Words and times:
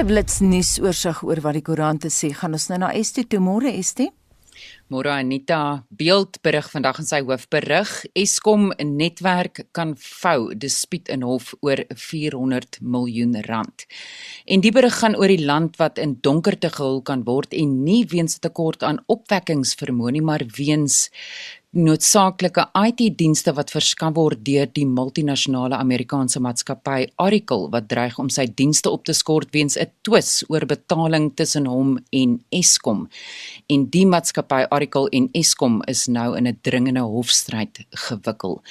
'n 0.00 0.06
blits 0.08 0.38
nuus 0.40 0.78
oorsig 0.80 1.18
oor 1.28 1.42
wat 1.44 1.58
die 1.58 1.64
koerante 1.66 2.08
sê. 2.08 2.30
Gaan 2.32 2.56
ons 2.56 2.70
nou 2.70 2.78
na 2.80 2.88
Estie 2.96 3.26
toe 3.28 3.40
môre 3.40 3.68
Estie? 3.68 4.08
Môre 4.88 5.10
Anita, 5.12 5.84
beeld 5.92 6.38
berig 6.42 6.70
vandag 6.72 7.02
in 7.02 7.08
sy 7.08 7.20
hoofberig. 7.20 7.90
Eskom 8.16 8.70
netwerk 8.80 9.66
kan 9.76 9.92
vou 10.00 10.54
dispuut 10.56 11.10
in 11.12 11.22
hof 11.22 11.52
oor 11.60 11.84
400 11.92 12.80
miljoen 12.80 13.36
rand. 13.44 13.84
En 14.46 14.64
die 14.64 14.72
berig 14.72 14.96
gaan 15.02 15.18
oor 15.20 15.28
die 15.28 15.44
land 15.44 15.76
wat 15.76 16.00
in 16.00 16.16
donkerte 16.24 16.72
gehul 16.72 17.02
kan 17.04 17.26
word 17.28 17.52
en 17.52 17.82
nie 17.84 18.06
weens 18.08 18.40
tekort 18.40 18.82
aan 18.82 19.02
opwekkingsvermoë 19.06 20.16
nie, 20.16 20.24
maar 20.24 20.48
weens 20.56 21.10
noodsaaklike 21.70 22.64
IT-dienste 22.74 23.52
wat 23.54 23.68
verskaf 23.70 24.16
word 24.16 24.40
deur 24.42 24.66
die 24.74 24.82
multinasjonale 24.90 25.76
Amerikaanse 25.78 26.40
maatskappy 26.42 27.04
Oracle 27.22 27.68
wat 27.70 27.86
dreig 27.92 28.16
om 28.18 28.26
sy 28.26 28.48
dienste 28.58 28.90
op 28.90 29.04
te 29.06 29.14
skort 29.14 29.52
weens 29.54 29.78
'n 29.78 29.86
twis 30.02 30.42
oor 30.48 30.66
betaling 30.66 31.30
tussen 31.36 31.66
hom 31.66 31.98
en 32.10 32.42
Eskom. 32.50 33.08
En 33.68 33.86
die 33.86 34.04
maatskappy 34.04 34.66
Oracle 34.70 35.08
en 35.12 35.28
Eskom 35.32 35.80
is 35.86 36.08
nou 36.08 36.36
in 36.36 36.48
'n 36.48 36.58
dringende 36.62 37.00
hofstryd 37.02 37.86
gewikkel. 37.90 38.62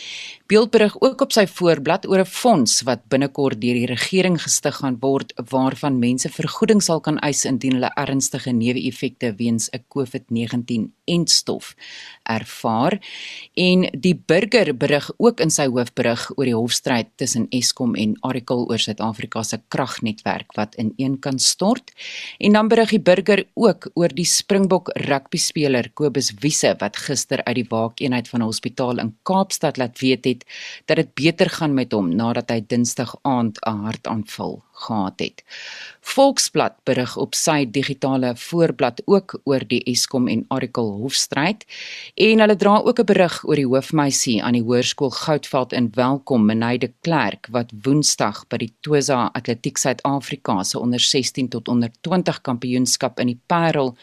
Beeldberig 0.48 1.02
ook 1.02 1.22
op 1.22 1.32
sy 1.32 1.46
voorblad 1.48 2.06
oor 2.06 2.20
'n 2.20 2.26
fonds 2.26 2.82
wat 2.82 3.08
binnekort 3.08 3.62
deur 3.62 3.76
die 3.76 3.86
regering 3.86 4.42
gestig 4.42 4.76
gaan 4.76 4.98
word 5.00 5.32
waarvan 5.50 6.00
mense 6.00 6.30
vergoeding 6.30 6.84
sal 6.84 7.00
kan 7.00 7.18
eis 7.20 7.46
indien 7.46 7.74
hulle 7.74 7.92
ernstige 7.96 8.52
neeweffekte 8.52 9.36
weens 9.38 9.70
'n 9.72 9.86
COVID-19 9.88 10.92
entstof 11.06 11.76
ervaar 12.24 12.89
en 13.54 13.86
die 13.94 14.16
burger 14.16 14.72
berig 14.78 15.12
ook 15.18 15.40
in 15.44 15.52
sy 15.54 15.68
hoofberig 15.68 16.24
oor 16.38 16.46
die 16.46 16.56
hofstryd 16.56 17.10
tussen 17.22 17.48
Eskom 17.56 17.96
en 17.96 18.16
Oracle 18.26 18.66
oor 18.70 18.82
Suid-Afrika 18.82 19.44
se 19.44 19.60
kragnetwerk 19.68 20.56
wat 20.58 20.76
ineen 20.82 21.20
stort. 21.40 21.92
En 22.40 22.54
dan 22.54 22.68
berig 22.68 22.90
die 22.90 23.02
burger 23.02 23.44
ook 23.54 23.90
oor 23.94 24.14
die 24.14 24.26
Springbok 24.26 24.90
rugby 25.08 25.38
speler 25.38 25.92
Kobus 25.94 26.32
Wiese 26.40 26.76
wat 26.80 26.98
gister 26.98 27.44
uit 27.44 27.56
die 27.56 27.68
waakeenheid 27.70 28.28
van 28.28 28.42
'n 28.42 28.50
hospitaal 28.50 29.00
in 29.00 29.16
Kaapstad 29.24 29.78
laat 29.78 30.00
weet 30.00 30.26
het 30.26 30.46
dat 30.86 30.98
dit 30.98 31.14
beter 31.14 31.50
gaan 31.50 31.74
met 31.74 31.92
hom 31.92 32.16
nadat 32.16 32.50
hy 32.50 32.62
Dinsdag 32.68 33.16
aand 33.22 33.60
'n 33.66 33.86
hartaanval 33.86 34.64
gehad 34.80 35.20
het. 35.20 35.44
Volksblad 36.10 36.78
berig 36.88 37.18
op 37.18 37.36
sy 37.38 37.66
digitale 37.70 38.32
voorblad 38.40 39.02
ook 39.06 39.36
oor 39.44 39.64
die 39.68 39.82
Eskom 39.92 40.28
en 40.32 40.46
Oracle 40.50 40.96
hofstryd 41.02 41.66
en 42.16 42.42
hulle 42.42 42.56
dra 42.56 42.78
ook 42.80 43.00
'n 43.00 43.06
berig 43.12 43.36
oor 43.46 43.56
die 43.56 43.68
hoofmeisie 43.68 44.44
aan 44.44 44.58
die 44.58 44.64
hoërskool 44.64 45.10
Goudveld 45.10 45.74
in 45.74 45.92
Welkom 45.94 46.46
Meneide 46.46 46.92
Klerk 47.02 47.48
wat 47.52 47.72
Woensdag 47.84 48.48
by 48.48 48.58
die 48.58 48.74
Tosa 48.82 49.30
Atletiek 49.34 49.78
Suid-Afrika 49.78 50.64
se 50.64 50.80
onder 50.80 51.00
16 51.00 51.50
tot 51.50 51.68
onder 51.68 51.92
20 52.02 52.42
kampioenskap 52.42 53.20
in 53.20 53.28
die 53.28 53.40
Parel 53.46 53.98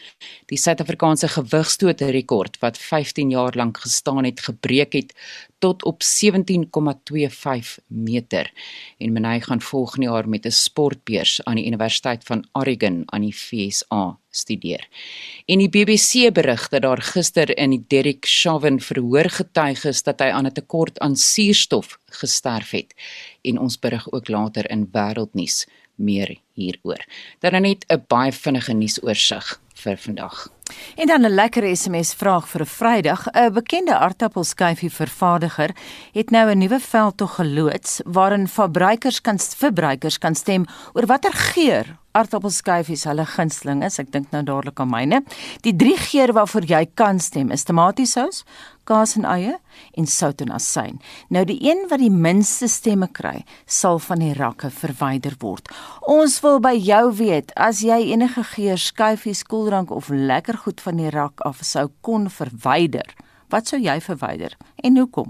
die 0.45 0.57
Suid-Afrikaanse 0.57 1.27
gewigstoot 1.27 2.01
rekord 2.01 2.59
wat 2.59 2.77
15 2.77 3.29
jaar 3.29 3.53
lank 3.55 3.77
gestaan 3.77 4.23
het 4.23 4.39
gebreek 4.39 4.93
het 4.93 5.13
tot 5.59 5.83
op 5.83 6.03
17,25 6.03 6.09
meter 7.87 8.51
en 8.97 9.11
Menai 9.11 9.41
gaan 9.41 9.61
volgende 9.61 10.05
jaar 10.05 10.29
met 10.29 10.45
'n 10.45 10.51
sportbeurs 10.51 11.43
aan 11.43 11.55
die 11.55 11.65
Universiteit 11.65 12.23
van 12.23 12.47
Oregon 12.51 13.03
aan 13.05 13.21
die 13.21 13.33
FSA 13.33 14.17
studeer. 14.29 14.87
En 15.45 15.57
die 15.57 15.69
BBC 15.69 16.33
berig 16.33 16.67
dat 16.67 16.81
daar 16.81 17.01
gister 17.01 17.57
in 17.57 17.69
die 17.69 17.85
Derek 17.87 18.25
Chauvin 18.25 18.81
verhoor 18.81 19.29
getuig 19.29 19.85
is 19.85 20.03
dat 20.03 20.19
hy 20.19 20.29
aan 20.29 20.45
'n 20.45 20.51
tekort 20.51 20.99
aan 20.99 21.15
suurstof 21.15 21.99
gesterf 22.05 22.71
het 22.71 22.93
en 23.41 23.59
ons 23.59 23.79
berig 23.79 24.11
ook 24.11 24.27
later 24.27 24.69
in 24.69 24.89
wêreldnuus 24.91 25.67
meer 25.95 26.37
hieroor. 26.53 27.05
Dan 27.39 27.61
net 27.61 27.85
'n 27.87 28.03
baie 28.07 28.31
vinnige 28.31 28.73
nuusoorseig 28.73 29.61
vir 29.73 29.97
vandag. 29.97 30.56
En 30.95 31.07
dan 31.07 31.25
'n 31.25 31.33
lekker 31.33 31.75
SMS 31.75 32.13
vraag 32.13 32.47
vir 32.49 32.61
'n 32.61 32.65
Vrydag. 32.65 33.27
'n 33.27 33.53
Bekende 33.53 33.95
aardappelskyfie 33.97 34.91
vervaardiger 34.91 35.75
het 36.11 36.29
nou 36.29 36.49
'n 36.51 36.57
nuwe 36.57 36.79
veldtog 36.79 37.35
geloods 37.35 38.01
waarin 38.05 38.47
verbruikers 38.47 39.21
kan 39.21 39.39
verbruikers 39.39 40.17
kan 40.17 40.35
stem 40.35 40.65
oor 40.93 41.05
watter 41.05 41.33
geur 41.33 41.97
aardappelskyfies 42.17 43.03
hulle 43.03 43.25
gunsteling 43.25 43.83
is. 43.83 43.99
Ek 43.99 44.11
dink 44.11 44.31
nou 44.31 44.43
dadelik 44.43 44.79
aan 44.79 44.89
myne. 44.89 45.21
Die 45.61 45.75
drie 45.75 45.97
geure 45.97 46.33
waarvoor 46.33 46.65
jy 46.69 46.85
kan 46.93 47.19
stem 47.19 47.51
is 47.51 47.63
tomatiesous, 47.67 48.43
kaas 48.87 49.17
en 49.19 49.27
eie 49.27 49.57
en 49.99 50.07
sout 50.07 50.41
en 50.41 50.53
asyn. 50.55 50.97
Nou 51.29 51.43
die 51.47 51.59
een 51.61 51.85
wat 51.91 52.01
die 52.01 52.13
minste 52.13 52.69
stemme 52.71 53.09
kry, 53.11 53.43
sal 53.65 53.99
van 53.99 54.23
die 54.23 54.33
rakke 54.37 54.71
verwyder 54.73 55.37
word. 55.43 55.69
Ons 56.07 56.39
wil 56.45 56.61
by 56.63 56.73
jou 56.79 57.03
weet 57.19 57.53
as 57.55 57.83
jy 57.85 57.99
enige 58.13 58.45
geur 58.55 58.79
skyfies, 58.81 59.43
koeldrank 59.43 59.91
of 59.91 60.09
lekker 60.09 60.63
goed 60.65 60.81
van 60.81 61.01
die 61.03 61.11
rak 61.13 61.43
af 61.45 61.63
sou 61.67 61.89
kon 62.01 62.31
verwyder. 62.31 63.07
Wat 63.47 63.69
sou 63.69 63.77
jy 63.79 64.01
verwyder 64.03 64.57
en 64.83 64.97
hoekom? 64.99 65.29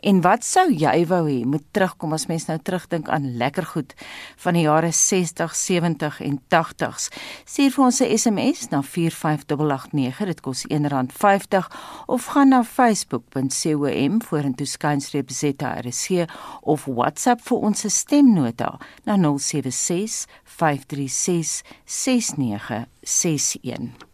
En 0.00 0.22
wat 0.24 0.44
sou 0.44 0.72
jy 0.72 1.04
wou 1.10 1.26
hê 1.26 1.44
moet 1.44 1.64
terugkom 1.76 2.14
as 2.16 2.24
mens 2.30 2.46
nou 2.48 2.56
terugdink 2.64 3.10
aan 3.12 3.36
lekker 3.36 3.66
goed 3.74 3.92
van 4.40 4.56
die 4.56 4.64
jare 4.64 4.88
60, 4.92 5.52
70 5.52 6.20
en 6.24 6.40
80s? 6.48 7.10
Stuur 7.44 7.70
vir 7.76 7.84
ons 7.84 8.00
'n 8.00 8.16
SMS 8.16 8.68
na 8.70 8.82
45889, 8.82 10.26
dit 10.26 10.40
kos 10.40 10.64
R1.50 10.64 11.68
of 12.06 12.24
gaan 12.24 12.48
na 12.48 12.64
facebook.com 12.64 14.22
vorentoe 14.22 14.66
skynstreep 14.66 15.30
ZRC 15.30 16.26
of 16.62 16.86
WhatsApp 16.86 17.40
vir 17.40 17.58
ons 17.58 17.86
stemnota 17.88 18.78
na 19.04 19.16
076 19.16 20.26
536 20.44 21.62
6961. 21.84 24.07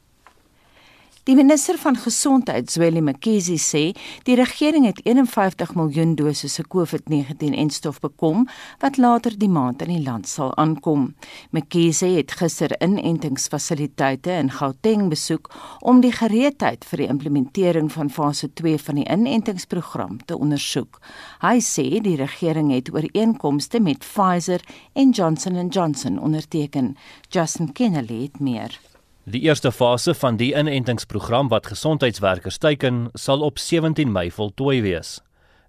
Die 1.25 1.35
minister 1.35 1.79
van 1.81 1.97
Gesondheid, 1.97 2.69
Zweli 2.69 3.01
Mkhize, 3.01 3.55
sê 3.57 3.95
die 4.29 4.35
regering 4.37 4.85
het 4.85 4.99
51 5.09 5.71
miljoen 5.73 6.13
dosisse 6.19 6.67
COVID-19-enstof 6.69 8.03
bekom 8.05 8.45
wat 8.83 9.01
later 9.01 9.33
die 9.41 9.49
maand 9.49 9.81
in 9.87 9.95
die 9.95 10.03
land 10.05 10.29
sal 10.29 10.53
aankom. 10.61 11.15
Mkhize 11.57 12.13
het 12.19 12.37
gister 12.43 12.77
inentingsfasiliteite 12.77 14.37
in 14.37 14.53
Gauteng 14.53 15.09
besoek 15.09 15.49
om 15.81 16.05
die 16.05 16.13
gereedheid 16.13 16.85
vir 16.85 17.07
die 17.07 17.11
implementering 17.17 17.89
van 17.97 18.13
fase 18.13 18.53
2 18.61 18.85
van 18.85 19.01
die 19.01 19.09
inentingsprogram 19.09 20.21
te 20.29 20.37
ondersoek. 20.37 21.01
Hy 21.41 21.57
sê 21.65 21.89
die 22.05 22.19
regering 22.21 22.69
het 22.77 22.93
ooreenkomste 22.93 23.81
met 23.81 24.05
Pfizer 24.05 24.61
en 24.93 25.17
Johnson 25.17 25.57
& 25.69 25.73
Johnson 25.73 26.21
onderteken. 26.21 26.99
Justin 27.33 27.73
Kennedy 27.73 28.27
het 28.27 28.45
meer. 28.45 28.77
Die 29.25 29.41
eerste 29.41 29.71
fase 29.73 30.13
van 30.15 30.37
die 30.37 30.51
inentingsprogram 30.53 31.49
wat 31.49 31.71
gesondheidswerkers 31.73 32.59
teiken, 32.61 33.07
sal 33.17 33.41
op 33.41 33.59
17 33.59 34.11
Mei 34.13 34.27
voltooi 34.31 34.83
wees. 34.85 35.23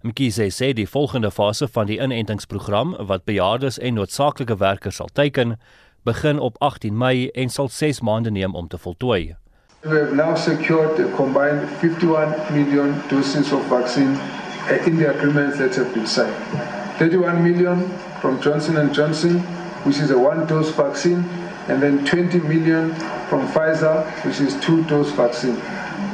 Mkhize 0.04 0.50
sê 0.52 0.74
die 0.76 0.84
volgende 0.84 1.30
fase 1.32 1.64
van 1.72 1.88
die 1.88 1.96
inentingsprogram 1.96 2.92
wat 3.08 3.24
bejaardes 3.24 3.78
en 3.78 3.96
noodsaaklike 3.96 4.58
werkers 4.60 5.00
sal 5.00 5.08
teiken, 5.08 5.54
begin 6.04 6.36
op 6.38 6.60
18 6.60 6.98
Mei 6.98 7.30
en 7.32 7.48
sal 7.48 7.72
6 7.72 8.02
maande 8.04 8.30
neem 8.30 8.54
om 8.54 8.68
te 8.68 8.76
voltooi. 8.78 9.36
We 9.80 9.96
have 10.04 10.12
now 10.12 10.36
secured 10.36 11.00
a 11.00 11.08
combined 11.16 11.64
51 11.80 12.52
million 12.52 12.92
doses 13.08 13.52
of 13.52 13.64
vaccine 13.72 14.20
in 14.84 14.98
the 15.00 15.08
agreements 15.08 15.56
that 15.56 15.76
have 15.76 15.94
been 15.94 16.06
signed. 16.06 16.36
31 16.98 17.42
million 17.42 17.88
from 18.20 18.38
Johnson 18.40 18.92
& 18.92 18.92
Johnson, 18.92 19.40
which 19.84 19.96
is 19.96 20.10
a 20.10 20.18
one-dose 20.18 20.76
vaccine, 20.76 21.24
and 21.68 21.82
then 21.82 22.04
20 22.04 22.40
million 22.40 22.94
from 23.28 23.46
Pfizer, 23.48 24.06
which 24.24 24.40
is 24.40 24.58
two-dose 24.60 25.10
vaccine. 25.12 25.56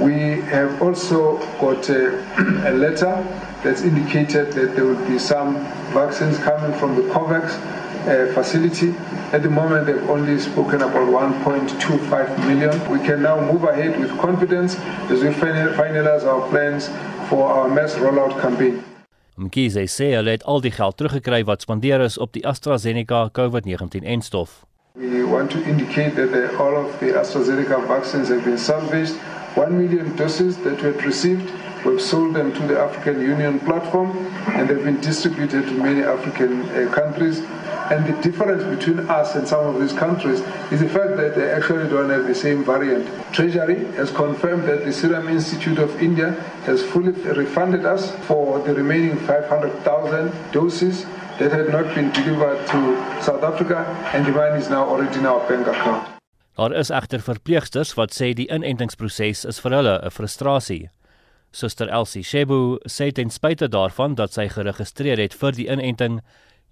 We 0.00 0.40
have 0.50 0.80
also 0.80 1.38
got 1.58 1.88
a, 1.90 2.18
a, 2.68 2.72
letter 2.72 3.22
that's 3.62 3.82
indicated 3.82 4.52
that 4.52 4.74
there 4.74 4.84
will 4.84 5.06
be 5.06 5.18
some 5.18 5.58
vaccines 5.92 6.38
coming 6.38 6.76
from 6.78 6.96
the 6.96 7.02
COVAX 7.02 7.52
uh, 8.02 8.32
facility. 8.34 8.94
At 9.32 9.42
the 9.42 9.50
moment, 9.50 9.86
they've 9.86 10.10
only 10.10 10.38
spoken 10.38 10.82
about 10.82 11.08
1.25 11.08 12.46
million. 12.46 12.72
We 12.90 12.98
can 13.06 13.22
now 13.22 13.40
move 13.40 13.64
ahead 13.64 13.98
with 14.00 14.10
confidence 14.18 14.76
as 15.10 15.22
we 15.22 15.28
finalize 15.28 16.24
our 16.24 16.48
plans 16.48 16.88
for 17.28 17.48
our 17.48 17.68
mass 17.68 17.94
rollout 17.94 18.40
campaign. 18.40 18.82
Mkhize 19.36 19.86
sê 19.88 20.10
hulle 20.12 20.34
het 20.36 20.44
al 20.44 20.60
die 20.60 20.70
geld 20.70 20.98
teruggekry 21.00 21.40
wat 21.48 21.64
spandeer 21.64 22.04
is 22.04 22.18
op 22.20 22.34
die 22.36 22.44
AstraZeneca 22.46 23.30
COVID-19-enstof. 23.32 24.71
We 24.94 25.24
want 25.24 25.50
to 25.52 25.64
indicate 25.64 26.16
that 26.16 26.32
the, 26.32 26.54
all 26.58 26.76
of 26.76 27.00
the 27.00 27.06
AstraZeneca 27.06 27.88
vaccines 27.88 28.28
have 28.28 28.44
been 28.44 28.58
salvaged. 28.58 29.14
One 29.56 29.78
million 29.78 30.14
doses 30.16 30.58
that 30.58 30.82
we 30.82 30.92
had 30.92 31.02
received, 31.02 31.50
we've 31.82 31.98
sold 31.98 32.34
them 32.34 32.52
to 32.52 32.66
the 32.66 32.78
African 32.78 33.22
Union 33.22 33.58
platform 33.60 34.10
and 34.48 34.68
they've 34.68 34.84
been 34.84 35.00
distributed 35.00 35.64
to 35.64 35.72
many 35.72 36.02
African 36.02 36.68
uh, 36.68 36.92
countries. 36.92 37.38
And 37.90 38.06
the 38.06 38.20
difference 38.20 38.64
between 38.64 39.08
us 39.08 39.34
and 39.34 39.48
some 39.48 39.64
of 39.64 39.80
these 39.80 39.94
countries 39.98 40.40
is 40.70 40.80
the 40.80 40.90
fact 40.90 41.16
that 41.16 41.36
they 41.36 41.50
actually 41.50 41.88
don't 41.88 42.10
have 42.10 42.26
the 42.26 42.34
same 42.34 42.62
variant. 42.62 43.08
Treasury 43.32 43.86
has 43.94 44.10
confirmed 44.10 44.64
that 44.68 44.84
the 44.84 44.92
Serum 44.92 45.26
Institute 45.28 45.78
of 45.78 46.02
India 46.02 46.32
has 46.66 46.82
fully 46.82 47.12
refunded 47.12 47.86
us 47.86 48.14
for 48.26 48.58
the 48.58 48.74
remaining 48.74 49.16
500,000 49.20 50.52
doses 50.52 51.06
that 51.42 51.52
had 51.52 51.72
not 51.72 51.94
been 51.94 52.10
delivered 52.12 52.66
to 52.68 52.78
South 53.20 53.42
Africa 53.42 53.78
and 54.14 54.24
the 54.24 54.30
money 54.30 54.58
is 54.58 54.70
now 54.70 54.84
already 54.88 55.18
in 55.18 55.26
our 55.26 55.40
bank 55.48 55.66
account. 55.66 56.08
Daar 56.54 56.72
is 56.72 56.90
egter 56.90 57.22
verpleegsters 57.24 57.94
wat 57.98 58.14
sê 58.14 58.30
die 58.36 58.46
inentingsproses 58.46 59.44
is 59.48 59.58
vir 59.64 59.74
hulle 59.78 59.96
'n 59.98 60.10
frustrasie. 60.10 60.90
Suster 61.50 61.88
Elsie 61.88 62.22
Shebu 62.22 62.78
sê 62.86 63.10
ten 63.12 63.30
spyte 63.30 63.68
daarvan 63.68 64.14
dat 64.14 64.32
sy 64.32 64.48
geregistreer 64.48 65.18
het 65.18 65.34
vir 65.34 65.52
die 65.52 65.68
inenting, 65.68 66.20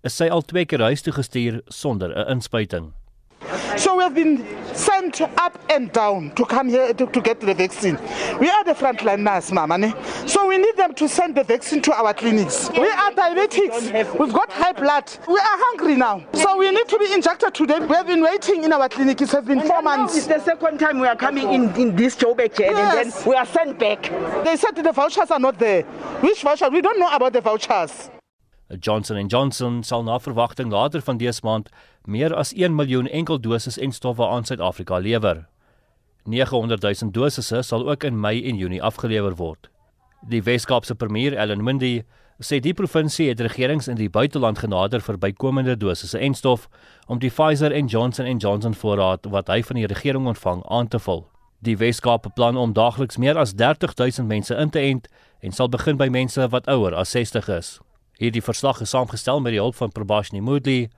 is 0.04 0.14
sy 0.14 0.28
al 0.28 0.42
twee 0.42 0.64
keer 0.64 0.80
huis 0.80 1.02
toe 1.02 1.12
gestuur 1.12 1.60
sonder 1.68 2.14
'n 2.14 2.30
inspuiting. 2.36 2.92
So 3.80 3.96
we 3.96 4.02
have 4.02 4.14
been 4.14 4.44
sent 4.74 5.22
up 5.22 5.58
and 5.70 5.90
down 5.90 6.32
to 6.32 6.44
come 6.44 6.68
here 6.68 6.92
to, 6.92 7.06
to 7.06 7.20
get 7.22 7.40
the 7.40 7.54
vaccine. 7.54 7.98
We 8.38 8.50
are 8.50 8.62
the 8.62 8.74
frontliners, 8.74 9.50
mama. 9.54 9.78
Ne? 9.78 9.94
So 10.26 10.46
we 10.46 10.58
need 10.58 10.76
them 10.76 10.92
to 10.96 11.08
send 11.08 11.34
the 11.34 11.44
vaccine 11.44 11.80
to 11.82 11.94
our 11.94 12.12
clinics. 12.12 12.68
We 12.72 12.90
are 12.90 13.10
diabetics. 13.12 14.18
We've 14.18 14.34
got 14.34 14.52
high 14.52 14.72
blood. 14.74 15.10
We 15.26 15.38
are 15.38 15.58
hungry 15.70 15.96
now. 15.96 16.22
So 16.34 16.58
we 16.58 16.70
need 16.70 16.88
to 16.88 16.98
be 16.98 17.10
injected 17.10 17.54
today. 17.54 17.78
We 17.78 17.94
have 17.94 18.06
been 18.06 18.22
waiting 18.22 18.64
in 18.64 18.72
our 18.74 18.86
clinic. 18.90 19.22
It 19.22 19.30
has 19.30 19.46
been 19.46 19.62
four 19.62 19.80
months. 19.80 20.14
It's 20.14 20.26
the 20.26 20.40
second 20.40 20.76
time 20.76 21.00
we 21.00 21.08
are 21.08 21.16
coming 21.16 21.50
in, 21.50 21.74
in 21.76 21.96
this 21.96 22.16
Joburg 22.16 22.54
chair 22.54 22.72
yes. 22.72 23.06
and 23.06 23.12
then 23.12 23.28
we 23.30 23.34
are 23.34 23.46
sent 23.46 23.78
back. 23.78 24.02
They 24.44 24.56
said 24.56 24.76
the 24.76 24.92
vouchers 24.92 25.30
are 25.30 25.40
not 25.40 25.58
there. 25.58 25.84
Which 26.20 26.42
vouchers? 26.42 26.68
We 26.70 26.82
don't 26.82 27.00
know 27.00 27.08
about 27.10 27.32
the 27.32 27.40
vouchers. 27.40 28.10
Johnson 28.78 29.28
& 29.28 29.30
Johnson 29.30 29.82
sal 29.82 30.02
na 30.02 30.18
verwagting 30.18 30.70
later 30.70 31.00
van 31.00 31.16
dese 31.18 31.40
maand 31.42 31.68
meer 32.04 32.34
as 32.34 32.52
1 32.52 32.74
miljoen 32.74 33.08
enkeldoses 33.08 33.78
en 33.78 33.92
stowwe 33.92 34.26
aan 34.26 34.44
Suid-Afrika 34.44 34.98
lewer. 34.98 35.46
900 36.24 36.82
000 36.82 37.12
dosisse 37.12 37.62
sal 37.62 37.88
ook 37.90 38.04
in 38.04 38.20
Mei 38.20 38.48
en 38.48 38.56
Junie 38.56 38.82
afgelewer 38.82 39.36
word. 39.36 39.70
Die 40.28 40.42
Wes-Kaapse 40.42 40.94
premier, 40.94 41.36
Ellen 41.36 41.64
Mundy, 41.64 42.02
sê 42.40 42.60
die 42.60 42.74
provinsie 42.74 43.28
het 43.28 43.40
regerings 43.40 43.88
in 43.88 43.96
die 43.96 44.08
buiteland 44.08 44.58
genader 44.58 45.00
vir 45.04 45.18
bykomende 45.20 45.76
dosisse 45.76 46.18
en 46.18 46.34
stof 46.34 46.68
om 47.06 47.18
die 47.20 47.30
Pfizer 47.30 47.72
en 47.72 47.86
Johnson 47.86 48.28
& 48.38 48.42
Johnson 48.42 48.74
voorraad 48.74 49.28
wat 49.32 49.48
hy 49.48 49.60
van 49.62 49.76
die 49.76 49.86
regering 49.86 50.26
ontvang 50.26 50.64
aan 50.68 50.88
te 50.88 50.98
vul. 50.98 51.26
Die 51.60 51.76
Wes-Kaap 51.76 52.22
beplan 52.24 52.56
om 52.56 52.72
daagliks 52.72 53.18
meer 53.20 53.36
as 53.36 53.52
30 53.54 53.92
000 53.96 54.26
mense 54.28 54.54
in 54.56 54.70
te 54.70 54.80
ent 54.80 55.08
en 55.40 55.52
sal 55.52 55.68
begin 55.68 56.00
by 56.00 56.08
mense 56.08 56.48
wat 56.48 56.68
ouer 56.68 56.96
as 56.96 57.12
60 57.12 57.48
is. 57.52 57.78
Hierdie 58.20 58.44
verslag 58.44 58.80
is 58.80 58.92
saamgestel 58.92 59.40
met 59.40 59.52
die 59.52 59.60
hulp 59.60 59.76
van 59.76 59.92
Prabashni 59.92 60.40
Moodley 60.40 60.88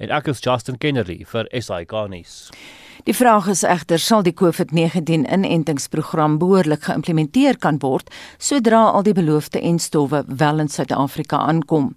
en 0.00 0.10
ek 0.16 0.32
is 0.32 0.40
Justin 0.40 0.78
Kennedy 0.80 1.22
vir 1.28 1.48
SAK 1.52 1.92
nuus. 2.08 2.36
Die 3.08 3.14
vraag 3.16 3.46
is 3.48 3.62
egter 3.64 4.00
sal 4.00 4.20
die 4.26 4.34
COVID-19 4.36 5.22
inentingsprogram 5.24 6.34
behoorlik 6.40 6.82
geïmplementeer 6.84 7.56
kan 7.60 7.78
word 7.80 8.10
sodra 8.36 8.82
al 8.90 9.06
die 9.06 9.14
beloofde 9.16 9.60
enstowwe 9.64 10.20
wel 10.42 10.60
in 10.60 10.68
Suid-Afrika 10.68 11.40
aankom. 11.48 11.94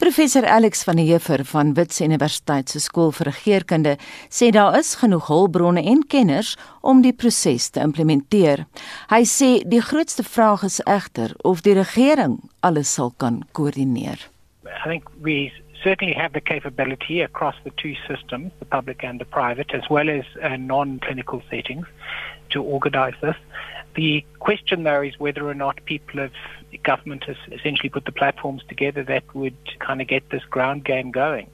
Professor 0.00 0.46
Alex 0.48 0.84
van 0.88 0.96
der 0.96 1.10
Heever 1.10 1.44
van 1.44 1.74
Wits 1.76 2.00
Universiteit 2.00 2.72
se 2.72 2.80
skool 2.80 3.12
vir 3.18 3.30
regeringskunde 3.32 3.96
sê 4.32 4.48
daar 4.54 4.78
is 4.78 4.94
genoeg 5.02 5.28
hulpbronne 5.28 5.84
en 5.84 6.00
kenners 6.08 6.54
om 6.80 7.02
die 7.04 7.12
proses 7.12 7.68
te 7.70 7.84
implementeer. 7.84 8.64
Hy 9.12 9.22
sê 9.28 9.50
die 9.68 9.82
grootste 9.84 10.24
vraag 10.24 10.64
is 10.64 10.80
egter 10.86 11.36
of 11.44 11.60
die 11.68 11.76
regering 11.76 12.40
alles 12.64 12.96
sal 12.96 13.12
kan 13.20 13.42
koördineer. 13.52 14.30
I 14.64 14.88
think 14.88 15.04
we 15.20 15.52
certainly 15.82 16.14
have 16.14 16.32
the 16.32 16.40
capability 16.40 17.20
across 17.20 17.54
the 17.64 17.70
two 17.70 17.94
systems, 18.08 18.52
the 18.58 18.64
public 18.64 19.04
and 19.04 19.20
the 19.20 19.24
private, 19.24 19.72
as 19.74 19.82
well 19.90 20.08
as 20.08 20.24
uh, 20.42 20.56
non-clinical 20.56 21.42
settings, 21.50 21.86
to 22.50 22.62
organise 22.62 23.14
this. 23.20 23.36
The 23.94 24.24
question, 24.40 24.82
though, 24.82 25.02
is 25.02 25.18
whether 25.18 25.48
or 25.48 25.54
not 25.54 25.84
people 25.84 26.20
have, 26.20 26.32
government 26.82 27.24
has 27.24 27.36
essentially 27.50 27.88
put 27.88 28.04
the 28.04 28.12
platforms 28.12 28.62
together 28.68 29.02
that 29.04 29.34
would 29.34 29.56
kind 29.78 30.00
of 30.00 30.08
get 30.08 30.28
this 30.30 30.44
ground 30.44 30.84
game 30.84 31.10
going. 31.10 31.48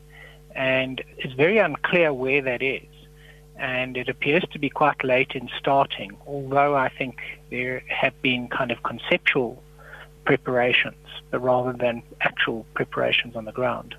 And 0.54 1.02
it's 1.18 1.34
very 1.34 1.58
unclear 1.58 2.12
where 2.12 2.42
that 2.42 2.62
is. 2.62 2.86
And 3.56 3.96
it 3.96 4.08
appears 4.08 4.44
to 4.52 4.58
be 4.58 4.68
quite 4.68 5.04
late 5.04 5.32
in 5.34 5.48
starting, 5.58 6.16
although 6.26 6.74
I 6.74 6.88
think 6.88 7.20
there 7.50 7.82
have 7.88 8.20
been 8.22 8.48
kind 8.48 8.72
of 8.72 8.82
conceptual 8.82 9.62
preparations 10.24 10.96
rather 11.30 11.72
than 11.72 12.02
actual 12.20 12.66
preparations 12.74 13.36
on 13.36 13.44
the 13.44 13.52
ground. 13.52 13.94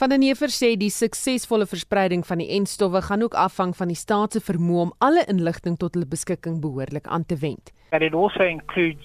Van 0.00 0.08
den 0.08 0.22
Heever 0.24 0.48
sê 0.48 0.78
die 0.80 0.88
suksesvolle 0.88 1.66
verspreiding 1.68 2.22
van 2.24 2.40
die 2.40 2.46
enstowwe 2.56 3.02
gaan 3.04 3.20
ook 3.20 3.34
afhang 3.36 3.74
van 3.76 3.90
die 3.92 3.98
staat 4.00 4.32
se 4.32 4.40
vermoë 4.40 4.84
om 4.86 4.92
alle 5.06 5.26
inligting 5.28 5.74
tot 5.82 5.92
hulle 5.92 6.08
beskikking 6.08 6.54
behoorlik 6.62 7.04
aan 7.04 7.26
te 7.28 7.36
wend. 7.42 7.68
But 7.92 8.00
it 8.00 8.14
also 8.14 8.46
includes 8.46 9.04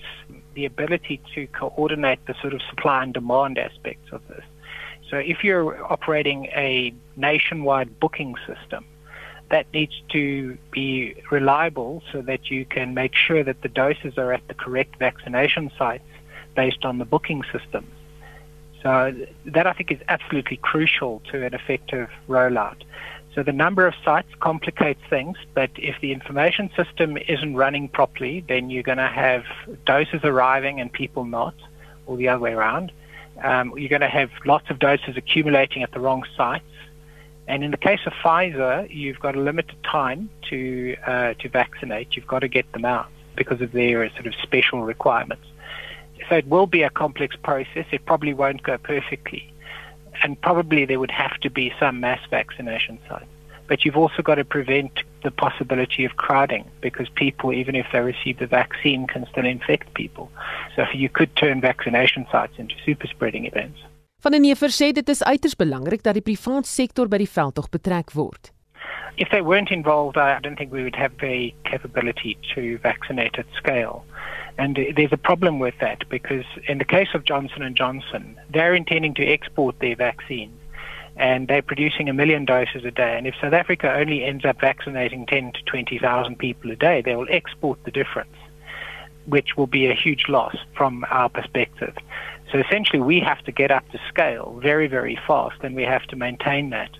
the 0.55 0.63
ability 0.65 1.17
to 1.33 1.43
coordinate 1.59 2.23
the 2.29 2.35
sort 2.39 2.53
of 2.53 2.61
supply 2.69 3.01
and 3.01 3.13
demand 3.13 3.59
aspects 3.59 4.13
of 4.13 4.21
this. 4.29 4.47
So 5.09 5.17
if 5.17 5.43
you're 5.43 5.75
operating 5.91 6.45
a 6.55 6.93
nationwide 7.17 7.99
booking 7.99 8.37
system, 8.47 8.85
that 9.49 9.65
needs 9.73 10.01
to 10.15 10.55
be 10.71 11.13
reliable 11.29 12.03
so 12.13 12.21
that 12.21 12.49
you 12.49 12.63
can 12.63 12.93
make 12.93 13.15
sure 13.15 13.43
that 13.43 13.63
the 13.63 13.73
doses 13.83 14.17
are 14.17 14.31
at 14.31 14.47
the 14.47 14.53
correct 14.53 14.95
vaccination 14.97 15.71
sites 15.77 16.07
based 16.55 16.85
on 16.85 16.99
the 16.99 17.05
booking 17.05 17.43
systems. 17.51 17.94
So 18.85 19.15
that 19.45 19.65
I 19.65 19.73
think 19.73 19.91
is 19.91 19.97
absolutely 20.09 20.57
crucial 20.57 21.19
to 21.31 21.43
an 21.43 21.55
effective 21.55 22.07
rollout. 22.29 22.83
So 23.33 23.41
the 23.41 23.51
number 23.51 23.87
of 23.87 23.95
sites 24.05 24.29
complicates 24.39 25.01
things, 25.09 25.37
but 25.55 25.71
if 25.75 25.99
the 26.01 26.11
information 26.11 26.69
system 26.75 27.17
isn't 27.17 27.55
running 27.55 27.89
properly, 27.89 28.45
then 28.47 28.69
you're 28.69 28.83
going 28.83 28.99
to 28.99 29.07
have 29.07 29.43
doses 29.87 30.21
arriving 30.23 30.79
and 30.79 30.93
people 30.93 31.25
not, 31.25 31.55
or 32.05 32.15
the 32.15 32.27
other 32.27 32.39
way 32.39 32.53
around. 32.53 32.91
Um, 33.41 33.73
you're 33.75 33.89
going 33.89 34.01
to 34.01 34.07
have 34.07 34.29
lots 34.45 34.69
of 34.69 34.77
doses 34.77 35.17
accumulating 35.17 35.81
at 35.81 35.91
the 35.91 35.99
wrong 35.99 36.23
sites. 36.37 36.63
And 37.47 37.63
in 37.63 37.71
the 37.71 37.77
case 37.77 38.01
of 38.05 38.13
Pfizer, 38.13 38.87
you've 38.93 39.19
got 39.19 39.35
a 39.35 39.39
limited 39.39 39.81
time 39.83 40.29
to 40.51 40.95
uh, 41.07 41.33
to 41.39 41.49
vaccinate. 41.49 42.15
You've 42.15 42.27
got 42.27 42.39
to 42.39 42.47
get 42.47 42.71
them 42.71 42.85
out 42.85 43.07
because 43.35 43.61
of 43.61 43.71
their 43.71 44.07
sort 44.11 44.27
of 44.27 44.35
special 44.35 44.83
requirements. 44.83 45.47
So 46.29 46.35
it 46.35 46.47
will 46.47 46.67
be 46.67 46.83
a 46.83 46.89
complex 46.89 47.35
process. 47.35 47.85
It 47.91 48.05
probably 48.05 48.33
won't 48.33 48.63
go 48.63 48.77
perfectly. 48.77 49.51
And 50.23 50.39
probably 50.41 50.85
there 50.85 50.99
would 50.99 51.11
have 51.11 51.39
to 51.41 51.49
be 51.49 51.73
some 51.79 51.99
mass 51.99 52.19
vaccination 52.29 52.99
sites. 53.07 53.25
But 53.67 53.83
you've 53.83 53.97
also 53.97 54.21
got 54.21 54.35
to 54.35 54.45
prevent 54.45 54.91
the 55.23 55.31
possibility 55.31 56.05
of 56.05 56.17
crowding 56.17 56.65
because 56.81 57.09
people, 57.09 57.51
even 57.51 57.75
if 57.75 57.87
they 57.91 57.99
receive 57.99 58.37
the 58.37 58.47
vaccine, 58.47 59.07
can 59.07 59.25
still 59.31 59.45
infect 59.45 59.93
people. 59.95 60.29
So 60.75 60.85
you 60.93 61.09
could 61.09 61.35
turn 61.35 61.61
vaccination 61.61 62.27
sites 62.31 62.53
into 62.57 62.75
super 62.85 63.07
spreading 63.07 63.45
events. 63.45 63.79
Van 64.21 64.31
den 64.31 64.41
Neever 64.41 64.71
sê 64.73 64.91
dit 64.91 65.09
is 65.09 65.21
uiters 65.21 65.53
belangrik 65.53 66.01
dat 66.03 66.17
die 66.17 66.23
private 66.25 66.65
sektor 66.65 67.05
by 67.07 67.19
die 67.21 67.29
veldtog 67.29 67.69
betrek 67.69 68.13
word. 68.17 68.49
If 69.17 69.29
they 69.29 69.41
weren't 69.41 69.71
involved, 69.71 70.17
I 70.17 70.39
don't 70.41 70.57
think 70.57 70.73
we 70.73 70.81
would 70.81 70.95
have 70.95 71.13
the 71.21 71.53
capability 71.63 72.37
to 72.55 72.77
vaccinate 72.81 73.37
at 73.37 73.45
scale. 73.55 74.03
And 74.57 74.79
there's 74.95 75.11
a 75.11 75.17
problem 75.17 75.59
with 75.59 75.75
that 75.81 76.07
because 76.09 76.45
in 76.67 76.77
the 76.77 76.85
case 76.85 77.09
of 77.13 77.25
Johnson 77.25 77.61
and 77.61 77.75
Johnson, 77.75 78.39
they're 78.49 78.73
intending 78.73 79.13
to 79.15 79.25
export 79.25 79.79
their 79.79 79.95
vaccines 79.95 80.57
and 81.17 81.47
they're 81.47 81.61
producing 81.61 82.09
a 82.09 82.13
million 82.13 82.45
doses 82.45 82.83
a 82.83 82.91
day. 82.91 83.17
And 83.17 83.25
if 83.25 83.35
South 83.41 83.53
Africa 83.53 83.93
only 83.93 84.23
ends 84.23 84.43
up 84.45 84.59
vaccinating 84.59 85.25
10 85.25 85.53
to 85.53 85.63
20,000 85.63 86.37
people 86.37 86.71
a 86.71 86.75
day, 86.75 87.01
they 87.01 87.15
will 87.15 87.27
export 87.29 87.83
the 87.85 87.91
difference, 87.91 88.35
which 89.25 89.55
will 89.55 89.67
be 89.67 89.87
a 89.87 89.93
huge 89.93 90.27
loss 90.27 90.55
from 90.75 91.05
our 91.09 91.29
perspective. 91.29 91.95
So 92.51 92.59
essentially, 92.59 93.01
we 93.01 93.19
have 93.21 93.41
to 93.45 93.51
get 93.51 93.71
up 93.71 93.87
to 93.89 93.99
scale 94.09 94.59
very, 94.61 94.87
very 94.87 95.17
fast, 95.25 95.63
and 95.63 95.75
we 95.75 95.83
have 95.83 96.03
to 96.07 96.15
maintain 96.15 96.69
that. 96.71 96.91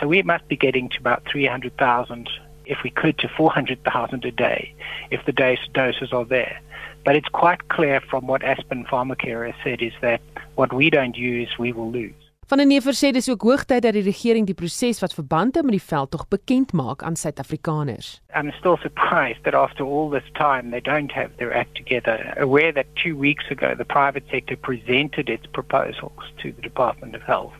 So 0.00 0.08
we 0.08 0.22
must 0.22 0.46
be 0.48 0.56
getting 0.56 0.88
to 0.90 0.98
about 0.98 1.24
300,000, 1.30 2.28
if 2.66 2.82
we 2.82 2.90
could, 2.90 3.18
to 3.18 3.28
400,000 3.28 4.24
a 4.24 4.30
day, 4.32 4.74
if 5.10 5.24
the 5.24 5.32
doses 5.32 6.12
are 6.12 6.24
there. 6.24 6.60
But 7.04 7.16
it's 7.16 7.28
quite 7.32 7.68
clear 7.68 8.00
from 8.00 8.26
what 8.26 8.42
Aspen 8.42 8.84
Pharmacare 8.86 9.46
has 9.46 9.56
said 9.64 9.82
is 9.82 9.92
that 10.00 10.20
what 10.54 10.72
we 10.72 10.88
don't 10.90 11.16
use, 11.16 11.58
we 11.58 11.72
will 11.72 11.90
lose. 11.90 12.14
Van 12.48 12.58
der 12.58 12.66
Neever 12.66 12.92
sê 12.92 13.12
dis 13.12 13.28
ook 13.30 13.42
hoogtyd 13.46 13.80
dat 13.82 13.94
die 13.96 14.02
regering 14.04 14.44
die 14.46 14.54
proses 14.54 15.00
wat 15.00 15.14
verband 15.16 15.54
hou 15.56 15.62
met 15.64 15.72
die 15.78 15.82
veldtog 15.82 16.26
bekend 16.28 16.74
maak 16.76 17.02
aan 17.02 17.16
Suid-Afrikaners. 17.16 18.20
I'm 18.34 18.52
still 18.58 18.76
surprised 18.82 19.42
that 19.44 19.54
after 19.54 19.84
all 19.84 20.10
this 20.10 20.28
time 20.34 20.70
they 20.70 20.80
don't 20.80 21.12
have 21.12 21.30
their 21.38 21.54
act 21.54 21.76
together. 21.76 22.34
Aware 22.36 22.72
that 22.72 22.86
2 22.96 23.16
weeks 23.16 23.48
ago 23.50 23.74
the 23.74 23.86
private 23.86 24.24
sector 24.28 24.56
presented 24.56 25.30
its 25.30 25.46
proposals 25.46 26.28
to 26.42 26.52
the 26.52 26.60
Department 26.60 27.14
of 27.14 27.22
Health. 27.22 27.54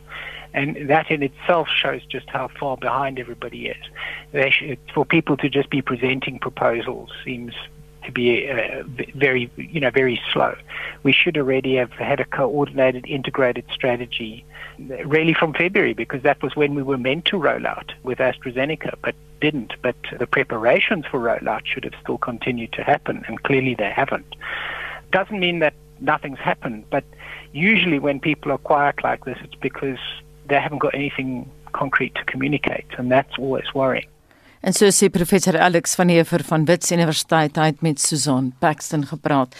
And 0.53 0.77
that 0.87 1.09
in 1.09 1.23
itself 1.23 1.67
shows 1.67 2.05
just 2.05 2.29
how 2.29 2.47
far 2.59 2.77
behind 2.77 3.17
everybody 3.17 3.73
is. 3.73 4.53
Should, 4.53 4.77
for 4.93 5.05
people 5.05 5.35
to 5.37 5.49
just 5.49 5.71
be 5.71 5.81
presenting 5.81 6.37
proposals 6.37 7.09
seems 7.25 7.55
to 8.05 8.11
be 8.11 8.49
uh, 8.49 8.83
very, 9.15 9.49
you 9.55 9.79
know, 9.79 9.89
very 9.89 10.21
slow. 10.31 10.55
We 11.03 11.11
should 11.11 11.37
already 11.37 11.75
have 11.75 11.91
had 11.91 12.19
a 12.19 12.25
coordinated, 12.25 13.05
integrated 13.07 13.65
strategy 13.73 14.45
really 15.05 15.33
from 15.33 15.53
February 15.53 15.93
because 15.93 16.23
that 16.23 16.41
was 16.41 16.55
when 16.55 16.73
we 16.75 16.83
were 16.83 16.97
meant 16.97 17.25
to 17.25 17.37
roll 17.37 17.67
out 17.67 17.93
with 18.03 18.17
AstraZeneca, 18.19 18.95
but 19.01 19.15
didn't. 19.41 19.73
But 19.81 19.95
the 20.17 20.27
preparations 20.27 21.05
for 21.05 21.19
rollout 21.19 21.65
should 21.65 21.83
have 21.83 21.93
still 22.01 22.17
continued 22.17 22.73
to 22.73 22.83
happen, 22.83 23.23
and 23.27 23.41
clearly 23.43 23.75
they 23.75 23.89
haven't. 23.89 24.35
Doesn't 25.11 25.39
mean 25.39 25.59
that 25.59 25.73
nothing's 25.99 26.39
happened, 26.39 26.85
but 26.89 27.03
usually 27.51 27.99
when 27.99 28.19
people 28.19 28.51
are 28.51 28.57
quiet 28.57 29.03
like 29.03 29.25
this, 29.25 29.37
it's 29.43 29.55
because 29.55 29.99
they 30.47 30.59
haven't 30.59 30.79
got 30.79 30.95
anything 30.95 31.49
concrete 31.73 32.15
to 32.15 32.23
communicate, 32.25 32.85
and 32.97 33.11
that's 33.11 33.37
always 33.37 33.73
worrying. 33.73 34.07
En 34.63 34.71
so 34.71 34.87
sê 34.95 35.09
professor 35.11 35.57
Alex 35.59 35.91
van 35.99 36.07
Heever 36.07 36.39
van 36.47 36.63
Wits 36.63 36.91
Universiteit 36.95 37.57
het 37.59 37.81
met 37.83 37.99
Susan 37.99 38.53
Paxton 38.63 39.03
gepraat. 39.05 39.57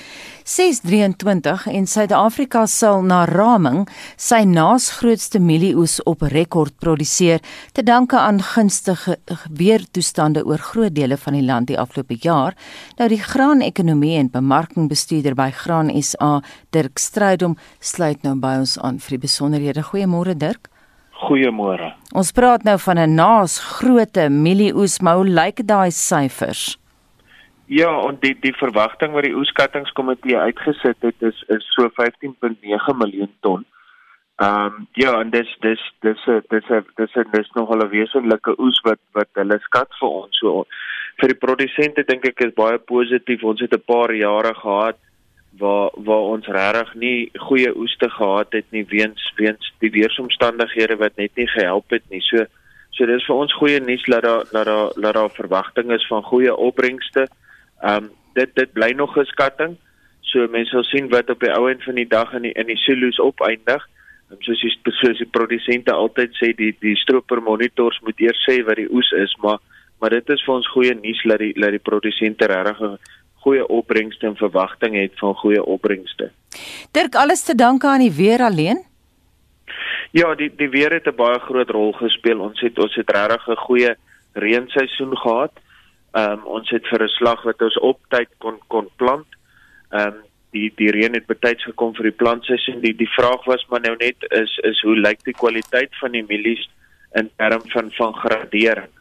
623 0.48 1.66
en 1.68 1.88
Suid-Afrika 1.88 2.64
sal 2.72 3.04
na 3.04 3.26
raming 3.28 3.84
sy 4.16 4.46
naas 4.48 4.88
grootste 5.02 5.44
mielieoes 5.44 5.98
op 6.08 6.24
rekord 6.32 6.78
produseer 6.80 7.44
te 7.76 7.84
danke 7.84 8.16
aan 8.16 8.40
gunstige 8.54 9.18
weertoestande 9.52 10.46
oor 10.48 10.64
groot 10.72 10.96
dele 10.96 11.20
van 11.20 11.36
die 11.36 11.44
land 11.44 11.68
die 11.68 11.80
afgelope 11.80 12.16
jaar. 12.24 12.56
Nou 12.96 13.12
die 13.12 13.20
graanekonomie 13.20 14.16
en 14.22 14.32
bemarkingbestuurder 14.32 15.36
by 15.36 15.52
Graan 15.52 15.92
SA, 16.00 16.38
Dirk 16.72 16.96
Strydom, 16.96 17.60
sluit 17.80 18.24
nou 18.24 18.40
by 18.40 18.62
ons 18.64 18.80
aan 18.80 19.04
vir 19.04 19.18
die 19.18 19.26
besonderhede. 19.28 19.84
Goeiemôre 19.84 20.40
Dirk. 20.40 20.72
Goeiemôre. 21.24 21.94
Ons 22.12 22.32
praat 22.36 22.64
nou 22.64 22.78
van 22.86 22.98
'n 23.00 23.16
naas 23.16 23.60
grootte 23.60 24.30
mielieoes, 24.30 25.00
maar 25.00 25.16
hoe 25.16 25.30
lyk 25.42 25.68
daai 25.68 25.92
syfers? 25.92 26.78
Ja, 27.66 27.92
en 28.08 28.18
die 28.20 28.36
die 28.40 28.54
verwagting 28.54 29.14
wat 29.14 29.24
die 29.24 29.36
oeskattingskomitee 29.36 30.38
uitgesit 30.38 30.98
het 31.00 31.22
is 31.22 31.44
is 31.48 31.66
so 31.76 31.90
15.9 32.02 32.98
miljoen 32.98 33.32
ton. 33.40 33.66
Ehm 34.36 34.66
um, 34.66 34.88
ja, 34.94 35.20
en 35.22 35.30
dis 35.30 35.58
dis 35.62 35.82
dis 36.02 36.26
dis 36.26 36.44
dis 36.50 37.14
dis 37.14 37.26
dis 37.32 37.50
nog 37.54 37.70
'n 37.70 37.90
wesenlike 37.90 38.60
oes 38.60 38.82
wat 38.84 39.00
wat 39.12 39.30
hulle 39.34 39.60
skat 39.60 39.90
vir 40.00 40.10
ons. 40.10 40.38
So 40.40 40.66
vir 41.22 41.28
die 41.28 41.42
produsente 41.46 42.04
dink 42.04 42.26
ek 42.26 42.42
is 42.42 42.54
baie 42.54 42.78
positief. 42.78 43.44
Ons 43.44 43.62
het 43.62 43.74
'n 43.74 43.84
paar 43.86 44.14
jare 44.14 44.54
gehad 44.54 44.98
waar 45.58 45.92
waar 45.96 46.26
ons 46.34 46.48
regtig 46.48 46.94
nie 46.94 47.30
goeie 47.48 47.78
oeste 47.78 48.10
gehad 48.10 48.52
het 48.52 48.66
nie 48.70 48.86
weens 48.90 49.34
weens 49.36 49.74
die 49.80 49.92
weeromstandighede 49.92 50.98
wat 50.98 51.16
net 51.16 51.36
nie 51.36 51.48
gehelp 51.48 51.90
het 51.90 52.04
nie. 52.10 52.22
So 52.22 52.46
so 52.94 53.06
dis 53.10 53.26
vir 53.26 53.36
ons 53.36 53.54
goeie 53.58 53.80
nuus 53.82 54.06
dat 54.10 54.24
daar 54.24 54.46
dat 54.52 54.66
daar 54.66 54.92
dat 54.96 55.14
daar 55.14 55.30
verwagtinge 55.30 55.96
is 55.96 56.08
van 56.08 56.24
goeie 56.24 56.56
opbrengste. 56.56 57.28
Ehm 57.82 58.04
um, 58.04 58.12
dit 58.34 58.56
dit 58.56 58.74
bly 58.74 58.92
nog 58.92 59.18
'n 59.18 59.26
skatting. 59.26 59.78
So 60.22 60.48
mense 60.48 60.72
sal 60.72 60.84
sien 60.84 61.10
wat 61.10 61.30
op 61.30 61.40
die 61.40 61.54
ou 61.54 61.70
end 61.70 61.84
van 61.84 61.96
die 61.96 62.08
dag 62.08 62.34
in 62.34 62.42
die 62.42 62.54
in 62.54 62.68
die 62.68 62.78
silo's 62.78 63.20
opeindig. 63.20 63.88
Um, 64.32 64.38
soos 64.40 64.62
die 64.62 64.78
soos 64.84 65.18
die 65.18 65.30
produsente 65.30 65.92
altyd 65.94 66.34
sê 66.34 66.56
die 66.56 66.76
die 66.80 66.96
stroper 66.96 67.42
monitors 67.42 68.00
moet 68.02 68.20
eers 68.20 68.46
sê 68.50 68.64
wat 68.66 68.76
die 68.76 68.90
oes 68.92 69.12
is, 69.12 69.36
maar 69.42 69.60
maar 70.00 70.10
dit 70.10 70.30
is 70.30 70.44
vir 70.44 70.56
ons 70.56 70.68
goeie 70.68 70.94
nuus 70.94 71.22
dat 71.24 71.40
die 71.40 71.54
dat 71.54 71.72
die 71.72 71.86
produsente 71.90 72.46
regtig 72.46 72.98
goeie 73.44 73.68
opbrengste 73.68 74.28
en 74.28 74.36
verwagting 74.40 74.96
het 74.96 75.20
van 75.20 75.36
goeie 75.36 75.64
opbrengste. 75.64 76.32
Dirk, 76.92 77.16
alles 77.16 77.44
te 77.44 77.56
danke 77.56 77.88
aan 77.88 78.04
die 78.06 78.12
weer 78.12 78.42
alleen? 78.42 78.84
Ja, 80.14 80.36
die 80.36 80.52
die 80.56 80.70
weer 80.70 80.92
het 80.94 81.08
'n 81.08 81.16
baie 81.16 81.40
groot 81.40 81.70
rol 81.70 81.92
gespeel. 81.92 82.40
Ons 82.40 82.60
het 82.62 82.80
ons 82.80 82.96
het 82.96 83.10
regtig 83.10 83.48
'n 83.48 83.66
goeie 83.68 83.96
reenseisoen 84.34 85.18
gehad. 85.18 85.54
Ehm 86.12 86.32
um, 86.32 86.46
ons 86.46 86.70
het 86.70 86.88
vir 86.88 87.04
'n 87.04 87.08
slag 87.08 87.42
wat 87.44 87.62
ons 87.62 87.80
op 87.80 88.00
tyd 88.10 88.30
kon 88.38 88.60
kon 88.68 88.90
plant. 88.96 89.26
Ehm 89.90 90.08
um, 90.08 90.16
die 90.52 90.72
die 90.76 90.92
reën 90.92 91.14
het 91.14 91.26
betyds 91.26 91.64
gekom 91.64 91.96
vir 91.96 92.04
die 92.04 92.20
plantseisoen. 92.22 92.82
Die 92.82 92.96
die 92.96 93.10
vraag 93.10 93.46
was 93.46 93.66
maar 93.70 93.82
nou 93.82 93.96
net 93.98 94.16
is 94.30 94.58
is 94.58 94.82
hoe 94.82 94.96
lyk 94.96 95.24
die 95.24 95.34
kwaliteit 95.34 95.98
van 96.02 96.12
die 96.12 96.26
mielies 96.28 96.70
in 97.12 97.30
term 97.38 97.62
van 97.66 97.92
van 97.92 98.14
gradering? 98.14 98.94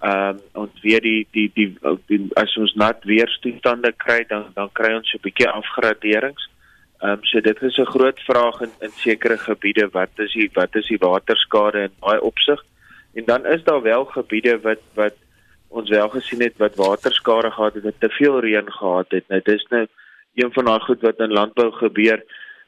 Ehm 0.00 0.28
um, 0.28 0.40
ons 0.62 0.80
weet 0.82 1.02
die, 1.02 1.26
die 1.34 1.50
die 1.54 1.68
die 2.06 2.20
as 2.38 2.56
ons 2.56 2.74
nat 2.78 3.02
weerstoestande 3.04 3.92
kry 3.96 4.24
dan 4.28 4.44
dan 4.54 4.70
kry 4.72 4.92
ons 4.94 5.12
'n 5.14 5.22
bietjie 5.22 5.48
afgraderings. 5.48 6.48
Ehm 7.02 7.10
um, 7.18 7.24
so 7.24 7.40
dit 7.40 7.62
is 7.62 7.78
'n 7.78 7.92
groot 7.94 8.20
vraag 8.20 8.60
in 8.60 8.70
in 8.80 8.90
sekere 8.90 9.38
gebiede 9.38 9.88
wat 9.92 10.10
is 10.16 10.32
die 10.32 10.50
wat 10.54 10.76
is 10.76 10.86
die 10.86 10.98
waterskade 10.98 11.82
in 11.82 11.94
daai 12.00 12.18
opsig? 12.18 12.64
En 13.14 13.24
dan 13.24 13.46
is 13.46 13.64
daar 13.64 13.82
wel 13.82 14.04
gebiede 14.04 14.60
wat 14.60 14.82
wat 14.94 15.14
ons 15.68 15.88
wel 15.90 16.08
gesien 16.08 16.42
het 16.42 16.56
wat 16.56 16.76
waterskade 16.76 17.50
gehad 17.50 17.74
het, 17.74 17.84
wat 17.84 18.00
te 18.00 18.08
veel 18.08 18.40
reën 18.40 18.72
gehad 18.72 19.10
het. 19.10 19.28
Nou 19.28 19.40
dis 19.44 19.66
nou 19.70 19.86
een 20.34 20.52
van 20.52 20.64
daai 20.64 20.80
goed 20.80 21.00
wat 21.00 21.18
in 21.18 21.32
landbou 21.32 21.72
gebeur. 21.72 22.22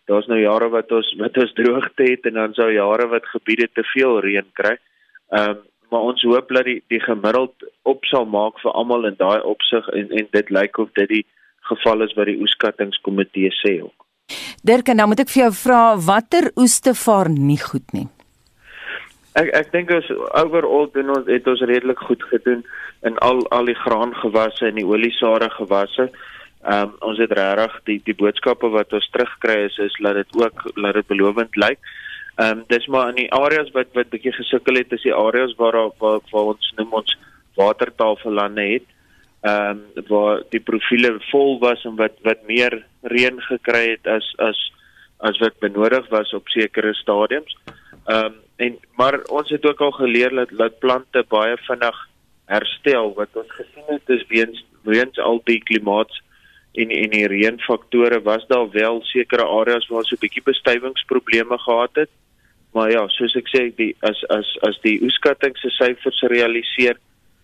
Daar's 0.05 0.27
nou 0.27 0.41
jare 0.41 0.69
wat 0.69 0.93
ons 0.93 1.15
wat 1.19 1.37
ons 1.37 1.53
droogte 1.53 2.03
het 2.03 2.27
en 2.27 2.35
dan 2.35 2.55
sou 2.55 2.73
jare 2.73 3.07
wat 3.07 3.27
gebiede 3.27 3.69
te 3.73 3.85
veel 3.95 4.21
reën 4.21 4.47
kry. 4.53 4.77
Ehm 5.31 5.51
um, 5.51 5.69
maar 5.91 6.07
ons 6.13 6.23
hoop 6.23 6.49
dat 6.55 6.65
die 6.65 6.81
die 6.93 7.01
gemiddeld 7.01 7.67
op 7.83 8.05
sal 8.05 8.27
maak 8.27 8.61
vir 8.63 8.73
almal 8.73 9.07
in 9.09 9.19
daai 9.19 9.41
opsig 9.41 9.89
en 9.89 10.11
en 10.11 10.29
dit 10.31 10.51
lyk 10.51 10.79
of 10.79 10.93
dit 10.99 11.09
die 11.09 11.27
geval 11.71 12.07
is 12.07 12.15
wat 12.19 12.31
die 12.31 12.41
oeskattingskomitee 12.41 13.51
sê 13.61 13.81
ook. 13.83 14.07
Dirk, 14.63 14.91
nou 14.95 15.09
moet 15.11 15.23
ek 15.25 15.31
vir 15.33 15.47
jou 15.47 15.53
vra 15.65 15.83
watter 16.07 16.51
oeste 16.57 16.95
vaar 16.95 17.31
nie 17.31 17.59
goed 17.61 17.87
nie. 17.97 18.09
Ek 19.39 19.51
ek 19.55 19.71
dink 19.75 19.93
ons 19.95 20.11
overall 20.43 20.91
doen 20.95 21.13
ons 21.15 21.29
het 21.31 21.47
ons 21.51 21.63
redelik 21.71 22.03
goed 22.09 22.23
gedoen 22.33 22.65
in 23.07 23.19
al 23.27 23.45
al 23.55 23.71
die 23.71 23.79
graangewasse 23.79 24.67
en 24.69 24.79
die 24.81 24.87
oliesare 24.87 25.51
gewasse. 25.57 26.11
Ehm 26.61 26.91
um, 26.91 26.97
ons 27.11 27.19
het 27.23 27.33
regtig 27.39 27.77
die 27.89 27.99
die 28.09 28.17
boodskappe 28.23 28.69
wat 28.75 28.93
ons 28.93 29.11
terugkry 29.15 29.59
is 29.69 29.79
is 29.79 29.97
dat 30.07 30.19
dit 30.19 30.35
ook 30.43 30.67
dat 30.75 30.99
dit 30.99 31.07
belovend 31.07 31.57
lyk. 31.57 31.79
Ehm 32.41 32.59
um, 32.59 32.65
dis 32.69 32.87
maar 32.87 33.09
in 33.13 33.19
die 33.19 33.33
areas 33.37 33.69
wat 33.75 33.91
wat 33.93 34.09
bietjie 34.13 34.33
gesukkel 34.33 34.79
het, 34.81 34.93
is 34.97 35.03
die 35.05 35.15
areas 35.15 35.53
waar 35.59 35.77
waar, 36.01 36.21
waar 36.33 36.53
ons 36.55 36.73
noem 36.77 36.95
ons 37.03 37.17
watertafellande 37.59 38.65
het. 38.75 38.87
Ehm 39.41 39.83
um, 39.97 40.07
waar 40.09 40.41
die 40.55 40.61
profile 40.61 41.11
vol 41.31 41.59
was 41.61 41.85
en 41.85 41.99
wat 41.99 42.17
wat 42.25 42.47
meer 42.49 42.79
reën 43.03 43.41
gekry 43.49 43.83
het 43.91 44.07
as 44.07 44.29
as 44.39 44.61
as 45.29 45.41
wat 45.43 45.59
benodig 45.61 46.09
was 46.09 46.33
op 46.39 46.49
sekere 46.49 46.95
stadiums. 46.95 47.57
Ehm 48.07 48.25
um, 48.25 48.39
en 48.57 48.79
maar 48.97 49.19
ons 49.33 49.51
het 49.51 49.67
ook 49.67 49.81
al 49.81 49.93
geleer 49.99 50.35
dat 50.35 50.57
dat 50.57 50.79
plante 50.79 51.25
baie 51.29 51.57
vinnig 51.67 51.99
herstel 52.47 53.13
wat 53.21 53.37
ons 53.43 53.53
gesien 53.59 53.89
het 53.89 54.09
is 54.17 54.25
weens 54.29 54.65
weens 54.83 55.19
al 55.19 55.41
die 55.45 55.61
klimaats 55.61 56.23
en 56.73 56.91
en 56.91 57.11
die 57.11 57.29
reënfaktore 57.29 58.23
was 58.23 58.47
daar 58.47 58.71
wel 58.71 59.03
sekere 59.13 59.45
areas 59.61 59.89
waar 59.89 60.05
so 60.05 60.17
'n 60.17 60.25
bietjie 60.25 60.43
bestuivingsprobleme 60.43 61.59
gehad 61.59 61.95
het. 61.95 62.11
Maar 62.73 62.91
ja, 62.91 63.07
soos 63.09 63.35
ek 63.37 63.49
sê, 63.51 63.69
die 63.77 63.95
as 64.07 64.21
as 64.31 64.51
as 64.69 64.79
die 64.83 64.99
oeskatting 65.03 65.57
se 65.59 65.71
syfers 65.75 66.23
realiseer, 66.31 66.99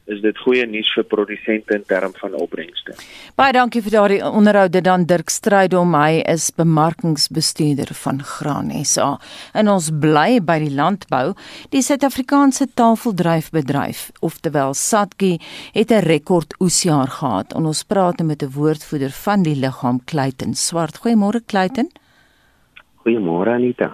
is 0.06 0.21
dit 0.23 0.38
goeie 0.38 0.62
nuus 0.71 0.88
vir 0.95 1.06
produsente 1.11 1.75
in 1.75 1.83
term 1.90 2.14
van 2.21 2.35
opbrengste. 2.38 2.95
Baie 3.38 3.54
dankie 3.56 3.83
vir 3.83 3.97
daardie 3.97 4.21
onderhoud 4.26 4.73
dit 4.75 4.85
dan 4.87 5.06
Dirk 5.11 5.33
Strydom, 5.35 5.97
hy 5.99 6.23
is 6.30 6.49
bemarkingsbestuurder 6.54 7.90
van 8.04 8.23
Graan 8.23 8.71
SA. 8.87 9.16
En 9.59 9.71
ons 9.73 9.90
bly 9.90 10.38
by 10.47 10.61
die 10.62 10.73
landbou. 10.78 11.35
Die 11.75 11.83
Suid-Afrikaanse 11.83 12.68
tafeldryfbedryf, 12.78 14.11
oftewel 14.26 14.75
Satki, 14.78 15.37
het 15.75 15.90
'n 15.90 16.06
rekord 16.06 16.54
oesjaar 16.61 17.11
gehad. 17.18 17.52
En 17.54 17.66
ons 17.66 17.85
praat 17.85 18.23
met 18.23 18.42
'n 18.42 18.54
woordvoerder 18.54 19.11
van 19.11 19.42
die 19.42 19.56
liggaam 19.56 20.00
Clayton 20.04 20.54
Swart. 20.54 21.00
Goeiemôre 21.02 21.42
Clayton. 21.47 21.90
Goeiemôre 23.07 23.53
Anita. 23.55 23.93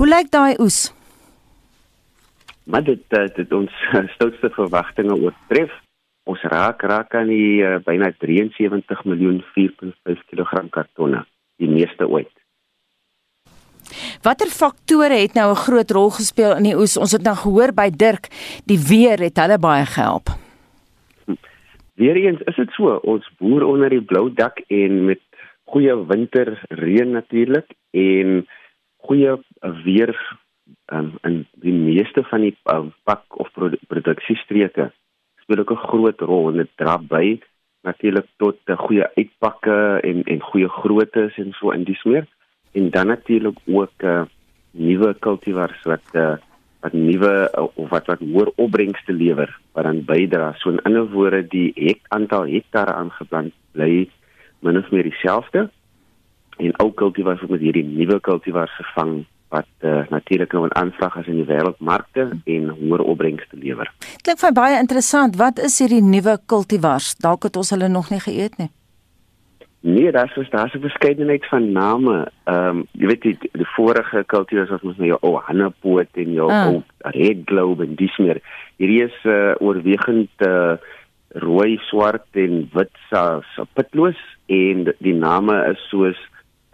Hoe 0.00 0.06
lyk 0.08 0.30
daai 0.32 0.56
oes? 0.56 0.88
Maar 2.64 2.84
dit 2.86 3.02
eh, 3.12 3.26
dit 3.36 3.50
ons 3.52 3.72
stoutste 4.14 4.48
verwagtinge 4.56 5.12
oortref. 5.12 5.74
Ons 6.24 6.40
raak 6.48 6.80
raak 6.88 7.12
aan 7.12 7.28
die 7.28 7.60
uh, 7.60 7.74
byna 7.84 8.08
73 8.16 9.02
miljoen 9.04 9.42
4.5 9.52 10.22
kg 10.30 10.62
kartonne, 10.72 11.20
die 11.60 11.68
meeste 11.68 12.08
ooit. 12.08 12.32
Watter 14.24 14.48
faktore 14.48 15.20
het 15.20 15.36
nou 15.36 15.50
'n 15.52 15.62
groot 15.66 15.90
rol 15.90 16.08
gespeel 16.16 16.56
in 16.56 16.70
die 16.70 16.76
oes? 16.76 16.96
Ons 16.96 17.12
het 17.12 17.22
nou 17.22 17.36
gehoor 17.36 17.76
by 17.76 17.90
Dirk, 17.92 18.32
die 18.64 18.80
weer 18.80 19.20
het 19.20 19.36
hulle 19.36 19.58
baie 19.58 19.84
gehelp. 19.84 20.32
Weereens 22.00 22.40
is 22.48 22.56
dit 22.56 22.70
so, 22.72 22.96
ons 23.04 23.28
boer 23.38 23.62
onder 23.68 23.90
die 23.90 24.02
blou 24.02 24.32
dak 24.32 24.64
en 24.68 25.04
met 25.04 25.20
goeie 25.64 25.94
winterreën 26.06 27.10
natuurlik 27.10 27.72
en 27.90 28.46
goeie 29.06 29.36
weer 29.84 30.12
um, 30.92 31.12
in 31.22 31.46
die 31.62 31.72
meeste 31.72 32.24
van 32.30 32.40
die 32.46 32.54
um, 32.72 32.92
pak 33.04 33.24
of 33.38 33.50
produksiestreke 33.88 34.90
speel 35.42 35.58
ook 35.64 35.72
'n 35.72 35.86
groot 35.88 36.20
rol 36.20 36.48
en 36.50 36.56
dit 36.62 36.70
dra 36.76 36.98
by 36.98 37.40
natuurlik 37.82 38.26
tot 38.36 38.56
'n 38.66 38.76
goeie 38.86 39.06
uitpakke 39.16 40.00
en 40.02 40.24
en 40.24 40.40
goeie 40.40 40.68
groottes 40.68 41.36
en 41.36 41.52
so 41.52 41.70
in 41.70 41.84
die 41.84 42.00
smeer 42.02 42.26
en 42.72 42.90
dan 42.90 43.06
natuurlik 43.06 43.58
ook 43.66 44.02
uh, 44.02 44.24
nuwe 44.70 45.14
kultivars 45.14 45.82
wat 45.82 46.06
uh, 46.12 46.36
wat 46.80 46.92
nuwe 46.92 47.50
uh, 47.58 47.66
of 47.74 47.88
wat 47.88 48.06
wat 48.06 48.20
hoër 48.20 48.50
opbrengste 48.56 49.12
lewer 49.12 49.50
wat 49.72 49.84
dan 49.84 50.04
bydra. 50.04 50.52
So 50.58 50.70
in 50.70 50.82
ander 50.82 51.06
woorde 51.10 51.46
die 51.48 51.72
hek 51.74 52.00
aantal 52.08 52.46
hektare 52.50 52.92
aangeplant 52.92 53.54
bly 53.72 54.08
min 54.64 54.80
of 54.80 54.90
meer 54.90 55.06
dieselfde 55.06 55.68
en 56.56 56.74
ou 56.82 56.90
kultivars 56.92 57.40
word 57.40 57.56
met 57.56 57.64
hierdie 57.66 57.86
nuwe 57.86 58.20
kultivars 58.20 58.74
vervang 58.80 59.24
wat 59.54 59.86
uh, 59.86 60.02
natuurlik 60.10 60.52
nou 60.52 60.66
'n 60.66 60.76
aanvraag 60.82 61.16
is 61.22 61.26
in 61.26 61.40
die 61.42 61.50
wêreldmarkte 61.52 62.24
en 62.44 62.68
hoër 62.68 63.02
opbrengste 63.02 63.56
lewer. 63.56 63.92
Klink 64.22 64.38
vir 64.38 64.52
baie 64.52 64.78
interessant. 64.78 65.36
Wat 65.36 65.58
is 65.58 65.78
hierdie 65.78 66.02
nuwe 66.02 66.38
kultivars? 66.46 67.14
Dalk 67.14 67.42
het 67.42 67.56
ons 67.56 67.70
hulle 67.70 67.88
nog 67.88 68.10
nie 68.10 68.20
geëet 68.20 68.58
nie. 68.58 68.70
Nee, 69.84 70.10
daar's 70.12 70.36
is 70.36 70.50
daar's 70.50 70.74
'n 70.74 70.80
verskeidenheid 70.80 71.46
van 71.46 71.72
name. 71.72 72.26
Ehm 72.44 72.68
um, 72.68 72.86
jy 72.92 73.06
weet 73.06 73.22
die, 73.22 73.38
die 73.52 73.70
vorige 73.76 74.24
kulture 74.26 74.66
soos 74.66 74.82
ons 74.82 74.96
nou 74.96 75.06
jou 75.06 75.18
ou 75.20 75.36
hannepoot 75.36 76.08
en 76.12 76.32
jou 76.32 76.50
ah. 76.50 76.66
ou 76.66 76.82
red 76.98 77.40
globe 77.44 77.84
en 77.84 77.94
dis 77.94 78.16
meer. 78.16 78.40
Hierdie 78.76 79.02
is 79.04 79.16
uh, 79.24 79.54
oorwegend 79.58 80.30
uh, 80.38 80.76
rooi, 81.28 81.76
swart 81.76 82.26
en 82.32 82.70
wit 82.72 82.90
saas, 83.10 83.46
pitloos 83.74 84.16
en 84.46 84.94
die 84.98 85.14
name 85.14 85.56
is 85.70 85.88
soos 85.88 86.18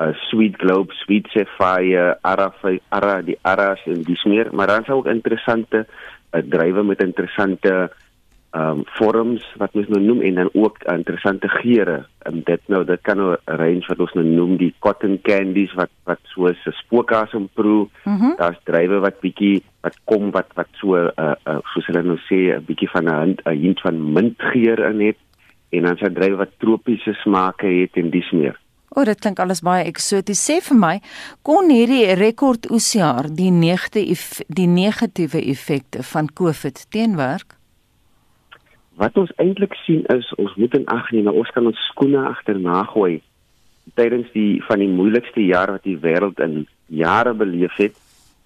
uh, 0.01 0.13
sweet 0.29 0.57
globe, 0.57 0.93
sweet 1.05 1.29
sapphire, 1.35 2.19
ara 2.23 2.51
ara 2.89 3.23
die 3.23 3.39
aras 3.43 3.83
en 3.87 4.03
dis 4.03 4.25
meer, 4.25 4.49
maar 4.53 4.67
dan 4.67 4.83
is 4.83 4.89
ook 4.89 5.07
interessante 5.07 5.87
uh, 5.87 6.43
drywe 6.43 6.83
met 6.83 7.03
interessante 7.03 7.91
um, 8.53 8.83
vorms 8.99 9.45
wat 9.57 9.75
mens 9.75 9.89
nou 9.89 10.01
noem 10.03 10.23
en 10.23 10.35
dan 10.35 10.51
ook 10.53 10.83
interessante 10.83 11.49
geure. 11.49 12.05
En 12.19 12.35
um, 12.35 12.43
dit 12.45 12.61
nou 12.67 12.85
dit 12.85 13.01
kan 13.03 13.17
nou 13.17 13.37
'n 13.37 13.57
range 13.57 13.87
wat 13.87 14.01
ons 14.01 14.13
nou 14.13 14.27
noem 14.27 14.57
die 14.57 14.75
cotton 14.79 15.19
candies 15.23 15.73
wat 15.75 15.91
wat 16.05 16.21
so 16.23 16.47
'n 16.49 16.57
spookhaas 16.83 17.33
en 17.33 17.49
proe. 17.55 17.89
Mm 18.05 18.17
-hmm. 18.17 18.35
Daar's 18.37 18.61
drywe 18.65 18.99
wat 18.99 19.21
bietjie 19.21 19.63
wat 19.81 19.97
kom 20.05 20.31
wat 20.31 20.49
wat 20.55 20.69
so 20.73 20.97
'n 20.97 21.13
uh, 21.17 21.35
uh, 21.47 21.59
soos 21.75 21.87
hulle 21.87 22.03
nou 22.03 22.19
sê 22.19 22.57
'n 22.57 22.65
bietjie 22.67 22.91
van 22.91 23.05
'n 23.05 23.37
'n 23.45 23.57
hint 23.57 23.81
van 23.81 24.13
mintgeur 24.13 24.79
in 24.79 25.01
het 25.01 25.17
en 25.71 25.87
dan 25.87 25.97
sy 25.97 26.11
drywe 26.15 26.37
wat 26.37 26.59
tropiese 26.59 27.15
smake 27.23 27.67
het 27.67 27.97
en 28.01 28.11
dis 28.11 28.31
meer. 28.33 28.59
O, 28.91 29.01
oh, 29.01 29.05
dit 29.07 29.21
klink 29.23 29.39
alles 29.39 29.63
baie 29.63 29.85
eksoties. 29.87 30.43
Sê 30.43 30.59
vir 30.67 30.77
my, 30.77 30.97
kon 31.47 31.71
hierdie 31.71 32.17
rekord 32.19 32.67
oesjaar 32.75 33.31
die 33.31 33.53
negatiewe 33.55 34.47
die 34.51 34.67
negatiewe 34.67 35.45
effekte 35.53 36.03
van 36.03 36.27
COVID 36.35 36.87
teenwerk? 36.91 37.61
wat 39.01 39.17
ons 39.17 39.33
eintlik 39.41 39.75
sien 39.87 40.05
is 40.13 40.29
ons 40.43 40.55
moet 40.61 40.75
in 40.77 40.87
ag 40.93 41.09
neem 41.15 41.31
ons 41.33 41.51
kan 41.57 41.69
ons 41.71 41.85
skoene 41.89 42.21
agterna 42.31 42.83
gooi 42.93 43.21
tydens 43.99 44.29
die 44.35 44.61
van 44.67 44.83
die 44.83 44.91
moeilikste 44.93 45.45
jaar 45.47 45.73
wat 45.77 45.87
die 45.89 45.97
wêreld 46.03 46.41
in 46.45 46.65
jare 47.03 47.33
beleef 47.43 47.79
het 47.81 47.97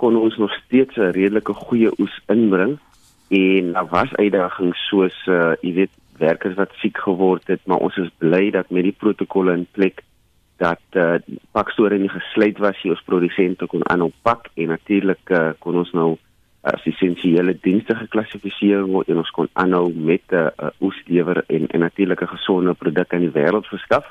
kon 0.02 0.18
ons 0.20 0.36
nog 0.42 0.54
steeds 0.62 0.96
'n 0.96 1.14
redelike 1.18 1.54
goeie 1.66 1.90
oes 1.98 2.16
inbring 2.36 2.78
en 3.30 3.72
daar 3.72 3.90
was 3.90 4.14
uitdagings 4.14 4.86
soos 4.88 5.16
uh, 5.26 5.54
jy 5.62 5.72
weet 5.80 5.94
werkers 6.18 6.54
wat 6.54 6.72
siek 6.80 6.98
geword 6.98 7.46
het 7.46 7.60
maar 7.64 7.82
ons 7.84 7.96
is 7.96 8.10
bly 8.18 8.50
dat 8.50 8.70
met 8.70 8.86
die 8.86 8.96
protokolle 8.98 9.52
in 9.52 9.66
plek 9.72 10.02
dat 10.62 10.82
uh, 10.92 11.16
pakstore 11.52 11.98
nie 11.98 12.12
gesluit 12.12 12.58
was 12.58 12.78
nie 12.82 12.92
ons 12.94 13.06
produsente 13.08 13.66
kon 13.66 13.82
aanhou 13.90 14.12
pak 14.22 14.48
en 14.54 14.70
natuurlik 14.74 15.30
uh, 15.30 15.50
kon 15.58 15.80
ons 15.82 15.92
nou 15.92 16.14
as 16.64 16.84
essensiële 16.88 17.56
dienste 17.60 17.96
geklassifiseer 17.98 18.86
word 18.88 19.10
en 19.12 19.20
ons 19.20 19.32
kon 19.36 19.48
aanhou 19.60 19.90
met 19.92 20.24
'n 20.30 20.34
uh, 20.34 20.48
uh, 20.62 20.70
oeslewer 20.80 21.44
en 21.46 21.66
en 21.66 21.80
natuurlike 21.80 22.26
gesonde 22.26 22.74
produk 22.74 23.12
aan 23.12 23.26
die 23.26 23.36
wêreld 23.36 23.66
verskaf. 23.66 24.06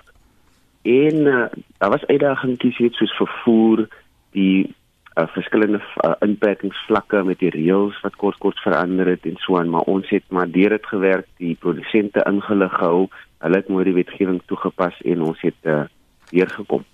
En 0.83 1.15
uh, 1.15 1.45
daar 1.77 1.89
was 1.89 2.05
uitdagings 2.05 2.79
iets 2.79 2.97
soos 2.97 3.15
vervoer, 3.17 3.87
die 4.31 4.75
uh, 5.15 5.27
verskillende 5.35 5.79
uh, 5.79 6.13
inperkingsvlakke 6.25 7.23
met 7.23 7.39
die 7.39 7.51
reëls 7.53 7.99
wat 8.05 8.17
kort 8.21 8.39
kort 8.43 8.59
verander 8.65 9.07
het 9.13 9.25
en 9.29 9.37
so 9.45 9.57
aan, 9.59 9.69
maar 9.69 9.87
ons 9.91 10.09
het 10.09 10.25
maar 10.29 10.51
deur 10.51 10.77
dit 10.77 10.91
gewerk, 10.91 11.27
die 11.37 11.55
produsente 11.59 12.23
ingelig 12.29 12.73
gehou, 12.79 13.07
hulle 13.43 13.61
het 13.61 13.71
mooi 13.71 13.87
die 13.89 13.97
wetgewing 13.97 14.41
toegepas 14.47 15.01
en 15.05 15.25
ons 15.31 15.41
het 15.41 15.69
uh, 15.69 15.83
weer 16.31 16.49
gekom. 16.49 16.85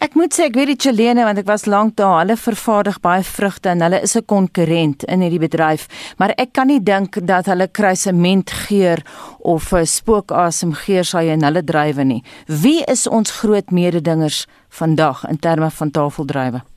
Ek 0.00 0.14
moet 0.16 0.32
sê 0.32 0.46
ek 0.48 0.54
weet 0.56 0.70
die 0.70 0.78
Chilene 0.80 1.26
want 1.28 1.42
ek 1.42 1.48
was 1.48 1.66
lank 1.68 1.98
daar. 2.00 2.22
Hulle 2.22 2.38
vervaardig 2.40 2.96
baie 3.04 3.24
vrugte 3.26 3.68
en 3.68 3.84
hulle 3.84 4.00
is 4.00 4.16
'n 4.16 4.24
konkurrent 4.24 5.04
in 5.04 5.20
hierdie 5.20 5.44
bedryf, 5.44 5.88
maar 6.16 6.32
ek 6.38 6.54
kan 6.56 6.68
nie 6.68 6.80
dink 6.80 7.20
dat 7.26 7.46
hulle 7.46 7.68
kruisement 7.68 8.50
geur 8.50 9.04
of 9.38 9.72
'n 9.72 9.84
spookasem 9.84 10.72
geur 10.72 11.04
sal 11.04 11.28
in 11.28 11.44
hulle 11.44 11.62
drywe 11.62 12.04
nie. 12.04 12.24
Wie 12.46 12.82
is 12.88 13.06
ons 13.06 13.30
groot 13.30 13.70
mededingers 13.70 14.46
vandag 14.70 15.28
in 15.28 15.38
terme 15.38 15.70
van 15.70 15.90
tafeldrywe? 15.90 16.69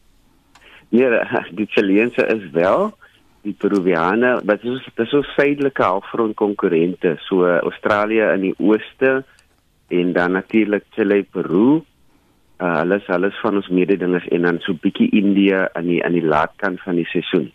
Nee, 0.94 1.24
die 1.58 1.68
Chileense 1.74 2.28
is 2.36 2.46
wel 2.54 2.92
die 3.44 3.56
Peruviane, 3.60 4.38
wat 4.48 4.64
is 4.64 4.86
dit 4.86 5.02
is 5.04 5.12
so 5.12 5.26
suidelike 5.34 5.84
halfrond 5.84 6.38
konkurrente, 6.40 7.18
so 7.28 7.44
Australië 7.44 8.30
in 8.38 8.46
die 8.48 8.54
ooste 8.58 9.26
en 9.92 10.14
dan 10.16 10.38
natuurlik 10.38 10.86
Chile, 10.96 11.24
Peru 11.24 11.82
uh, 12.64 12.80
hulle 12.80 13.28
is 13.28 13.42
van 13.42 13.60
ons 13.60 13.68
mededingers 13.68 14.28
en 14.32 14.48
dan 14.48 14.60
so 14.64 14.78
bietjie 14.80 15.10
Indië 15.20 15.66
aan 15.74 15.90
die 15.90 16.00
aan 16.06 16.16
die 16.16 16.26
laatkant 16.26 16.82
van 16.86 17.00
die 17.00 17.08
seisoen. 17.12 17.50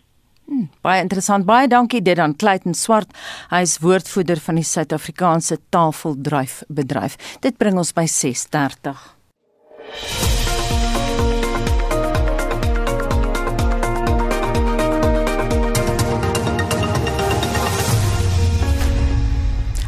Hmm, 0.48 0.68
baie 0.84 1.02
interessant. 1.04 1.46
Baie 1.48 1.68
dankie 1.68 2.02
dit 2.02 2.18
aan 2.18 2.36
Clayton 2.36 2.74
Swart. 2.74 3.12
Hy 3.52 3.60
is 3.66 3.78
woordvoerder 3.84 4.40
van 4.40 4.60
die 4.60 4.64
Suid-Afrikaanse 4.64 5.60
Tafeldryfbedryf. 5.68 7.18
Dit 7.44 7.60
bring 7.60 7.80
ons 7.80 7.92
by 7.92 8.08
6:30. 8.08 10.37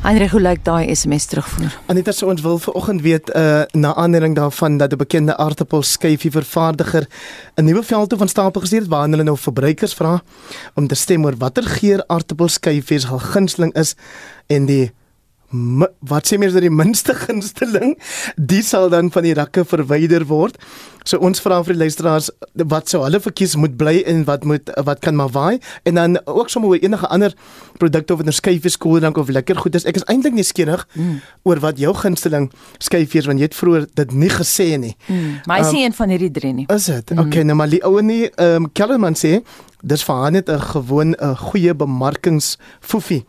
Heinrich, 0.01 0.31
hoe 0.33 0.41
lyk 0.41 0.63
daai 0.65 0.95
SMS 0.95 1.27
terugvoer? 1.29 1.75
Anita 1.93 2.15
sê 2.17 2.25
ons 2.25 2.41
wil 2.41 2.57
vanoggend 2.65 3.03
weet 3.05 3.27
uh 3.37 3.67
na 3.77 3.91
aanleiding 4.01 4.33
daarvan 4.39 4.79
dat 4.81 4.93
'n 4.93 4.97
bekende 4.97 5.37
aardappelskyfie 5.37 6.31
vervaardiger 6.31 7.05
'n 7.57 7.65
nuwe 7.65 7.83
veld 7.83 8.15
van 8.17 8.29
stapel 8.29 8.61
gestuur 8.61 8.81
het 8.81 8.89
waar 8.89 9.09
hulle 9.09 9.23
nou 9.23 9.37
verbruikers 9.37 9.95
vra 9.95 10.23
om 10.75 10.87
te 10.87 10.95
stem 10.95 11.25
oor 11.25 11.37
watter 11.37 11.63
geur 11.63 12.05
aardappelskyfies 12.07 13.09
hul 13.09 13.19
gunsteling 13.19 13.75
is 13.75 13.95
en 14.47 14.67
die 14.67 14.91
wat 15.51 16.29
sê 16.29 16.39
meer 16.39 16.53
dat 16.55 16.63
die 16.63 16.71
minste 16.71 17.15
gunsteling 17.25 17.97
die 18.37 18.63
sal 18.63 18.91
dan 18.91 19.11
van 19.11 19.27
die 19.27 19.35
rakke 19.35 19.65
verwyder 19.67 20.27
word. 20.31 20.59
So 21.09 21.19
ons 21.25 21.41
vra 21.41 21.59
vir 21.65 21.75
die 21.75 21.81
luisteraars 21.81 22.29
wat 22.71 22.91
sou 22.93 23.01
hulle 23.03 23.19
verkies 23.25 23.57
moet 23.59 23.75
bly 23.81 24.01
en 24.11 24.23
wat 24.29 24.45
moet 24.47 24.71
wat 24.87 25.01
kan 25.03 25.17
maar 25.17 25.33
waai 25.35 25.59
en 25.89 25.97
dan 25.99 26.19
ook 26.27 26.53
sommer 26.53 26.75
oor 26.75 26.83
enige 26.85 27.09
ander 27.09 27.35
produkte 27.79 28.15
of 28.15 28.23
'n 28.23 28.33
skyfies 28.33 28.77
koeldrank 28.77 29.17
of 29.17 29.29
lekker 29.29 29.57
goed 29.57 29.75
is. 29.75 29.85
Ek 29.85 29.97
is 29.97 30.05
eintlik 30.05 30.35
nuuskierig 30.35 30.87
mm. 30.95 31.21
oor 31.43 31.59
wat 31.61 31.79
jou 31.79 31.95
gunsteling 31.95 32.51
skyfies 32.79 33.27
want 33.27 33.39
jy 33.39 33.45
het 33.45 33.55
vroeër 33.55 33.87
dit 33.95 34.13
nie 34.13 34.31
gesê 34.31 34.79
nie. 34.79 34.97
Mm. 35.07 35.41
Maar 35.47 35.61
is 35.61 35.73
nie 35.73 35.85
um, 35.85 35.87
een 35.87 35.97
van 35.97 36.09
hierdie 36.09 36.31
drie 36.31 36.53
nie. 36.53 36.67
Is 36.69 36.85
dit? 36.85 37.11
Mm. 37.11 37.19
Okay, 37.19 37.43
nou 37.43 37.57
maar 37.57 37.69
die 37.69 37.83
ouene 37.85 38.07
nie 38.07 38.31
ehm 38.37 38.65
um, 38.65 38.73
Kellerman 38.73 39.15
sê 39.15 39.41
dis 39.83 40.05
vir 40.05 40.15
haar 40.15 40.31
net 40.31 40.49
'n 40.49 40.61
gewoon 40.61 41.15
'n 41.19 41.37
goeie 41.37 41.75
bemarkingsfoefie. 41.75 43.25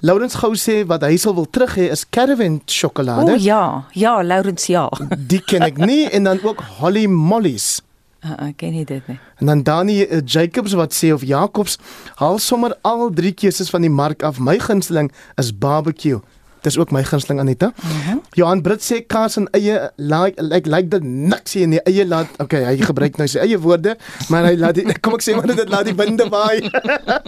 Laurens 0.00 0.36
gou 0.38 0.52
sê 0.54 0.84
wat 0.86 1.02
hy 1.02 1.16
sal 1.18 1.34
wil 1.34 1.48
terug 1.50 1.74
hê 1.74 1.88
is 1.90 2.04
Caravan 2.06 2.60
sjokolade. 2.70 3.34
O 3.34 3.36
ja, 3.42 3.84
ja, 3.98 4.22
Laurens 4.22 4.68
ja. 4.70 4.86
Die 5.30 5.40
ken 5.42 5.66
ek 5.66 5.80
nie 5.82 6.06
en 6.14 6.30
dan 6.30 6.42
ook 6.46 6.62
Holly 6.78 7.06
Mollies. 7.10 7.80
Uh, 8.22 8.34
ek 8.48 8.60
ken 8.62 8.74
nie 8.74 8.84
dit 8.86 9.10
nie. 9.10 9.18
En 9.42 9.50
dan 9.50 9.62
Dani 9.66 10.00
uh, 10.02 10.20
Jacobs 10.22 10.74
wat 10.78 10.94
sê 10.94 11.10
of 11.14 11.26
Jacobs 11.26 11.78
haal 12.22 12.38
sommer 12.42 12.76
al 12.86 13.08
drie 13.14 13.34
keuses 13.34 13.70
van 13.74 13.82
die 13.86 13.90
mark 13.90 14.22
af. 14.26 14.38
My 14.38 14.58
gunsteling 14.62 15.10
is 15.38 15.50
barbecue. 15.50 16.22
Dis 16.62 16.78
ook 16.78 16.90
my 16.94 17.02
gunsteling 17.04 17.40
Anita. 17.40 17.66
Uh 17.66 17.84
mhm. 17.84 18.08
-huh. 18.08 18.22
Johan 18.32 18.62
Brits 18.62 18.92
sê 18.92 19.06
kaas 19.06 19.36
en 19.36 19.48
eie 19.50 19.90
like 19.96 20.42
like 20.42 20.68
like 20.68 20.88
dit 20.88 21.02
niks 21.02 21.52
hier 21.52 21.62
in 21.62 21.70
die 21.70 21.82
eie 21.82 22.06
laat. 22.06 22.26
Okay, 22.38 22.64
hy 22.64 22.76
gebruik 22.76 23.16
nou 23.16 23.28
sy 23.28 23.38
eie 23.38 23.58
woorde, 23.58 23.96
maar 24.28 24.44
hy 24.44 24.56
laat 24.56 24.74
die, 24.74 24.86
kom 25.02 25.14
ek 25.14 25.22
sê 25.22 25.34
maar 25.34 25.46
dit 25.46 25.68
laat 25.68 25.84
die 25.84 25.94
winde 25.94 26.28
waai. 26.28 26.70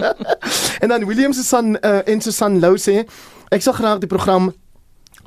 en 0.83 0.89
dan 0.89 1.05
William 1.07 1.33
se 1.33 1.43
son 1.43 1.77
uh, 1.85 2.01
en 2.07 2.21
sy 2.21 2.31
son 2.31 2.61
Lou 2.61 2.77
sê 2.77 3.05
ek 3.51 3.63
sal 3.63 3.75
graag 3.75 3.99
die 3.99 4.09
program 4.09 4.53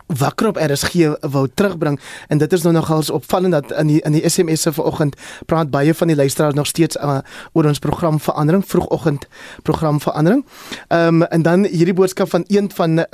wakker 0.08 0.48
op 0.48 0.58
RSG 0.58 0.94
wou 1.22 1.48
terugbring 1.54 2.00
en 2.28 2.38
dit 2.38 2.54
is 2.54 2.62
nou 2.62 2.74
nogals 2.74 3.10
opvallend 3.10 3.54
dat 3.54 3.72
in 3.72 3.88
die 3.88 4.02
in 4.02 4.12
die 4.12 4.30
SMS'e 4.30 4.74
vanoggend 4.74 5.16
praat 5.46 5.72
baie 5.72 5.94
van 5.94 6.08
die 6.08 6.16
luisteraars 6.16 6.56
nog 6.56 6.68
steeds 6.68 6.98
uh, 6.98 7.20
oor 7.54 7.66
ons 7.66 7.80
program 7.80 8.20
verandering 8.20 8.64
vroegoggend 8.68 9.28
program 9.64 10.02
verandering. 10.02 10.46
Ehm 10.88 11.22
um, 11.22 11.24
en 11.24 11.42
dan 11.42 11.66
hierdie 11.66 11.94
boodskap 11.94 12.30
van 12.30 12.44
een 12.48 12.72
van 12.74 13.06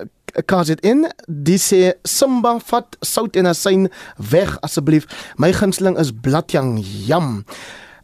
KZN 0.45 1.07
die 1.27 1.57
sê 1.57 1.93
Simba 2.03 2.57
vat 2.69 2.97
sout 3.05 3.35
en 3.39 3.49
asyn 3.49 3.87
weg 4.29 4.57
asseblief. 4.65 5.07
My 5.37 5.51
gunsteling 5.53 5.97
is 5.99 6.11
bladjang 6.11 6.77
jam. 7.05 7.45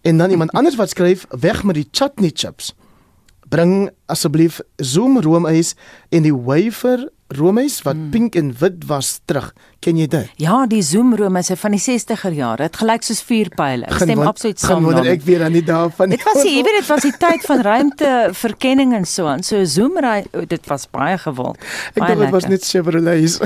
En 0.06 0.18
dan 0.18 0.30
iemand 0.30 0.52
anders 0.52 0.76
wat 0.76 0.90
skryf 0.90 1.26
weg 1.30 1.64
met 1.64 1.76
die 1.76 1.88
chutney 1.92 2.32
chips. 2.34 2.74
Bring 3.50 3.90
asseblief 4.06 4.60
zoom 4.76 5.20
roomys 5.22 5.76
en 6.10 6.26
die 6.26 6.36
wafer 6.36 7.10
roomys 7.34 7.80
wat 7.82 7.96
hmm. 7.96 8.10
pink 8.14 8.36
en 8.38 8.52
wit 8.60 8.84
was 8.86 9.20
terug. 9.26 9.48
Ken 9.82 9.98
jy 9.98 10.06
dit? 10.10 10.30
Ja, 10.42 10.60
die 10.70 10.82
zoom 10.86 11.16
roomys 11.18 11.50
van 11.58 11.74
die 11.74 11.82
60er 11.82 12.34
jare. 12.38 12.68
Dit 12.70 12.78
gelyk 12.78 13.06
soos 13.06 13.22
vuurpyle. 13.26 13.88
Ek 13.90 14.04
stem 14.04 14.22
absoluut 14.22 14.62
saam. 14.62 14.86
Gaan 14.86 15.10
ek 15.10 15.24
weer 15.26 15.46
aan 15.46 15.56
die 15.58 15.64
dae 15.66 15.90
van 15.98 16.14
Dit 16.14 16.26
was 16.26 16.42
jy 16.46 16.62
weet 16.62 16.78
dit 16.80 16.90
was 16.90 17.08
die 17.08 17.14
tyd 17.26 17.48
van 17.50 17.64
ruimteverkenning 17.66 18.94
en 18.98 19.08
so 19.10 19.30
aan. 19.32 19.42
So 19.46 19.64
zoom 19.66 19.98
dit 20.52 20.70
was 20.70 20.86
baie 20.94 21.18
gewild. 21.22 21.58
Ek 21.96 22.04
dink 22.04 22.22
dit 22.26 22.36
was 22.36 22.48
net 22.52 22.68
Chevrolet. 22.68 23.40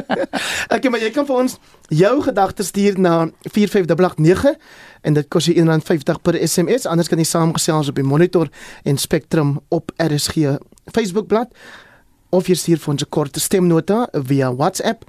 ek 0.76 0.90
maar 0.92 1.00
jy 1.00 1.12
kan 1.14 1.28
vir 1.28 1.40
ons 1.46 1.56
jou 1.88 2.12
gedagtes 2.26 2.72
stuur 2.74 3.00
na 3.00 3.14
45889 3.48 4.60
en 5.06 5.16
dit 5.16 5.32
kos 5.32 5.48
jy 5.48 5.56
R1.50 5.64 6.20
per 6.20 6.36
SMS. 6.36 6.84
Anders 6.90 7.08
kan 7.08 7.22
jy 7.22 7.28
saamgesels 7.28 7.94
op 7.94 7.96
die 7.96 8.04
Monitor 8.04 8.52
en 8.84 9.00
Spectrum 9.00 9.56
op 9.72 9.94
RSG 10.02 10.58
Facebook 10.92 11.32
bladsy 11.32 11.84
of 12.28 12.46
jy 12.46 12.54
stuur 12.54 12.78
vir 12.78 12.92
ons 12.92 13.02
'n 13.02 13.08
kort 13.08 13.40
stemnota 13.40 14.08
via 14.12 14.54
WhatsApp 14.54 15.04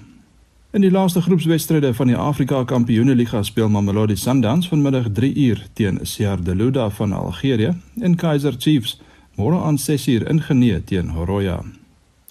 In 0.70 0.80
die 0.80 0.90
laaste 0.90 1.22
groepswedstryde 1.22 1.94
van 1.94 2.06
die 2.06 2.16
Afrika 2.16 2.64
Kampioenligga 2.64 3.42
speel 3.42 3.68
Mamelodi 3.68 4.16
Sundowns 4.16 4.68
vanmiddag 4.68 5.06
3 5.12 5.34
uur 5.34 5.66
teen 5.72 5.98
CR 6.02 6.42
Deluda 6.42 6.90
van 6.90 7.12
Algerië 7.12 7.74
en 8.00 8.14
Kaizer 8.14 8.54
Chiefs 8.58 9.00
môre 9.34 9.62
aan 9.62 9.78
6 9.78 10.08
uur 10.08 10.28
in 10.28 10.42
Genee 10.42 10.84
teen 10.84 11.08
Horoya. 11.08 11.62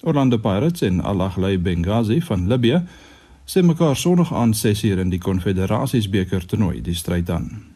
Orlando 0.00 0.38
Pirates 0.38 0.80
en 0.80 1.02
Al 1.02 1.22
Ahly 1.22 1.60
Benghazi 1.60 2.22
van 2.22 2.48
Libië 2.48 2.80
sê 3.44 3.62
mekaar 3.62 3.96
Sondag 3.96 4.32
aan 4.34 4.54
6 4.54 4.84
uur 4.84 4.98
in 4.98 5.10
die 5.10 5.20
Konfederasiesbeker 5.20 6.46
toernooi 6.46 6.80
die 6.82 6.94
stryd 6.94 7.30
aan. 7.30 7.69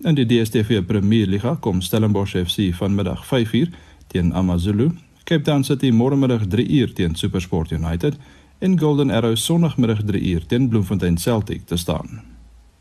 In 0.00 0.14
die 0.14 0.24
DStv 0.24 0.80
Premier 0.86 1.26
Liga 1.26 1.58
kom 1.60 1.82
Stellenbosch 1.84 2.32
FC 2.32 2.70
vanmiddag 2.72 3.20
5 3.26 3.52
uur 3.52 3.68
teen 4.06 4.32
AmaZulu, 4.32 4.86
Cape 5.24 5.44
Town 5.44 5.64
City 5.64 5.90
môremiddag 5.92 6.46
3 6.48 6.64
uur 6.78 6.94
teen 6.96 7.14
SuperSport 7.14 7.72
United 7.72 8.16
en 8.58 8.78
Golden 8.80 9.10
Arrows 9.10 9.44
Sondagmiddag 9.44 10.00
3 10.08 10.22
uur 10.32 10.46
teen 10.46 10.68
Bloemfontein 10.68 11.18
Celtic 11.18 11.66
te 11.66 11.76
staan. 11.76 12.22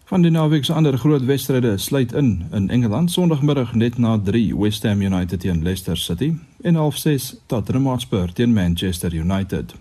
Van 0.05 0.21
die 0.21 0.31
naweek 0.31 0.63
se 0.65 0.73
ander 0.73 0.97
groot 0.97 1.25
wedstryde 1.25 1.77
sluit 1.77 2.13
in 2.13 2.45
in 2.53 2.69
Engeland 2.69 3.11
Sondagmiddag 3.11 3.75
net 3.75 3.97
na 3.97 4.15
3 4.23 4.55
West 4.55 4.83
Ham 4.83 5.01
United 5.01 5.39
teen 5.39 5.63
Leicester 5.63 5.97
City 5.97 6.37
en 6.61 6.75
half 6.75 6.97
6 6.97 7.35
Tottenham 7.45 7.85
Hotspur 7.85 8.31
teen 8.33 8.53
Manchester 8.53 9.11
United. 9.13 9.75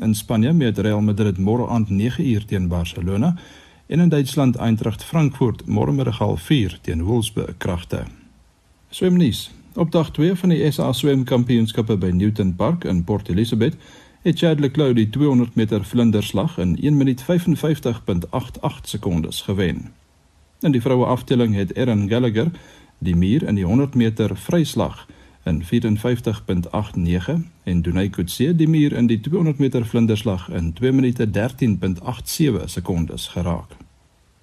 In 0.00 0.14
Spanje 0.14 0.52
meet 0.52 0.78
Real 0.78 1.00
Madrid 1.00 1.38
môre 1.38 1.70
aand 1.70 1.90
9 1.90 2.26
uur 2.34 2.44
teen 2.44 2.68
Barcelona 2.68 3.36
en 3.86 4.00
in 4.00 4.08
Duitsland 4.08 4.56
Eintracht 4.56 5.04
Frankfurt 5.04 5.66
môremiddag 5.66 6.18
half 6.18 6.42
4 6.42 6.78
teen 6.80 7.04
Wolfsburg 7.04 7.58
kragte. 7.58 8.04
Swemnies. 8.90 9.50
Op 9.74 9.92
dag 9.92 10.10
2 10.10 10.36
van 10.36 10.48
die 10.48 10.70
SA 10.70 10.92
swemkampioenskappe 10.92 11.96
by 11.96 12.10
Newton 12.10 12.54
Park 12.56 12.84
in 12.84 13.04
Port 13.04 13.28
Elizabeth 13.28 13.76
het 14.22 14.38
Chad 14.38 14.60
Leclerc 14.60 14.96
die 14.96 15.10
200 15.10 15.54
meter 15.54 15.84
vlinderslag 15.84 16.58
in 16.58 16.76
1 16.82 16.96
minuut 16.96 17.22
55.88 17.22 18.82
sekondes 18.82 19.40
gewen. 19.42 19.90
In 20.60 20.72
die 20.72 20.80
vroue 20.80 21.06
afdeling 21.06 21.54
het 21.54 21.76
Erin 21.76 22.08
Gallagher 22.08 22.50
die 22.98 23.16
muur 23.16 23.42
in 23.42 23.54
die 23.54 23.64
100 23.64 23.94
meter 23.94 24.36
vryslag 24.36 25.06
in 25.44 25.62
54.89 25.64 27.40
en 27.64 27.82
Dunay 27.82 28.08
Kutse 28.08 28.56
die 28.56 28.68
muur 28.68 28.92
in 28.92 29.06
die 29.06 29.20
200 29.20 29.58
meter 29.58 29.86
vlinderslag 29.86 30.48
in 30.48 30.72
2 30.72 30.92
minute 30.92 31.28
13.87 31.30 32.64
sekondes 32.64 33.28
geraak. 33.28 33.76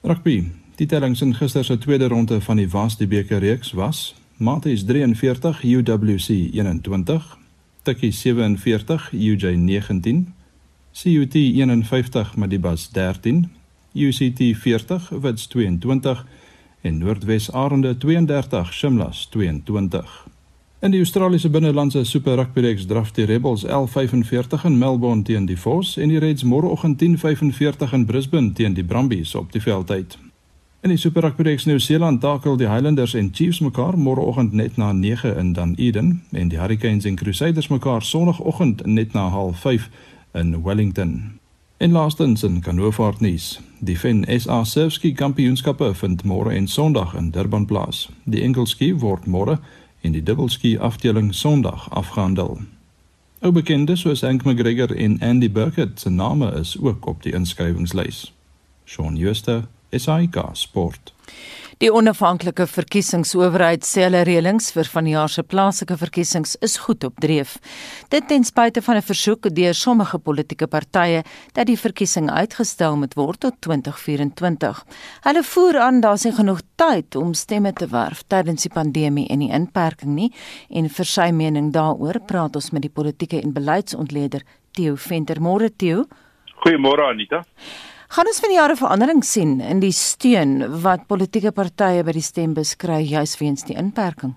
Rugby. 0.01 0.51
Die 0.75 0.87
tellings 0.87 1.21
in 1.21 1.35
gister 1.35 1.63
se 1.63 1.77
tweede 1.77 2.07
ronde 2.07 2.41
van 2.41 2.57
die 2.57 2.69
Wasdi 2.69 3.07
beker 3.07 3.39
reeks 3.39 3.71
was: 3.71 4.15
Maties 4.37 4.85
43 4.85 5.63
UWC 5.63 6.29
21 6.53 7.37
Tikkie 7.89 8.11
47, 8.11 9.11
UJ 9.11 9.55
19, 9.55 10.33
CUT 10.91 11.33
51, 11.33 12.35
Madibas 12.35 12.89
13, 12.91 13.51
UCT 13.93 14.39
40, 14.57 15.09
Wits 15.21 15.47
22 15.47 16.25
en 16.81 16.97
Noordwes 16.97 17.51
Arende 17.51 17.97
32, 17.97 18.73
Shimlas 18.73 19.27
22. 19.31 20.27
In 20.81 20.91
die 20.91 21.01
Australiese 21.01 21.49
binnelandse 21.49 22.05
Super 22.05 22.37
Rugby 22.37 22.61
reeks 22.61 22.85
draf 22.87 23.11
die 23.11 23.25
Rebels 23.25 23.65
11:45 23.65 24.63
in 24.65 24.77
Melbourne 24.77 25.23
teen 25.23 25.45
die 25.45 25.57
Force 25.57 26.01
en 26.01 26.07
die 26.09 26.17
Reds 26.17 26.43
môreoggend 26.43 27.01
10:45 27.01 27.93
in 27.93 28.05
Brisbane 28.05 28.53
teen 28.53 28.73
die 28.73 28.83
Brumbies 28.83 29.35
op 29.35 29.51
die 29.51 29.59
veldtyd. 29.61 30.17
In 30.81 30.89
die 30.89 30.97
Super 30.97 31.23
Rugby 31.23 31.43
reeks 31.43 31.65
Nieu-Seeland 31.65 32.21
takel 32.21 32.57
die 32.57 32.69
Highlanders 32.69 33.13
en 33.13 33.31
Chiefs 33.33 33.59
mekaar 33.59 33.97
môreoggend 33.97 34.53
net 34.53 34.77
na 34.77 34.93
9 34.93 35.37
in 35.37 35.53
Dunedin 35.53 36.21
en 36.31 36.47
die 36.47 36.59
Hurricanes 36.59 37.05
en 37.05 37.15
Crusaders 37.15 37.67
mekaar 37.67 38.01
sonoggend 38.01 38.85
net 38.85 39.13
na 39.13 39.29
05:30 39.29 39.89
in 40.33 40.63
Wellington. 40.63 41.39
En 41.77 41.91
laastens 41.91 42.43
in 42.43 42.61
Kanovaartnuus. 42.61 43.59
Die 43.79 43.97
Fen 43.97 44.25
SA 44.39 44.63
Surfski 44.63 45.13
Kampioenskappe 45.13 45.93
vind 45.95 46.23
môre 46.23 46.53
en 46.53 46.67
Sondag 46.67 47.15
in 47.15 47.31
Durban 47.31 47.65
plaas. 47.65 48.09
Die 48.23 48.41
enkelski 48.41 48.95
word 48.99 49.25
môre 49.25 49.59
en 50.01 50.11
die 50.11 50.23
dubbelski 50.23 50.77
afdeling 50.77 51.35
Sondag 51.35 51.89
afgehandel. 51.89 52.59
Ou 53.39 53.51
bekendes 53.51 53.99
soos 53.99 54.21
Hank 54.21 54.43
McGregor 54.43 54.95
en 54.95 55.19
Andy 55.21 55.51
Burkett 55.51 55.99
se 55.99 56.09
name 56.09 56.51
is 56.59 56.77
ook 56.79 57.05
op 57.05 57.23
die 57.23 57.33
inskrywingslys. 57.33 58.33
Shaun 58.85 59.17
Schuster 59.17 59.67
SAK 59.91 60.49
Sport. 60.53 61.13
Die 61.79 61.87
onafhanklike 61.95 62.65
verkiesingsowerheid 62.67 63.85
sê 63.87 64.01
hulle 64.03 64.25
reëlings 64.27 64.65
vir 64.75 64.87
vanjaar 64.91 65.31
se 65.31 65.45
plaaslike 65.47 65.95
verkiesings 66.01 66.57
is 66.65 66.73
goed 66.83 67.05
op 67.07 67.21
dreef. 67.23 67.53
Dit 68.11 68.25
ten 68.27 68.43
spyte 68.43 68.81
van 68.83 68.97
'n 68.97 69.07
versoek 69.09 69.47
deur 69.55 69.73
sommige 69.73 70.19
politieke 70.19 70.67
partye 70.67 71.23
dat 71.53 71.67
die 71.67 71.77
verkiesing 71.79 72.29
uitgestel 72.29 72.97
moet 72.97 73.13
word 73.15 73.39
tot 73.39 73.55
2024. 73.61 74.83
Hulle 75.23 75.43
voer 75.43 75.79
aan 75.79 76.01
daar 76.01 76.17
se 76.17 76.31
genoeg 76.31 76.61
tyd 76.75 77.15
om 77.15 77.33
stemme 77.33 77.73
te 77.73 77.87
werf 77.87 78.23
tydens 78.27 78.61
die 78.63 78.73
pandemie 78.73 79.27
en 79.29 79.39
die 79.39 79.51
inperking 79.51 80.15
nie 80.15 80.33
en 80.69 80.89
vir 80.89 81.05
sy 81.05 81.31
mening 81.31 81.71
daaroor 81.71 82.19
praat 82.25 82.55
ons 82.55 82.71
met 82.71 82.81
die 82.81 82.91
politieke 82.91 83.41
en 83.41 83.53
beleidsontleder 83.53 84.41
Theo 84.71 84.95
Venter. 84.95 85.39
Môre 85.39 85.69
Theo. 85.69 86.07
Goeiemôre 86.59 87.07
Anita. 87.07 87.45
Gaan 88.09 88.25
ons 88.25 88.39
van 88.41 88.49
die 88.49 88.57
jare 88.57 88.73
verandering 88.73 89.19
sien 89.21 89.59
in 89.61 89.83
die 89.83 89.93
steun 89.93 90.63
wat 90.81 91.03
politieke 91.11 91.51
partye 91.53 92.01
by 92.07 92.15
die 92.15 92.23
stembus 92.25 92.71
kry 92.81 93.03
juis 93.05 93.35
weens 93.37 93.67
die 93.67 93.75
inperking? 93.77 94.31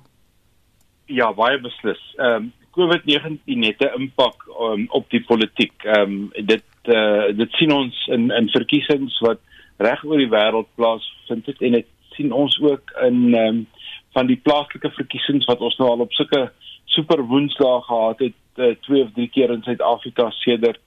Ja, 1.09 1.31
baie 1.33 1.57
beslis. 1.63 2.03
Ehm 2.19 2.51
um, 2.51 2.51
COVID-19 2.77 3.65
het 3.69 3.81
'n 3.85 3.97
impak 4.01 4.45
um, 4.49 4.85
op 4.99 5.09
die 5.11 5.23
politiek. 5.25 5.73
Ehm 5.85 6.03
um, 6.03 6.45
dit 6.53 6.69
uh, 6.85 7.33
dit 7.33 7.51
sien 7.53 7.73
ons 7.73 8.07
in 8.09 8.31
in 8.31 8.53
verkiesings 8.53 9.19
wat 9.25 9.41
reg 9.79 10.05
oor 10.05 10.21
die 10.21 10.35
wêreld 10.37 10.69
plaasvind 10.77 11.47
het 11.47 11.63
en 11.63 11.73
dit 11.73 11.89
sien 12.13 12.33
ons 12.33 12.61
ook 12.61 12.93
in 13.09 13.35
ehm 13.35 13.49
um, 13.49 13.67
van 14.13 14.27
die 14.27 14.41
plaaslike 14.45 14.91
verkiesings 15.01 15.49
wat 15.49 15.61
ons 15.61 15.77
nou 15.79 15.89
al 15.89 16.05
op 16.05 16.13
sulke 16.13 16.51
super 16.85 17.25
woensdae 17.25 17.81
gehad 17.89 18.19
het 18.19 18.41
uh, 18.57 18.75
twee 18.85 19.03
of 19.03 19.13
drie 19.17 19.29
keer 19.29 19.51
in 19.51 19.63
Suid-Afrika 19.63 20.31
sedert 20.31 20.85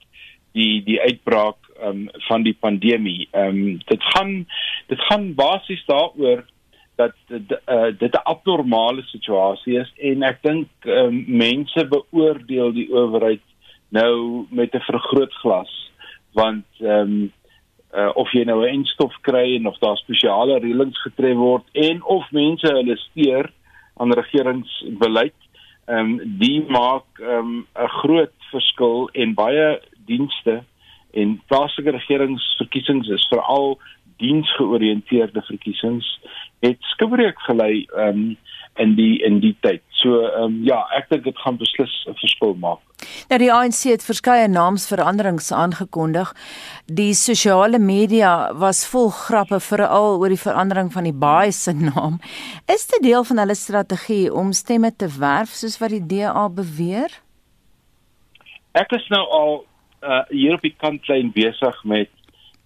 die 0.52 0.84
die 0.84 1.00
uitbraak 1.00 1.65
um, 1.82 2.08
van 2.28 2.42
die 2.42 2.56
pandemie. 2.60 3.28
Ehm 3.30 3.48
um, 3.48 3.80
dit 3.86 4.02
gaan 4.14 4.46
dit 4.86 5.00
gaan 5.00 5.34
basies 5.34 5.84
daaroor 5.86 6.44
dat 6.96 7.14
uh, 7.28 7.92
dit 7.98 8.12
'n 8.12 8.24
abnormale 8.24 9.02
situasie 9.02 9.78
is 9.80 9.92
en 9.96 10.22
ek 10.22 10.38
dink 10.42 10.68
um, 10.84 11.24
mense 11.26 11.86
beoordeel 11.88 12.72
die 12.72 12.88
owerheid 12.92 13.44
nou 13.88 14.46
met 14.50 14.74
'n 14.74 14.88
vergrootglas 14.90 15.72
want 16.32 16.64
ehm 16.80 17.00
um, 17.00 17.32
uh, 17.94 18.10
of 18.14 18.32
jy 18.32 18.44
nou 18.44 18.60
'n 18.64 18.74
enstof 18.74 19.14
kry 19.20 19.56
en 19.56 19.66
of 19.66 19.78
daar 19.78 19.96
spesiale 19.96 20.58
reëlings 20.58 21.00
getref 21.02 21.36
word 21.36 21.64
en 21.72 22.02
of 22.02 22.30
mense 22.30 22.66
hulle 22.66 22.96
steur 22.96 23.52
aan 23.96 24.12
regeringsbeleid 24.12 25.40
ehm 25.86 25.98
um, 25.98 26.38
die 26.38 26.64
maak 26.68 27.20
ehm, 27.20 27.52
'n 27.56 27.66
um, 27.82 27.88
groot 28.00 28.34
verskil 28.50 29.08
en 29.12 29.34
baie 29.34 29.80
dienste 30.06 30.62
en 31.16 31.36
plaaslike 31.50 31.94
regeringsverkiesings 31.96 33.08
is 33.08 33.28
veral 33.32 33.76
diensgeoriënteerde 34.22 35.42
verkiesings 35.48 36.06
het 36.64 36.80
skibreek 36.92 37.38
gelei 37.48 37.84
um, 38.00 38.36
in 38.80 38.94
die 38.96 39.16
in 39.24 39.40
die 39.40 39.54
tyd. 39.64 39.82
So 40.00 40.20
um, 40.40 40.58
ja, 40.64 40.82
ek 40.96 41.08
dink 41.12 41.24
dit 41.24 41.38
gaan 41.44 41.58
beslis 41.60 41.92
'n 42.08 42.16
verskil 42.20 42.54
maak. 42.60 42.80
Nou 43.30 43.38
die 43.40 43.52
ANC 43.52 43.82
het 43.92 44.04
verskeie 44.04 44.48
naamsveranderings 44.48 45.52
aangekondig. 45.52 46.32
Die 46.86 47.14
sosiale 47.14 47.78
media 47.78 48.52
was 48.54 48.86
vol 48.88 49.10
grappe 49.10 49.60
veral 49.60 50.18
oor 50.18 50.32
die 50.32 50.40
verandering 50.40 50.92
van 50.92 51.04
die 51.04 51.16
baie 51.16 51.52
se 51.52 51.72
naam. 51.72 52.20
Is 52.68 52.86
dit 52.86 53.02
deel 53.02 53.24
van 53.24 53.38
hulle 53.38 53.54
strategie 53.54 54.32
om 54.32 54.52
stemme 54.52 54.92
te 54.96 55.08
werf 55.18 55.52
soos 55.52 55.78
wat 55.78 55.90
die 55.90 56.06
DA 56.06 56.48
beweer? 56.48 57.10
Ek 58.72 58.92
is 58.92 59.08
nou 59.08 59.24
al 59.32 59.64
uh, 60.02 60.22
hier 60.28 60.54
op 60.54 60.62
die 60.62 60.74
kantlyn 60.76 61.32
besig 61.32 61.84
met 61.84 62.10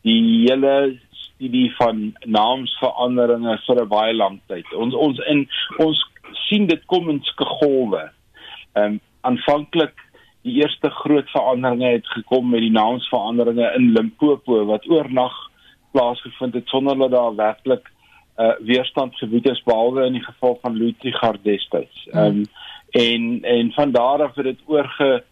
die 0.02 0.46
hele 0.48 0.98
studie 1.10 1.70
van 1.76 2.12
naamsveranderinge 2.24 3.58
vir 3.66 3.82
'n 3.82 3.88
baie 3.88 4.14
lang 4.14 4.40
tyd. 4.46 4.66
Ons 4.74 4.94
ons 4.94 5.18
in 5.26 5.48
ons 5.78 6.04
sien 6.48 6.66
dit 6.66 6.86
kom 6.86 7.10
in 7.10 7.22
skegolwe. 7.22 8.10
Ehm 8.74 8.84
um, 8.84 9.00
aanvanklik 9.20 9.96
die 10.42 10.62
eerste 10.62 10.90
groot 10.90 11.28
veranderinge 11.30 11.92
het 11.92 12.06
gekom 12.08 12.50
met 12.50 12.60
die 12.60 12.72
naamsveranderinge 12.72 13.72
in 13.76 13.92
Limpopo 13.92 14.64
wat 14.64 14.88
oornag 14.88 15.34
plaasgevind 15.92 16.54
het 16.54 16.68
sonder 16.68 16.96
dat 16.98 17.10
daar 17.10 17.34
werklik 17.34 17.90
uh, 18.38 18.52
weerstand 18.60 19.16
gebied 19.16 19.48
is 19.50 19.62
behalwe 19.62 20.06
in 20.06 20.12
die 20.12 20.24
geval 20.24 20.58
van 20.62 20.76
Ludwig 20.76 21.20
destyds. 21.42 22.06
Ehm 22.12 22.24
um, 22.24 22.44
en 22.90 23.42
en 23.42 23.72
van 23.72 23.92
daar 23.92 24.22
af 24.22 24.34
het 24.34 24.44
dit 24.44 24.58
oorge 24.66 25.24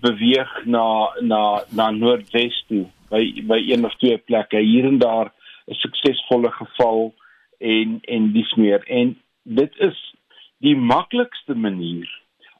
beweeg 0.00 0.64
na 0.64 1.10
na 1.20 1.62
na 1.70 1.90
Noordwes 1.90 2.64
toe 2.68 2.86
by 3.10 3.22
by 3.46 3.58
een 3.66 3.84
of 3.84 3.94
twee 3.98 4.18
plekke. 4.18 4.58
Hier 4.58 4.84
en 4.84 4.98
daar 4.98 5.32
'n 5.66 5.74
suksesvolle 5.74 6.50
geval 6.50 7.14
en 7.58 7.98
en 8.02 8.32
dis 8.32 8.54
meer. 8.54 8.82
En 8.86 9.16
dit 9.42 9.72
is 9.78 10.14
die 10.58 10.76
maklikste 10.76 11.54
manier 11.54 12.08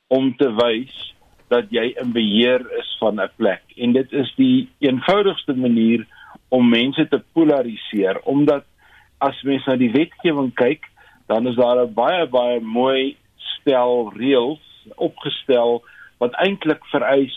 om 0.06 0.36
te 0.36 0.54
wys 0.54 1.14
dat 1.48 1.70
jy 1.70 1.94
in 2.02 2.12
beheer 2.12 2.60
is 2.78 2.96
van 2.98 3.20
'n 3.20 3.30
plek. 3.36 3.62
En 3.76 3.92
dit 3.92 4.12
is 4.12 4.34
die 4.36 4.68
eenvoudigste 4.78 5.54
manier 5.54 6.06
om 6.48 6.68
mense 6.68 7.08
te 7.08 7.22
polariseer 7.32 8.20
omdat 8.22 8.64
as 9.18 9.42
mens 9.42 9.64
na 9.66 9.76
die 9.76 9.90
wetgewing 9.90 10.52
kyk 10.54 10.84
dan 11.26 11.46
is 11.46 11.56
daar 11.56 11.82
'n 11.86 11.94
baie 11.94 12.26
baie 12.26 12.60
mooi 12.60 13.16
stel 13.36 14.12
reëls 14.16 14.62
opgestel 14.94 15.82
wat 16.18 16.34
eintlik 16.34 16.84
vereis 16.92 17.34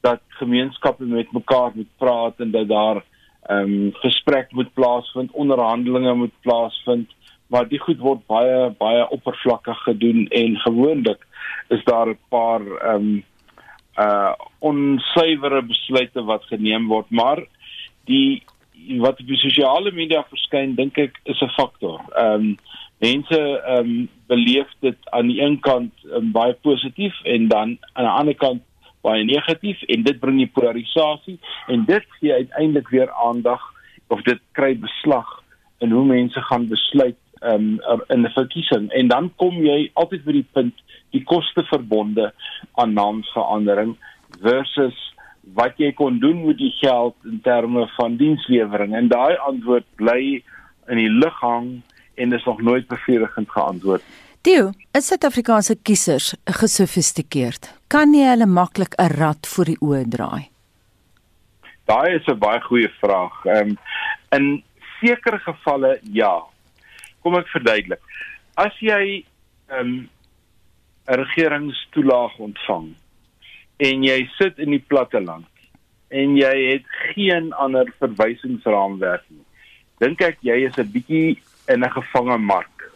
dat 0.00 0.20
gemeenskappe 0.40 1.04
met 1.04 1.32
mekaar 1.32 1.70
moet 1.74 1.90
praat 1.96 2.40
en 2.40 2.50
dat 2.50 2.68
daar 2.68 3.04
ehm 3.48 3.72
um, 3.72 3.92
gesprek 3.92 4.52
moet 4.52 4.72
plaasvind, 4.74 5.30
onderhandelinge 5.32 6.14
moet 6.14 6.40
plaasvind, 6.40 7.10
maar 7.46 7.68
dit 7.68 7.80
goed 7.80 7.98
word 7.98 8.26
baie 8.26 8.70
baie 8.78 9.08
oppervlakkig 9.08 9.82
gedoen 9.82 10.26
en 10.28 10.56
gewoonlik 10.56 11.26
is 11.68 11.84
daar 11.84 12.08
'n 12.08 12.18
paar 12.28 12.60
ehm 12.60 12.94
um, 12.94 13.24
uh 13.98 14.32
onsuiwere 14.58 15.62
besluite 15.62 16.22
wat 16.24 16.44
geneem 16.44 16.86
word, 16.86 17.10
maar 17.10 17.44
die 18.04 18.42
wat 18.98 19.20
op 19.20 19.26
die 19.26 19.36
sosiale 19.36 19.92
media 19.92 20.22
verskyn, 20.28 20.74
dink 20.74 20.98
ek 20.98 21.20
is 21.24 21.40
'n 21.40 21.54
faktor. 21.56 22.00
Ehm 22.16 22.34
um, 22.34 22.58
mense 23.00 23.38
ehm 23.40 23.78
um, 23.78 24.08
beleef 24.30 24.68
dit 24.84 25.10
aan 25.10 25.26
die 25.26 25.40
een 25.42 25.58
kant 25.60 25.92
um, 26.14 26.32
baie 26.32 26.52
positief 26.62 27.16
en 27.24 27.48
dan 27.48 27.78
aan 27.92 28.04
die 28.06 28.18
ander 28.20 28.34
kant 28.34 28.62
baie 29.02 29.24
negatief 29.24 29.82
en 29.88 30.04
dit 30.04 30.20
bring 30.20 30.38
die 30.38 30.50
polarisasie 30.54 31.38
en 31.72 31.84
dit 31.88 32.06
gee 32.18 32.32
uiteindelik 32.32 32.88
weer 32.88 33.12
aandag 33.24 33.62
of 34.08 34.22
dit 34.22 34.40
kry 34.52 34.74
beslag 34.78 35.28
in 35.80 35.90
hoe 35.96 36.04
mense 36.04 36.42
gaan 36.50 36.68
besluit 36.68 37.16
um, 37.42 37.80
in 38.08 38.26
'n 38.26 38.32
verkiesing. 38.36 38.90
En 38.90 39.08
dan 39.08 39.32
kom 39.36 39.62
jy 39.64 39.90
altyd 39.94 40.24
by 40.24 40.32
die 40.32 40.48
punt 40.52 40.74
die 41.10 41.22
koste 41.24 41.64
verbonde 41.64 42.32
aan 42.74 42.92
naamsverandering 42.92 43.96
versus 44.40 44.96
wat 45.54 45.78
jy 45.78 45.92
kon 45.92 46.18
doen 46.18 46.46
met 46.46 46.58
die 46.58 46.74
geld 46.78 47.16
in 47.24 47.40
terme 47.42 47.88
van 47.96 48.16
dienslewering. 48.16 48.94
En 48.94 49.08
daai 49.08 49.36
antwoord 49.36 49.86
bly 49.96 50.42
in 50.88 50.96
die 50.96 51.10
lug 51.10 51.40
hang 51.40 51.82
en 52.20 52.32
is 52.36 52.44
nog 52.44 52.60
nooit 52.62 52.86
bevredigend 52.88 53.50
geantwoord. 53.50 54.04
Dio, 54.46 54.70
is 54.96 55.06
Suid-Afrikaanse 55.10 55.74
kiesers 55.84 56.34
gesofistikeerd? 56.44 57.66
Kan 57.92 58.14
jy 58.16 58.28
hulle 58.30 58.46
maklik 58.46 58.94
'n 58.96 59.12
rad 59.20 59.46
voor 59.46 59.64
die 59.64 59.80
oë 59.80 60.04
draai? 60.08 60.48
Daai 61.84 62.14
is 62.14 62.26
'n 62.26 62.38
baie 62.38 62.60
goeie 62.60 62.88
vraag. 63.00 63.44
Ehm 63.44 63.68
um, 63.68 63.78
in 64.36 64.62
sekere 65.00 65.38
gevalle 65.38 65.98
ja. 66.02 66.42
Kom 67.22 67.34
ek 67.34 67.48
verduidelik. 67.48 68.00
As 68.54 68.72
jy 68.80 69.24
ehm 69.68 69.80
um, 69.80 70.08
'n 71.10 71.20
regeringstoelaag 71.20 72.38
ontvang 72.38 72.94
en 73.76 74.02
jy 74.04 74.18
sit 74.38 74.58
in 74.58 74.70
die 74.70 74.84
platte 74.92 75.20
land 75.20 75.48
en 76.08 76.36
jy 76.36 76.54
het 76.72 76.86
geen 77.12 77.52
ander 77.52 77.92
verwysingsraamwerk 77.98 79.24
nie. 79.28 79.44
Dink 79.98 80.20
ek 80.20 80.38
jy 80.40 80.66
is 80.66 80.78
'n 80.78 80.92
bietjie 80.92 81.38
in 81.72 81.84
'n 81.84 81.90
gevange 81.90 82.38
mark. 82.38 82.90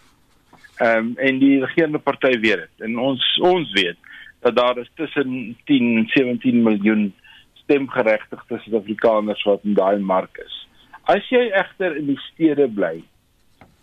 Ehm 0.76 0.98
um, 0.98 1.12
en 1.16 1.38
die 1.38 1.60
regerende 1.64 1.98
party 1.98 2.38
weet 2.40 2.62
dit. 2.66 2.74
En 2.86 2.98
ons 2.98 3.38
ons 3.40 3.72
weet 3.72 3.96
dat 4.40 4.56
daar 4.56 4.78
is 4.78 4.90
tussen 4.94 5.56
10 5.64 5.96
en 5.96 6.06
17 6.08 6.62
miljoen 6.62 7.14
stemgeregtigde 7.52 8.58
Suid-Afrikaners 8.58 9.42
wat 9.42 9.60
in 9.64 9.74
daai 9.74 9.98
mark 9.98 10.38
is. 10.44 10.68
As 11.02 11.28
jy 11.28 11.50
egter 11.52 11.96
in 11.96 12.06
die 12.06 12.20
stede 12.32 12.68
bly 12.68 13.02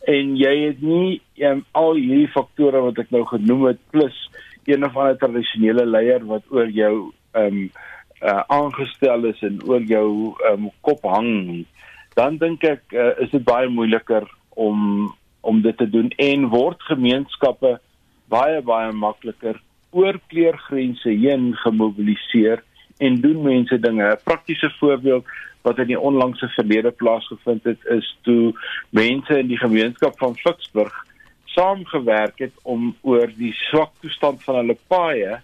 en 0.10 0.36
jy 0.38 0.54
het 0.65 0.82
nie 0.82 1.21
um, 1.45 1.65
al 1.71 1.95
hierdie 1.95 2.30
faktore 2.34 2.82
wat 2.82 2.97
ek 2.97 3.10
nou 3.13 3.23
genoem 3.30 3.65
het 3.69 3.82
plus 3.93 4.17
een 4.65 4.86
of 4.86 4.97
ander 4.97 5.17
tradisionele 5.17 5.86
leier 5.86 6.25
wat 6.25 6.43
oor 6.49 6.69
jou 6.69 7.12
ehm 7.32 7.47
um, 7.47 7.71
uh, 8.21 8.41
aangestel 8.47 9.25
is 9.25 9.41
en 9.41 9.58
oor 9.65 9.82
jou 9.89 10.08
um, 10.51 10.69
kop 10.86 11.06
hang, 11.10 11.65
dan 12.17 12.38
dink 12.41 12.63
ek 12.67 12.93
uh, 12.93 13.13
is 13.23 13.32
dit 13.34 13.43
baie 13.45 13.69
moeiliker 13.71 14.27
om 14.55 15.13
om 15.41 15.61
dit 15.61 15.77
te 15.77 15.89
doen 15.89 16.09
en 16.21 16.49
word 16.49 16.81
gemeenskappe 16.85 17.79
baie 18.29 18.61
baie 18.61 18.91
makliker 18.93 19.57
oor 19.91 20.19
kleurgrense 20.31 21.09
heen 21.09 21.55
gemobiliseer 21.63 22.61
en 23.01 23.21
doen 23.21 23.41
mense 23.43 23.79
dinge. 23.79 24.05
'n 24.05 24.23
Praktiese 24.23 24.69
voorbeeld 24.79 25.25
wat 25.61 25.79
in 25.79 25.87
die 25.87 25.99
onlangse 25.99 26.47
verlede 26.47 26.91
plaasgevind 26.91 27.63
het 27.63 27.85
is 27.85 28.17
toe 28.21 28.53
mense 28.89 29.39
in 29.39 29.47
die 29.47 29.57
gemeenskap 29.57 30.17
van 30.17 30.35
Ficksburg 30.35 30.93
saamgewerk 31.45 32.39
het 32.39 32.53
om 32.63 32.95
oor 33.01 33.31
die 33.37 33.53
swak 33.53 33.91
toestand 34.01 34.43
van 34.43 34.61
hulle 34.61 34.77
paaie 34.87 35.41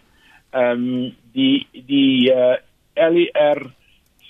ehm 0.52 0.86
um, 0.86 1.16
die 1.34 1.68
die 1.72 2.32
uh, 2.34 2.56
eh, 2.96 3.10
LER 3.14 3.60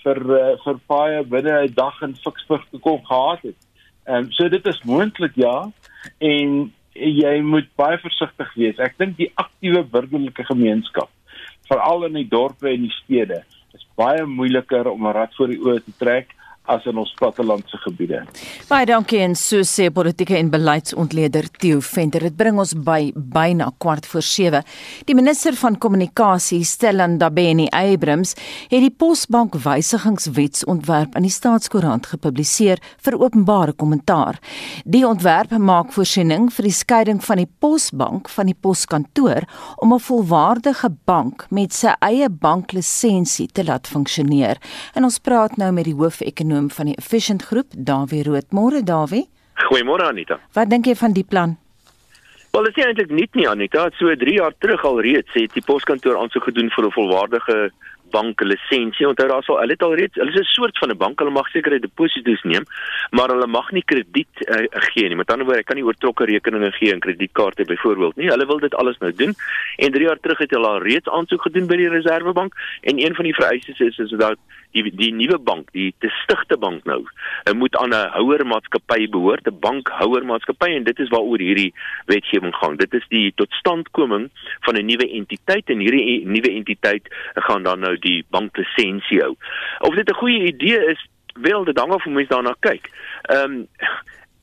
vir 0.04 0.20
uh, 0.40 0.56
vir 0.64 0.80
paaie 0.92 1.24
binne 1.24 1.54
'n 1.68 1.74
dag 1.74 2.02
in 2.02 2.16
Ficksburg 2.24 2.66
gekom 2.72 3.06
gehad 3.06 3.42
het. 3.42 3.60
Ehm 4.08 4.26
um, 4.26 4.32
so 4.32 4.50
dit 4.50 4.66
is 4.66 4.82
moontlik 4.88 5.36
ja 5.36 5.70
en 6.24 6.72
jy 6.98 7.34
moet 7.44 7.68
baie 7.76 7.98
versigtig 8.02 8.54
wees. 8.56 8.80
Ek 8.80 8.96
dink 8.98 9.18
die 9.18 9.32
aktiewe 9.36 9.84
burgerlike 9.84 10.46
gemeenskap 10.48 11.12
veral 11.68 12.08
in 12.08 12.16
die 12.22 12.30
dorpe 12.32 12.72
en 12.72 12.88
die 12.88 12.96
stede 13.04 13.42
is 13.76 13.84
baie 14.00 14.24
moeiliker 14.26 14.88
om 14.88 15.08
'n 15.08 15.14
rad 15.14 15.36
voor 15.36 15.52
die 15.52 15.60
oë 15.60 15.84
te 15.84 15.94
trek 16.00 16.32
as 16.68 16.86
in 16.90 16.98
ons 17.00 17.14
plattelandse 17.20 17.80
gebiede. 17.84 18.22
Baie 18.68 18.88
dankie 18.90 19.22
en 19.24 19.36
so 19.40 19.64
sê 19.68 19.88
politieke 19.94 20.36
en 20.38 20.52
beleidsontleder 20.52 21.48
Theo 21.62 21.80
Venter. 21.84 22.28
Dit 22.28 22.38
bring 22.40 22.60
ons 22.60 22.74
by 22.76 23.12
byna 23.16 23.70
kwart 23.80 24.08
voor 24.12 24.26
7. 24.26 24.64
Die 25.08 25.16
minister 25.16 25.56
van 25.56 25.78
kommunikasie, 25.80 26.64
Stellan 26.68 27.18
Dabeni 27.22 27.68
Abrams, 27.76 28.36
het 28.68 28.84
die 28.84 28.92
Posbank 28.92 29.56
wysigingswetsontwerp 29.64 31.16
in 31.16 31.28
die 31.28 31.34
Staatskoerant 31.34 32.12
gepubliseer 32.12 32.82
vir 33.06 33.20
openbare 33.20 33.74
kommentaar. 33.74 34.42
Die 34.84 35.06
ontwerp 35.08 35.56
maak 35.58 35.94
voorsiening 35.96 36.50
vir 36.54 36.68
die 36.68 36.76
skeiding 36.76 37.24
van 37.24 37.42
die 37.42 37.50
Posbank 37.64 38.28
van 38.34 38.52
die 38.52 38.58
poskantoor 38.58 39.48
om 39.78 39.94
'n 39.94 40.00
volwaardige 40.00 40.90
bank 41.06 41.48
met 41.50 41.74
sy 41.74 41.94
eie 42.02 42.30
banklisensie 42.30 43.48
te 43.48 43.64
laat 43.64 43.88
funksioneer. 43.88 44.58
En 44.94 45.04
ons 45.04 45.20
praat 45.20 45.58
nou 45.58 45.72
met 45.72 45.86
die 45.86 45.96
hoofekonoom 45.96 46.57
van 46.70 46.86
die 46.86 46.98
Efficient 46.98 47.44
Groep, 47.44 47.74
Dawie 47.78 48.24
Rood. 48.24 48.52
Môre 48.52 48.84
Dawie. 48.84 49.28
Goeiemôre 49.70 50.10
Anita. 50.10 50.40
Wat 50.54 50.70
dink 50.70 50.86
jy 50.86 50.96
van 50.96 51.14
die 51.14 51.24
plan? 51.24 51.58
Wel, 52.52 52.64
dit 52.70 52.78
is 52.78 52.86
eintlik 52.86 53.12
nie 53.14 53.28
nie 53.38 53.50
Anita, 53.50 53.90
so 54.00 54.14
3 54.16 54.34
jaar 54.40 54.54
terug 54.64 54.86
al 54.86 55.02
reeds 55.06 55.34
het 55.38 55.54
die 55.54 55.66
poskantoor 55.66 56.18
aansoek 56.18 56.50
gedoen 56.50 56.72
vir 56.74 56.86
'n 56.86 56.96
volwaardige 56.96 57.58
banklisensie. 58.12 59.08
Onthou 59.08 59.28
daar 59.28 59.44
sal 59.44 59.60
hulle 59.60 59.76
het 59.76 59.84
al 59.84 59.96
reeds, 59.96 60.16
hulle 60.16 60.32
is 60.32 60.40
'n 60.40 60.56
soort 60.56 60.78
van 60.78 60.90
'n 60.92 60.98
bank, 60.98 61.20
hulle 61.20 61.32
mag 61.32 61.48
sekere 61.50 61.80
deposito's 61.80 62.44
neem, 62.44 62.66
maar 63.10 63.30
hulle 63.30 63.48
mag 63.48 63.72
nie 63.72 63.84
krediet 63.84 64.36
uh, 64.40 64.66
gee 64.70 65.08
nie. 65.08 65.16
Met 65.16 65.32
ander 65.32 65.46
woorde, 65.46 65.60
hy 65.60 65.64
kan 65.64 65.76
nie 65.76 65.86
oortrokke 65.86 66.26
rekeninge 66.26 66.72
gee 66.72 66.94
en 66.94 67.00
kredietkaarte 67.00 67.66
byvoorbeeld 67.66 68.16
nie. 68.16 68.30
Hulle 68.30 68.46
wil 68.46 68.60
dit 68.60 68.76
alles 68.76 68.98
nou 68.98 69.14
doen. 69.14 69.36
En 69.76 69.92
3 69.92 70.04
jaar 70.04 70.20
terug 70.20 70.38
het 70.38 70.52
hulle 70.52 70.68
al 70.68 70.82
reeds 70.82 71.10
aansoek 71.10 71.42
gedoen 71.42 71.68
by 71.68 71.76
die 71.76 71.90
Reserwebank 71.90 72.54
en 72.82 73.06
een 73.06 73.16
van 73.16 73.24
die 73.24 73.36
vereistes 73.36 73.80
is 73.80 73.98
is 73.98 74.10
dat 74.10 74.38
die 74.72 74.92
die 74.96 75.12
nuwe 75.14 75.40
bank, 75.40 75.72
die 75.72 75.94
te 76.00 76.10
stigte 76.24 76.58
bank 76.58 76.84
nou, 76.86 77.04
moet 77.56 77.76
aan 77.78 77.94
'n 77.94 78.10
houermaatskappy 78.18 79.10
behoort, 79.10 79.48
'n 79.48 79.60
bankhouermaatskappy 79.60 80.70
en 80.76 80.84
dit 80.84 81.00
is 81.00 81.10
waaroor 81.10 81.40
hierdie 81.40 81.74
wetgewing 82.06 82.56
gaan. 82.56 82.76
Dit 82.76 82.94
is 82.94 83.06
die 83.10 83.32
totstandkoming 83.36 84.30
van 84.62 84.76
'n 84.76 84.86
nuwe 84.86 85.10
entiteit 85.12 85.70
en 85.70 85.80
hierdie 85.80 86.26
nuwe 86.26 86.52
entiteit 86.52 87.08
gaan 87.34 87.64
dan 87.64 87.80
nou 87.80 87.98
die 87.98 88.26
banklisensie 88.30 89.20
hou. 89.20 89.36
Of 89.80 89.96
dit 89.96 90.10
'n 90.10 90.14
goeie 90.14 90.44
idee 90.44 90.86
is, 90.86 91.08
wel 91.42 91.64
dit 91.64 91.80
hang 91.80 91.94
af 91.94 92.04
hoe 92.04 92.14
mense 92.14 92.34
daarna 92.34 92.56
kyk. 92.60 92.90
Ehm 93.22 93.52
um, 93.52 93.68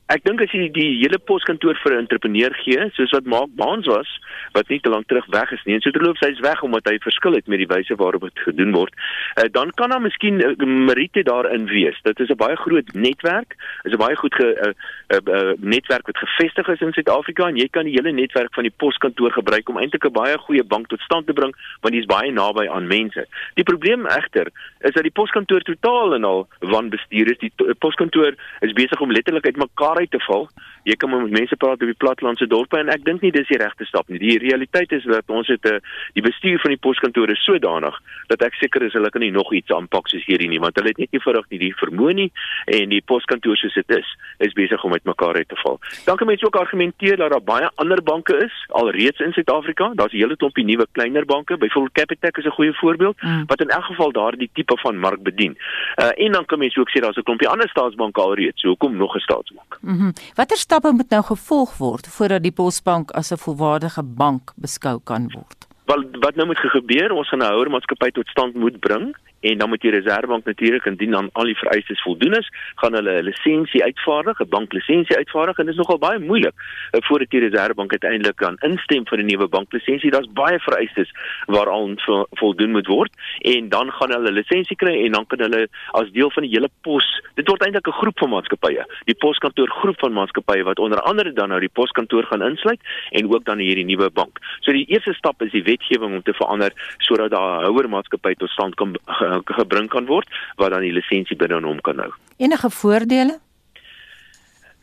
Ek 0.05 0.21
dink 0.21 0.37
as 0.43 0.51
jy 0.53 0.67
die 0.69 0.99
hele 0.99 1.17
poskantoor 1.17 1.79
vir 1.81 1.93
'n 1.95 2.05
entrepreneur 2.05 2.53
gee, 2.61 2.77
soos 2.93 3.09
wat 3.09 3.25
Mark 3.25 3.49
Baans 3.57 3.87
was, 3.89 4.05
wat 4.53 4.69
nie 4.69 4.77
te 4.79 4.89
lank 4.93 5.07
terug 5.07 5.25
weg 5.33 5.51
is 5.51 5.63
nie, 5.65 5.73
en 5.73 5.81
so 5.81 5.89
terloops 5.89 6.21
hy's 6.21 6.39
weg 6.45 6.61
omdat 6.61 6.85
hy 6.85 6.99
verskil 7.01 7.33
het 7.33 7.47
met 7.47 7.57
die 7.57 7.65
wyse 7.65 7.95
waarop 7.97 8.21
dit 8.21 8.39
gedoen 8.45 8.71
word, 8.71 8.93
uh, 9.41 9.49
dan 9.49 9.71
kan 9.73 9.89
daar 9.89 10.01
miskien 10.01 10.37
uh, 10.45 10.53
meriete 10.61 11.23
daarin 11.25 11.65
wees. 11.65 11.97
Dit 12.03 12.19
is 12.19 12.29
'n 12.29 12.37
baie 12.37 12.55
groot 12.55 12.85
netwerk, 12.93 13.57
is 13.83 13.93
'n 13.93 13.97
baie 13.97 14.15
goed 14.15 14.35
ge 14.35 14.45
uh, 14.45 14.73
uh, 15.09 15.21
uh, 15.25 15.53
netwerk 15.57 16.05
wat 16.05 16.17
gevestig 16.17 16.67
is 16.67 16.81
in 16.81 16.93
Suid-Afrika 16.93 17.47
en 17.47 17.57
jy 17.57 17.67
kan 17.67 17.85
die 17.85 17.97
hele 17.97 18.13
netwerk 18.13 18.53
van 18.53 18.63
die 18.63 18.77
poskantoor 18.77 19.31
gebruik 19.31 19.69
om 19.69 19.79
eintlik 19.81 20.05
'n 20.05 20.13
baie 20.13 20.37
goeie 20.37 20.63
bank 20.63 20.87
tot 20.87 21.01
stand 21.01 21.25
te 21.25 21.33
bring, 21.33 21.55
want 21.81 21.93
dit 21.93 22.03
is 22.05 22.05
baie 22.05 22.31
naby 22.31 22.69
aan 22.69 22.87
mense. 22.87 23.25
Die 23.55 23.65
probleem 23.65 24.05
egter 24.05 24.53
is 24.85 24.93
dat 24.93 25.03
die 25.03 25.17
poskantoor 25.17 25.61
totaal 25.61 26.13
en 26.13 26.23
al 26.23 26.47
wanbestuur 26.59 27.31
is. 27.31 27.37
Die 27.39 27.51
poskantoor 27.79 28.35
is 28.61 28.73
besig 28.73 29.01
om 29.01 29.11
letterlik 29.11 29.45
uitmekaar 29.45 29.94
waarheid 29.95 30.11
te 30.11 30.19
val. 30.27 30.49
Jy 30.85 30.95
kan 31.01 31.09
met 31.09 31.31
mense 31.31 31.55
praat 31.55 31.81
op 31.81 31.89
die 31.89 31.97
plattelandse 31.97 32.47
dorpe 32.47 32.77
en 32.77 32.91
ek 32.93 33.05
dink 33.05 33.23
nie 33.23 33.31
dis 33.33 33.47
die 33.49 33.57
regte 33.57 33.85
stap 33.85 34.09
nie. 34.09 34.19
Die 34.21 34.37
realiteit 34.37 34.91
is 34.93 35.03
dat 35.03 35.23
ons 35.27 35.47
het 35.47 35.65
'n 35.65 35.75
eh, 35.75 35.79
die 36.13 36.21
bestuur 36.21 36.59
van 36.59 36.71
die 36.71 36.79
poskantore 36.79 37.35
sodanig 37.35 37.95
dat 38.27 38.41
ek 38.41 38.53
seker 38.53 38.83
is 38.83 38.93
hulle 38.93 39.09
kan 39.09 39.21
nie 39.21 39.31
nog 39.31 39.53
iets 39.53 39.71
aanpak 39.71 40.07
soos 40.07 40.25
hierdie 40.25 40.49
nie, 40.49 40.59
want 40.59 40.75
hulle 40.75 40.89
het 40.89 40.97
net 40.97 41.11
nie 41.11 41.21
vinnig 41.21 41.49
nie 41.49 41.59
die 41.59 41.73
vermoë 41.75 42.13
nie 42.13 42.31
en 42.65 42.89
die 42.89 43.01
poskantoor 43.01 43.57
soos 43.57 43.73
dit 43.73 43.89
is, 43.89 44.07
is 44.39 44.53
besig 44.53 44.83
om 44.83 44.93
uitmekaar 44.93 45.35
uit 45.35 45.49
te 45.49 45.55
val. 45.63 45.79
Dan 46.05 46.17
kan 46.17 46.27
mense 46.27 46.45
ook 46.45 46.55
argumenteer 46.55 47.17
dat 47.17 47.31
daar 47.31 47.43
baie 47.43 47.69
ander 47.75 48.03
banke 48.03 48.37
is 48.45 48.53
alreeds 48.69 49.19
in 49.19 49.31
Suid-Afrika. 49.31 49.91
Daar's 49.95 50.13
'n 50.13 50.17
hele 50.17 50.35
klompie 50.35 50.65
nuwe 50.65 50.87
kleiner 50.91 51.25
banke, 51.25 51.57
byvoorbeeld 51.57 51.93
Capitec 51.93 52.37
is 52.37 52.45
'n 52.45 52.57
goeie 52.57 52.73
voorbeeld 52.73 53.21
mm. 53.21 53.45
wat 53.47 53.61
in 53.61 53.69
elk 53.69 53.83
geval 53.83 54.11
daardie 54.11 54.49
tipe 54.53 54.77
van 54.77 54.97
mark 54.97 55.23
bedien. 55.23 55.57
Uh, 55.95 56.25
en 56.25 56.31
dan 56.31 56.45
kan 56.45 56.59
mense 56.59 56.79
ook 56.79 56.89
sê 56.89 57.01
daar's 57.01 57.17
'n 57.17 57.23
klompie 57.23 57.47
ander 57.47 57.69
staatsbanke 57.69 58.21
alreeds. 58.21 58.61
So 58.61 58.67
hoekom 58.67 58.95
nog 58.97 59.15
'n 59.15 59.19
staatsbank? 59.19 59.77
Mm 59.85 59.97
-hmm. 59.97 60.13
Watter 60.33 60.57
stappe 60.57 60.91
moet 60.91 61.09
nou 61.09 61.23
gevolg 61.23 61.77
word 61.77 62.07
voordat 62.07 62.43
die 62.43 62.51
Posbank 62.51 63.11
as 63.11 63.31
'n 63.31 63.37
volwaardige 63.37 64.03
bank 64.03 64.53
beskou 64.55 64.99
kan 65.03 65.31
word? 65.33 65.67
Wel 65.85 66.03
wat 66.19 66.35
nou 66.35 66.47
moet 66.47 66.57
gebeur? 66.57 67.11
Ons 67.11 67.29
gaan 67.29 67.39
'n 67.39 67.51
houermaatskappy 67.53 68.09
tot 68.11 68.27
stand 68.27 68.53
moet 68.55 68.79
bring 68.79 69.15
en 69.49 69.57
dan 69.57 69.69
moet 69.69 69.81
die 69.81 69.91
Reserwebank 69.91 70.45
natuurlik 70.45 70.85
indien 70.85 71.15
aan 71.15 71.29
al 71.33 71.49
die 71.51 71.57
vereistes 71.57 72.01
voldoen 72.01 72.33
is, 72.39 72.49
gaan 72.81 72.93
hulle 72.97 73.21
'n 73.21 73.27
lisensie 73.29 73.83
uitvaardig, 73.83 74.39
'n 74.39 74.49
banklisensie 74.49 75.17
uitvaardig 75.17 75.57
en 75.57 75.65
dit 75.65 75.73
is 75.73 75.81
nogal 75.81 75.97
baie 75.97 76.19
moeilik 76.19 76.55
uh, 76.55 77.01
voordat 77.07 77.29
die 77.29 77.43
Reserwebank 77.47 77.91
uiteindelik 77.91 78.35
kan 78.35 78.57
instem 78.69 79.05
vir 79.07 79.19
'n 79.19 79.25
nuwe 79.25 79.47
banklisensie. 79.47 80.11
Daar's 80.11 80.31
baie 80.33 80.59
vereistes 80.59 81.09
waaraan 81.45 81.97
vo 82.05 82.25
voldoen 82.41 82.71
moet 82.71 82.87
word 82.87 83.11
en 83.41 83.69
dan 83.69 83.91
gaan 83.91 84.11
hulle 84.11 84.31
lisensie 84.31 84.75
kry 84.75 84.95
en 85.05 85.11
dan 85.11 85.25
kan 85.27 85.39
hulle 85.39 85.67
as 85.91 86.11
deel 86.11 86.31
van 86.31 86.43
die 86.43 86.51
hele 86.55 86.69
pos, 86.81 87.05
dit 87.35 87.47
word 87.47 87.61
eintlik 87.61 87.87
'n 87.87 87.99
groep 88.01 88.19
van 88.19 88.29
maatskappye, 88.29 88.83
die 89.05 89.17
poskantoor 89.25 89.69
groep 89.69 89.99
van 89.99 90.13
maatskappye 90.13 90.63
wat 90.63 90.79
onder 90.79 91.01
andere 91.01 91.33
dan 91.33 91.49
nou 91.49 91.59
die 91.59 91.73
poskantoor 91.79 92.23
gaan 92.23 92.41
insluit 92.41 92.81
en 93.11 93.33
ook 93.33 93.45
dan 93.45 93.57
hierdie 93.57 93.85
nuwe 93.85 94.09
bank. 94.09 94.39
So 94.59 94.71
die 94.71 94.85
eerste 94.85 95.13
stap 95.13 95.41
is 95.41 95.51
die 95.51 95.63
wetgewing 95.63 96.15
om 96.15 96.23
te 96.23 96.33
verander 96.33 96.71
sodat 96.97 97.31
daar 97.31 97.61
'n 97.61 97.65
houermaatskappy 97.65 98.33
tot 98.33 98.49
stand 98.49 98.75
kan 98.75 98.95
gebring 99.43 99.89
kan 99.89 100.05
word 100.05 100.29
wat 100.59 100.71
dan 100.71 100.85
die 100.85 100.93
lisensie 100.93 101.37
binne 101.37 101.61
hom 101.61 101.81
kan 101.81 101.99
hou. 101.99 102.11
Enige 102.37 102.69
voordele? 102.69 103.39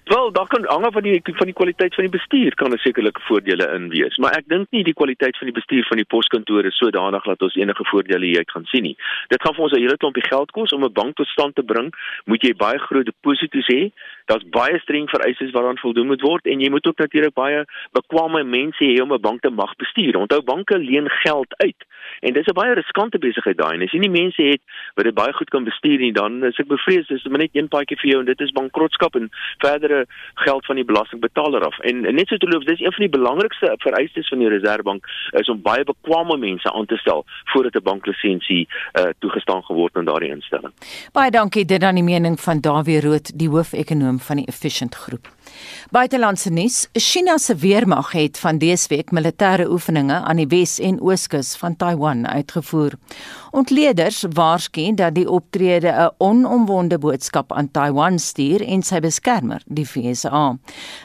Wel, 0.04 0.32
daar 0.32 0.46
kan 0.46 0.64
hang 0.64 0.84
af 0.84 0.92
van 0.92 1.02
die 1.02 1.20
van 1.24 1.46
die 1.46 1.54
kwaliteit 1.54 1.94
van 1.94 2.04
die 2.04 2.12
bestuur 2.18 2.54
kan 2.54 2.70
'n 2.72 2.76
sekerlike 2.76 3.20
voordele 3.20 3.66
in 3.74 3.88
wees, 3.88 4.16
maar 4.16 4.30
ek 4.30 4.48
dink 4.48 4.66
nie 4.70 4.84
die 4.84 4.94
kwaliteit 4.94 5.36
van 5.36 5.46
die 5.46 5.54
bestuur 5.54 5.84
van 5.86 5.96
die 5.96 6.06
poskantore 6.06 6.66
is 6.66 6.76
sodanig 6.76 7.24
dat 7.24 7.42
ons 7.42 7.54
enige 7.54 7.84
voordele 7.84 8.26
hieruit 8.26 8.50
gaan 8.50 8.64
sien 8.64 8.82
nie. 8.82 8.96
Dit 9.28 9.42
gaan 9.42 9.54
vir 9.54 9.62
ons 9.62 9.72
'n 9.72 9.80
hele 9.80 9.96
klompie 9.96 10.26
geld 10.26 10.50
kos 10.50 10.72
om 10.72 10.84
'n 10.84 10.92
bank 10.92 11.16
tot 11.16 11.26
stand 11.26 11.54
te 11.54 11.62
bring. 11.62 11.94
Moet 12.24 12.42
jy 12.42 12.54
baie 12.56 12.78
groot 12.78 13.04
deposito's 13.04 13.66
hê? 13.66 13.92
Daar's 14.24 14.48
baie 14.48 14.78
streng 14.78 15.08
vereistes 15.08 15.50
waaraan 15.50 15.78
voldoen 15.78 16.06
moet 16.06 16.20
word 16.20 16.46
en 16.46 16.60
jy 16.60 16.70
moet 16.70 16.86
ook 16.86 16.98
natuurlik 16.98 17.34
baie 17.34 17.64
bekwame 17.92 18.44
mense 18.44 18.84
hê 18.84 19.02
om 19.02 19.12
'n 19.12 19.20
bank 19.20 19.40
te 19.40 19.50
mag 19.50 19.76
bestuur. 19.76 20.16
Onthou 20.16 20.42
banke 20.42 20.78
leen 20.78 21.08
geld 21.08 21.54
uit. 21.56 21.80
En 22.20 22.32
dis 22.32 22.46
'n 22.46 22.52
baie 22.52 22.74
riskante 22.74 23.18
besigheid 23.18 23.56
daai. 23.56 23.74
En 23.74 23.82
as 23.82 23.92
jy 23.92 23.98
nie 23.98 24.10
mense 24.22 24.42
het 24.42 24.60
wat 24.94 25.04
dit 25.04 25.14
baie 25.14 25.32
goed 25.32 25.50
kan 25.50 25.64
bestuur 25.64 25.98
nie, 25.98 26.12
dan 26.12 26.44
is 26.44 26.58
ek 26.58 26.66
bevrees 26.66 27.06
dis 27.06 27.24
net 27.24 27.50
een 27.52 27.68
paadjie 27.68 27.98
vir 27.98 28.10
jou 28.10 28.20
en 28.20 28.26
dit 28.26 28.40
is 28.40 28.50
bankrotskap 28.50 29.14
en 29.14 29.30
verdere 29.92 30.06
geld 30.34 30.66
van 30.66 30.74
die 30.74 30.84
belastingbetaler 30.84 31.64
af. 31.66 31.78
En, 31.78 32.04
en 32.04 32.14
net 32.14 32.28
so 32.28 32.36
te 32.36 32.48
loop, 32.48 32.64
dis 32.66 32.80
een 32.80 32.92
van 32.92 33.04
die 33.06 33.18
belangrikste 33.18 33.74
vereistes 33.78 34.28
van 34.28 34.38
die 34.38 34.48
Reserwebank 34.48 35.06
is 35.30 35.48
om 35.48 35.62
baie 35.62 35.84
bekwame 35.84 36.36
mense 36.36 36.72
aan 36.72 36.86
te 36.86 36.96
stel 36.96 37.24
voordat 37.44 37.74
'n 37.74 37.82
banklisensie 37.82 38.68
uh, 38.68 39.10
toegestaan 39.18 39.64
geword 39.64 39.96
in 39.96 40.04
daardie 40.04 40.30
instelling. 40.30 40.72
Baie 41.12 41.30
dankie 41.30 41.64
dit 41.64 41.82
aan 41.82 41.94
die 41.94 42.04
mening 42.04 42.40
van 42.40 42.60
Dawie 42.60 43.00
Rood, 43.00 43.38
die 43.38 43.48
hoofekonoom 43.48 44.18
van 44.20 44.36
die 44.36 44.46
Efficient 44.46 44.94
Groep. 44.94 45.28
Buitelandse 45.90 46.50
nuus: 46.50 46.88
China 46.92 47.38
se 47.38 47.54
weermag 47.54 48.12
het 48.12 48.38
van 48.38 48.58
dese 48.58 48.88
week 48.88 49.10
militêre 49.10 49.70
oefeninge 49.70 50.14
aan 50.14 50.36
die 50.36 50.46
Wes- 50.46 50.80
en 50.80 51.00
Ooskus 51.00 51.54
van 51.56 51.76
Taiwan 51.76 52.26
uitgevoer. 52.28 52.92
Ontleeders 53.50 54.24
waarsku 54.32 54.94
dat 54.94 55.14
die 55.14 55.30
optrede 55.30 55.88
'n 55.92 56.10
onomwonde 56.18 56.98
boodskap 56.98 57.52
aan 57.52 57.70
Taiwan 57.70 58.18
stuur 58.18 58.62
en 58.66 58.82
sy 58.82 59.00
beskermer, 59.00 59.62
die 59.66 59.88
VSA. 59.88 60.56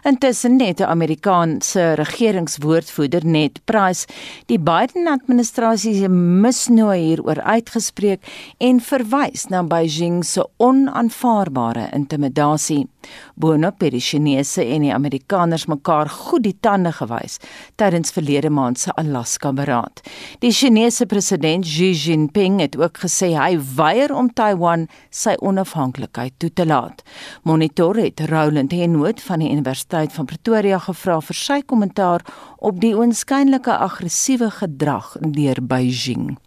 Intussen 0.04 0.62
het 0.62 0.80
'n 0.80 0.84
Amerikaanse 0.84 1.94
regeringswoordvoerder 1.94 3.26
net 3.26 3.60
Price 3.66 4.08
die 4.46 4.60
Biden-administrasie 4.60 5.96
se 6.00 6.10
misnooi 6.10 7.00
hieroor 7.00 7.42
uitgespreek 7.42 8.22
en 8.58 8.80
verwys 8.80 9.46
na 9.46 9.64
Beijing 9.64 10.26
se 10.26 10.48
onaanvaarbare 10.58 11.90
intimidasie. 11.92 12.88
Boonop 13.36 13.82
het 13.82 13.94
die 13.94 14.02
Chinese 14.02 14.64
en 14.66 14.86
die 14.86 14.94
Amerikaners 14.94 15.68
mekaar 15.70 16.10
goed 16.10 16.46
die 16.48 16.56
tande 16.60 16.92
gewys 16.96 17.38
tydens 17.76 18.12
verlede 18.16 18.50
maand 18.50 18.80
se 18.80 18.94
Alaska-beraad. 18.98 20.02
Die 20.40 20.52
Chinese 20.52 21.06
president 21.06 21.66
Xi 21.66 21.92
Jinping 21.94 22.60
het 22.62 22.78
ook 22.78 22.98
gesê 23.04 23.34
hy 23.36 23.58
weier 23.78 24.14
om 24.16 24.32
Taiwan 24.34 24.88
sy 25.10 25.36
onafhanklikheid 25.42 26.38
toe 26.38 26.52
te 26.54 26.66
laat. 26.66 27.04
Monitor 27.44 27.98
het 28.02 28.26
Roland 28.32 28.72
Henwood 28.72 29.22
van 29.22 29.44
die 29.44 29.52
Universiteit 29.52 30.14
van 30.14 30.26
Pretoria 30.26 30.80
gevra 30.80 31.20
vir 31.22 31.42
sy 31.44 31.62
kommentaar 31.62 32.26
op 32.58 32.82
die 32.82 32.96
oënskynlike 32.98 33.78
aggressiewe 33.90 34.52
gedrag 34.60 35.16
deur 35.22 35.62
Beijing. 35.62 36.38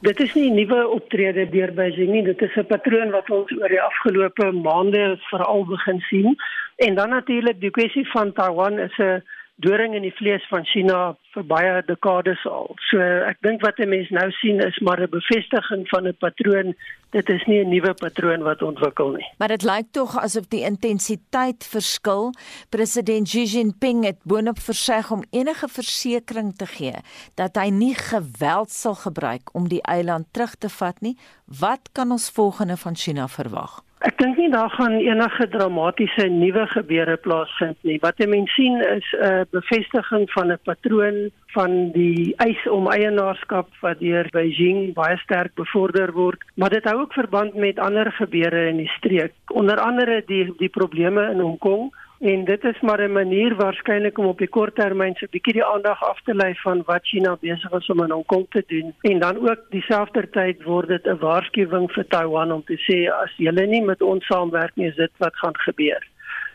Dit 0.00 0.20
is 0.20 0.32
nie 0.32 0.48
nuwe 0.48 0.88
optrede 0.88 1.42
deur 1.52 1.74
Beijing 1.76 2.08
nie, 2.08 2.22
dit 2.24 2.42
is 2.42 2.54
'n 2.56 2.64
patroon 2.66 3.10
wat 3.10 3.30
ons 3.30 3.50
oor 3.52 3.68
die 3.68 3.80
afgelope 3.80 4.52
maande 4.52 5.18
veral 5.28 5.66
begin 5.66 6.00
sien. 6.00 6.36
En 6.76 6.94
dan 6.94 7.08
natuurlik 7.08 7.60
die 7.60 7.70
kwessie 7.70 8.08
van 8.10 8.32
Taiwan 8.32 8.78
is 8.78 8.96
'n 8.98 9.22
doring 9.60 9.94
in 9.94 10.04
die 10.06 10.14
vlees 10.16 10.44
van 10.50 10.64
China 10.68 11.14
vir 11.34 11.44
baie 11.46 11.74
dekades 11.86 12.40
al. 12.48 12.72
So 12.88 13.00
ek 13.00 13.38
dink 13.46 13.62
wat 13.62 13.78
'n 13.78 13.88
mens 13.88 14.10
nou 14.10 14.30
sien 14.40 14.60
is 14.60 14.78
maar 14.80 15.00
'n 15.00 15.10
bevestiging 15.10 15.88
van 15.88 16.08
'n 16.08 16.16
patroon. 16.18 16.74
Dit 17.10 17.28
is 17.28 17.44
nie 17.46 17.60
'n 17.64 17.68
nuwe 17.68 17.94
patroon 17.94 18.42
wat 18.42 18.62
ontwikkel 18.62 19.10
nie. 19.10 19.26
Maar 19.38 19.48
dit 19.48 19.62
lyk 19.62 19.86
tog 19.92 20.16
asof 20.18 20.48
die 20.48 20.64
intensiteit 20.64 21.64
verskil. 21.64 22.32
President 22.70 23.28
Xi 23.28 23.44
Jinping 23.44 24.04
het 24.04 24.18
boonop 24.24 24.58
verseg 24.58 25.10
om 25.10 25.24
enige 25.30 25.68
versekering 25.68 26.56
te 26.56 26.66
gee 26.66 26.96
dat 27.34 27.56
hy 27.56 27.70
nie 27.70 27.94
geweld 27.94 28.70
sal 28.70 28.94
gebruik 28.94 29.54
om 29.54 29.68
die 29.68 29.82
eiland 29.82 30.26
terug 30.32 30.54
te 30.54 30.68
vat 30.68 31.00
nie. 31.00 31.16
Wat 31.46 31.88
kan 31.92 32.10
ons 32.10 32.30
volgende 32.30 32.76
van 32.76 32.96
China 32.96 33.28
verwag? 33.28 33.89
Ek 34.00 34.16
dink 34.16 34.38
nie 34.40 34.48
daar 34.48 34.70
gaan 34.72 34.94
enige 34.96 35.44
dramatiese 35.52 36.24
nuwe 36.32 36.62
gebeure 36.72 37.18
plaasvind 37.20 37.76
nie. 37.84 37.98
Wat 38.00 38.16
jy 38.16 38.30
mens 38.32 38.54
sien 38.56 38.80
is 38.80 39.04
'n 39.12 39.44
bevestiging 39.52 40.24
van 40.32 40.52
'n 40.52 40.58
patroon 40.64 41.18
van 41.52 41.92
die 41.92 42.32
eis 42.36 42.62
om 42.68 42.88
eienaarskap 42.88 43.68
wat 43.82 44.00
deur 44.00 44.26
Beijing 44.32 44.94
baie 44.94 45.18
sterk 45.18 45.54
bevorder 45.54 46.12
word, 46.12 46.40
maar 46.54 46.70
dit 46.70 46.84
hou 46.84 47.00
ook 47.00 47.12
verband 47.12 47.54
met 47.54 47.78
ander 47.78 48.12
gebeure 48.12 48.68
in 48.68 48.76
die 48.76 48.92
streek, 48.96 49.32
onder 49.46 49.76
andere 49.76 50.22
die 50.26 50.54
die 50.56 50.68
probleme 50.68 51.30
in 51.30 51.40
Hong 51.40 51.58
Kong 51.58 51.92
En 52.20 52.44
dit 52.44 52.64
is 52.64 52.80
maar 52.80 53.00
'n 53.00 53.12
manier 53.12 53.54
waarskynlik 53.56 54.18
om 54.18 54.26
op 54.26 54.38
die 54.38 54.48
kort 54.48 54.74
termyn 54.74 55.14
so 55.14 55.24
'n 55.24 55.30
bietjie 55.30 55.52
die 55.52 55.64
aandag 55.64 56.02
af 56.04 56.20
te 56.24 56.34
lei 56.34 56.54
van 56.54 56.82
wat 56.86 57.06
China 57.06 57.36
besig 57.40 57.72
is 57.72 57.90
om 57.90 58.02
in 58.02 58.10
Hong 58.10 58.26
Kong 58.26 58.46
te 58.50 58.64
doen. 58.66 58.94
En 59.00 59.18
dan 59.18 59.48
ook 59.48 59.60
dieselfde 59.70 60.30
tyd 60.30 60.62
word 60.62 60.88
dit 60.88 61.06
'n 61.06 61.18
waarskuwing 61.18 61.92
vir 61.92 62.06
Taiwan 62.08 62.52
om 62.52 62.64
te 62.64 62.76
sê 62.76 63.12
as 63.22 63.32
julle 63.36 63.66
nie 63.66 63.82
met 63.82 64.02
ons 64.02 64.26
saamwerk 64.26 64.76
nie, 64.76 64.86
is 64.86 64.94
dit 64.94 65.10
wat 65.16 65.36
gaan 65.36 65.56
gebeur. 65.56 66.06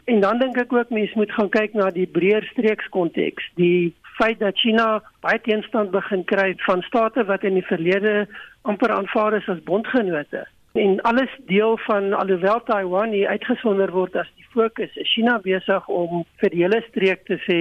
En 0.04 0.20
dan 0.20 0.40
dink 0.40 0.58
ek 0.58 0.74
ook 0.74 0.90
mense 0.90 1.14
moet 1.16 1.32
gaan 1.32 1.50
kyk 1.50 1.74
na 1.74 1.92
die 1.92 2.08
breër 2.08 2.44
streekskonteks. 2.44 3.52
Die 3.56 3.96
feit 4.02 4.40
dat 4.40 4.58
China 4.58 5.02
baie 5.20 5.42
teenstand 5.42 5.92
begin 5.92 6.24
kry 6.24 6.54
van 6.58 6.82
state 6.82 7.26
wat 7.26 7.44
in 7.44 7.54
die 7.54 7.66
verlede 7.66 8.28
amper 8.62 8.92
aanvaar 8.92 9.34
is 9.34 9.48
as 9.48 9.64
bondgenote 9.64 10.48
en 10.76 11.02
alles 11.02 11.32
deel 11.46 11.78
van 11.78 12.14
alhoewel 12.14 12.64
Taiwan 12.64 13.10
hier 13.10 13.28
uitgesonder 13.28 13.92
word 13.92 14.16
as 14.20 14.32
die 14.36 14.48
fokus 14.52 14.96
is 14.96 15.14
China 15.14 15.38
besig 15.44 15.88
om 15.88 16.26
vir 16.42 16.52
die 16.52 16.64
hele 16.64 16.82
streek 16.90 17.24
te 17.30 17.38
sê 17.48 17.60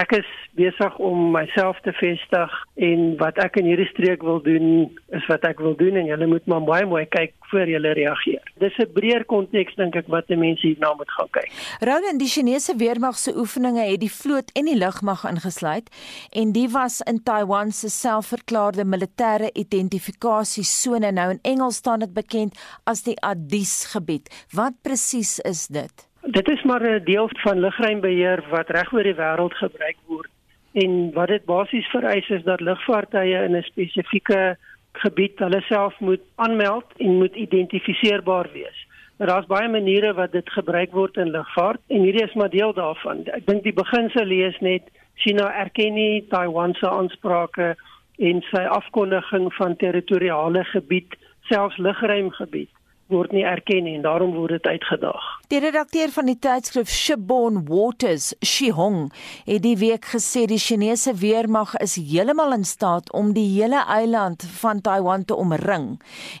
ek 0.00 0.14
is 0.16 0.28
besig 0.56 0.96
om 1.02 1.30
myself 1.34 1.78
te 1.84 1.92
vestig 1.98 2.54
en 2.88 3.02
wat 3.20 3.38
ek 3.42 3.58
in 3.60 3.68
hierdie 3.68 3.88
streek 3.90 4.24
wil 4.26 4.40
doen 4.44 4.88
is 5.16 5.26
wat 5.28 5.44
ek 5.48 5.60
wil 5.62 5.76
doen 5.78 5.98
en 6.00 6.08
julle 6.08 6.28
moet 6.30 6.46
maar 6.50 6.64
baie 6.66 6.88
mooi 6.88 7.04
kyk 7.12 7.34
voor 7.50 7.68
julle 7.68 7.92
reageer. 7.98 8.42
Dis 8.62 8.78
'n 8.78 8.92
breër 8.94 9.24
konteks 9.24 9.76
dink 9.76 9.96
ek 9.96 10.08
wat 10.08 10.28
mense 10.28 10.66
hierna 10.66 10.94
moet 10.96 11.10
gaan 11.10 11.30
kyk. 11.36 11.50
Roland, 11.80 12.18
die 12.18 12.28
Chinese 12.28 12.76
weermag 12.76 13.18
se 13.18 13.32
oefeninge 13.36 13.84
het 13.90 14.00
die 14.00 14.12
vloot 14.12 14.50
en 14.54 14.64
die 14.64 14.78
lugmag 14.78 15.24
ingesluit 15.24 15.90
en 16.32 16.52
die 16.52 16.68
was 16.68 17.00
in 17.00 17.22
Taiwan 17.22 17.72
se 17.72 17.88
selfverklaarde 17.88 18.84
militêre 18.84 19.50
identifikasiesone. 19.52 21.12
Nou 21.12 21.30
in 21.30 21.42
Engels 21.42 21.76
staan 21.76 21.98
dit 22.00 22.14
bekend 22.14 22.56
as 22.84 23.02
die 23.02 23.18
Addis 23.20 23.84
gebied. 23.92 24.30
Wat 24.52 24.72
presies 24.82 25.38
is 25.38 25.66
dit? 25.66 26.09
Dit 26.22 26.50
is 26.50 26.62
maar 26.62 26.82
'n 26.82 27.04
deel 27.04 27.28
van 27.32 27.60
lugruimbeheer 27.60 28.44
wat 28.50 28.68
reg 28.68 28.92
oor 28.92 29.02
die 29.02 29.14
wêreld 29.14 29.54
gebruik 29.54 29.96
word. 30.06 30.28
En 30.72 31.12
wat 31.12 31.28
dit 31.28 31.44
basies 31.44 31.86
vereis 31.86 32.28
is 32.28 32.42
dat 32.42 32.60
lugvaartuie 32.60 33.34
in 33.34 33.56
'n 33.56 33.62
spesifieke 33.62 34.56
gebied 34.92 35.38
hulle 35.38 35.60
self 35.60 36.00
moet 36.00 36.20
aanmeld 36.34 36.84
en 36.96 37.16
moet 37.16 37.34
identifiseerbaar 37.34 38.48
wees. 38.52 38.86
Maar 39.16 39.26
daar's 39.28 39.46
baie 39.46 39.68
maniere 39.68 40.12
wat 40.12 40.32
dit 40.32 40.50
gebruik 40.50 40.92
word 40.92 41.16
in 41.16 41.30
lugvaart 41.30 41.80
en 41.86 42.00
hierdie 42.02 42.24
is 42.24 42.34
maar 42.34 42.50
deel 42.50 42.72
daarvan. 42.72 43.26
Ek 43.26 43.46
dink 43.46 43.62
die 43.62 43.72
beginsel 43.72 44.24
lees 44.24 44.58
net 44.58 44.82
China 45.14 45.52
erken 45.52 45.94
nie 45.94 46.26
Taiwan 46.28 46.74
se 46.74 46.88
aansprake 46.88 47.76
en 48.18 48.42
sy 48.42 48.62
afkondiging 48.62 49.54
van 49.54 49.76
territoriale 49.76 50.64
gebied, 50.64 51.16
selfs 51.40 51.76
lugruimgebied 51.76 52.70
word 53.10 53.32
nie 53.32 53.44
erken 53.44 53.86
en 53.86 54.02
daarom 54.02 54.34
word 54.34 54.56
dit 54.58 54.66
uitgedaag. 54.66 55.26
Die 55.50 55.60
redakteur 55.60 56.12
van 56.14 56.30
die 56.30 56.38
tydskrif 56.38 56.90
Shibon 56.90 57.64
Waters, 57.68 58.32
Shihong, 58.44 59.10
het 59.44 59.62
die 59.62 59.76
week 59.80 60.08
gesê 60.14 60.46
die 60.50 60.60
Chinese 60.62 61.14
weermag 61.18 61.74
is 61.82 61.98
heeltemal 61.98 62.54
in 62.56 62.64
staat 62.64 63.12
om 63.12 63.34
die 63.36 63.46
hele 63.52 63.84
eiland 63.86 64.46
van 64.62 64.80
Taiwan 64.80 65.24
te 65.24 65.36
omring 65.36 65.96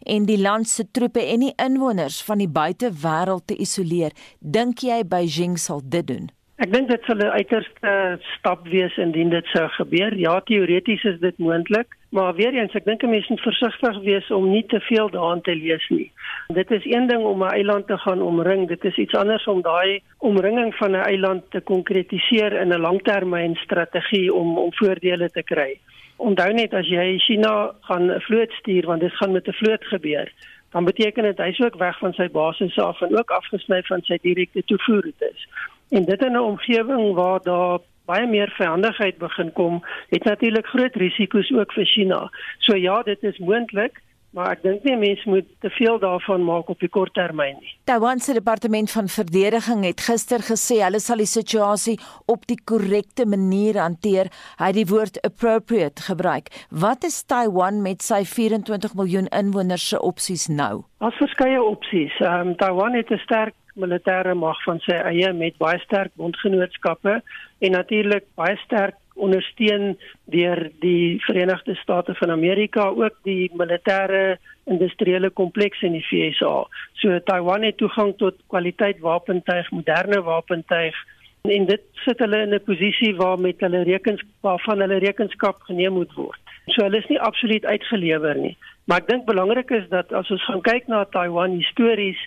en 0.06 0.26
die 0.30 0.40
land 0.40 0.68
se 0.68 0.86
troepe 0.90 1.24
en 1.26 1.46
die 1.48 1.54
inwoners 1.58 2.22
van 2.24 2.42
die 2.42 2.50
buitewêreld 2.50 3.46
te 3.46 3.58
isoleer. 3.58 4.14
Dink 4.40 4.86
jy 4.86 5.02
Beijing 5.04 5.58
sal 5.58 5.82
dit 5.84 6.06
doen? 6.06 6.30
Ek 6.60 6.68
dink 6.74 6.90
dit 6.90 7.06
sal 7.08 7.16
'n 7.24 7.32
uiterste 7.40 7.92
stap 8.36 8.66
wees 8.68 8.96
indien 9.00 9.30
dit 9.32 9.46
sou 9.48 9.66
gebeur. 9.78 10.12
Ja, 10.14 10.40
teoreties 10.44 11.04
is 11.04 11.18
dit 11.20 11.38
moontlik, 11.38 11.96
maar 12.10 12.34
weer 12.34 12.52
eens, 12.52 12.74
ek 12.76 12.84
dink 12.84 13.02
'n 13.02 13.10
mens 13.10 13.28
moet 13.28 13.40
versigtig 13.40 13.96
wees 14.04 14.30
om 14.30 14.50
nie 14.50 14.66
te 14.66 14.80
veel 14.80 15.08
daaraan 15.08 15.40
te 15.40 15.54
lees 15.54 15.88
nie. 15.88 16.10
Dit 16.48 16.70
is 16.70 16.84
een 16.84 17.06
ding 17.06 17.24
om 17.24 17.42
'n 17.42 17.52
eiland 17.52 17.86
te 17.86 17.96
gaan 17.98 18.22
omring, 18.22 18.68
dit 18.68 18.84
is 18.84 18.96
iets 18.96 19.14
anders 19.14 19.44
om 19.46 19.62
daai 19.62 20.02
omringing 20.18 20.74
van 20.74 20.90
'n 20.90 21.06
eiland 21.12 21.50
te 21.50 21.60
konkretiseer 21.60 22.52
in 22.52 22.68
'n 22.68 22.80
langtermynstrategie 22.80 24.34
om 24.34 24.58
om 24.58 24.72
voordele 24.72 25.30
te 25.30 25.42
kry. 25.42 25.78
Onthou 26.16 26.52
net 26.52 26.74
as 26.74 26.86
jy 26.86 27.18
China 27.18 27.72
gaan 27.80 28.10
'n 28.10 28.20
vloot 28.20 28.52
stuur, 28.52 28.86
want 28.86 29.00
dit 29.00 29.12
gaan 29.12 29.32
met 29.32 29.48
'n 29.48 29.52
vloot 29.52 29.84
gebeur, 29.84 30.32
dan 30.72 30.84
beteken 30.84 31.22
dit 31.22 31.38
hy's 31.38 31.60
ook 31.60 31.74
weg 31.74 31.98
van 31.98 32.12
sy 32.12 32.28
basis 32.28 32.78
af 32.78 33.00
en 33.00 33.18
ook 33.18 33.30
afgesny 33.30 33.82
van 33.82 34.02
sy 34.02 34.18
direkte 34.22 34.62
toevoerroetes. 34.64 35.48
En 35.90 36.04
dit 36.04 36.22
in 36.22 36.32
'n 36.32 36.38
omgewing 36.38 37.14
waar 37.14 37.42
daar 37.42 37.78
baie 38.04 38.26
meer 38.26 38.50
vyandigheid 38.58 39.18
begin 39.18 39.52
kom, 39.52 39.82
het 40.08 40.24
natuurlik 40.24 40.66
groot 40.66 40.94
risiko's 40.94 41.50
ook 41.50 41.72
vir 41.72 41.86
China. 41.86 42.30
So 42.58 42.76
ja, 42.76 43.02
dit 43.02 43.22
is 43.22 43.38
moontlik, 43.38 44.00
maar 44.30 44.52
ek 44.54 44.62
dink 44.62 44.84
nie 44.86 44.96
mense 44.98 45.28
moet 45.28 45.46
te 45.64 45.70
veel 45.74 45.98
daarvan 46.02 46.44
maak 46.46 46.68
op 46.70 46.82
die 46.82 46.90
kort 46.92 47.14
termyn 47.18 47.56
nie. 47.58 47.72
Taiwan 47.90 48.22
se 48.22 48.34
departement 48.36 48.90
van 48.90 49.10
verdediging 49.10 49.84
het 49.84 50.04
gister 50.06 50.44
gesê 50.46 50.78
hulle 50.84 51.00
sal 51.02 51.22
die 51.22 51.30
situasie 51.30 51.96
op 52.30 52.46
die 52.50 52.58
korrekte 52.64 53.26
manier 53.26 53.80
hanteer. 53.82 54.30
Hy 54.60 54.70
het 54.70 54.78
die 54.78 54.86
woord 54.90 55.18
appropriate 55.26 56.06
gebruik. 56.06 56.52
Wat 56.70 57.04
is 57.04 57.22
Taiwan 57.26 57.82
met 57.82 58.06
sy 58.06 58.22
24 58.24 58.94
miljoen 58.94 59.30
inwoners 59.34 59.88
se 59.88 59.98
opsies 59.98 60.46
nou? 60.48 60.84
Daar's 61.02 61.18
verskeie 61.18 61.62
opsies. 61.62 62.14
Ehm 62.22 62.52
um, 62.52 62.56
Taiwan 62.56 62.94
het 62.94 63.10
'n 63.10 63.18
sterk 63.26 63.54
militêre 63.80 64.34
mag 64.38 64.58
van 64.66 64.80
sy 64.86 64.96
eie 65.10 65.32
met 65.36 65.58
baie 65.62 65.78
sterk 65.84 66.12
bondgenootskappe 66.20 67.20
en 67.60 67.76
natuurlik 67.76 68.26
baie 68.38 68.56
sterk 68.64 68.96
ondersteun 69.20 69.96
deur 70.32 70.70
die 70.80 71.20
Verenigde 71.26 71.74
State 71.82 72.14
van 72.14 72.30
Amerika 72.30 72.88
ook 72.88 73.16
die 73.28 73.50
militêre 73.58 74.38
industriële 74.70 75.30
kompleks 75.30 75.82
in 75.82 75.96
die 75.98 76.04
VSA. 76.06 76.54
So 77.02 77.18
Taiwan 77.28 77.66
het 77.66 77.80
toegang 77.80 78.14
tot 78.20 78.38
kwaliteit 78.52 79.00
wapentuig, 79.04 79.70
moderne 79.70 80.22
wapentuig 80.22 80.96
en 81.48 81.66
dit 81.66 81.84
sit 82.04 82.18
hulle 82.20 82.42
in 82.44 82.54
'n 82.54 82.64
posisie 82.64 83.14
waar 83.16 83.38
met 83.38 83.60
hulle 83.60 83.82
rekenskap 83.82 84.60
van 84.60 84.80
hulle 84.80 84.98
rekenskap 84.98 85.60
geneem 85.68 85.92
moet 85.92 86.12
word. 86.14 86.40
So 86.66 86.82
hulle 86.84 86.98
is 86.98 87.08
nie 87.08 87.20
absoluut 87.20 87.64
uitgelewer 87.64 88.36
nie. 88.36 88.56
Maar 88.84 88.98
ek 88.98 89.08
dink 89.08 89.24
belangrik 89.24 89.70
is 89.70 89.88
dat 89.88 90.12
as 90.12 90.30
ons 90.30 90.44
gaan 90.44 90.60
kyk 90.60 90.86
na 90.86 91.04
Taiwan 91.04 91.56
histories 91.56 92.18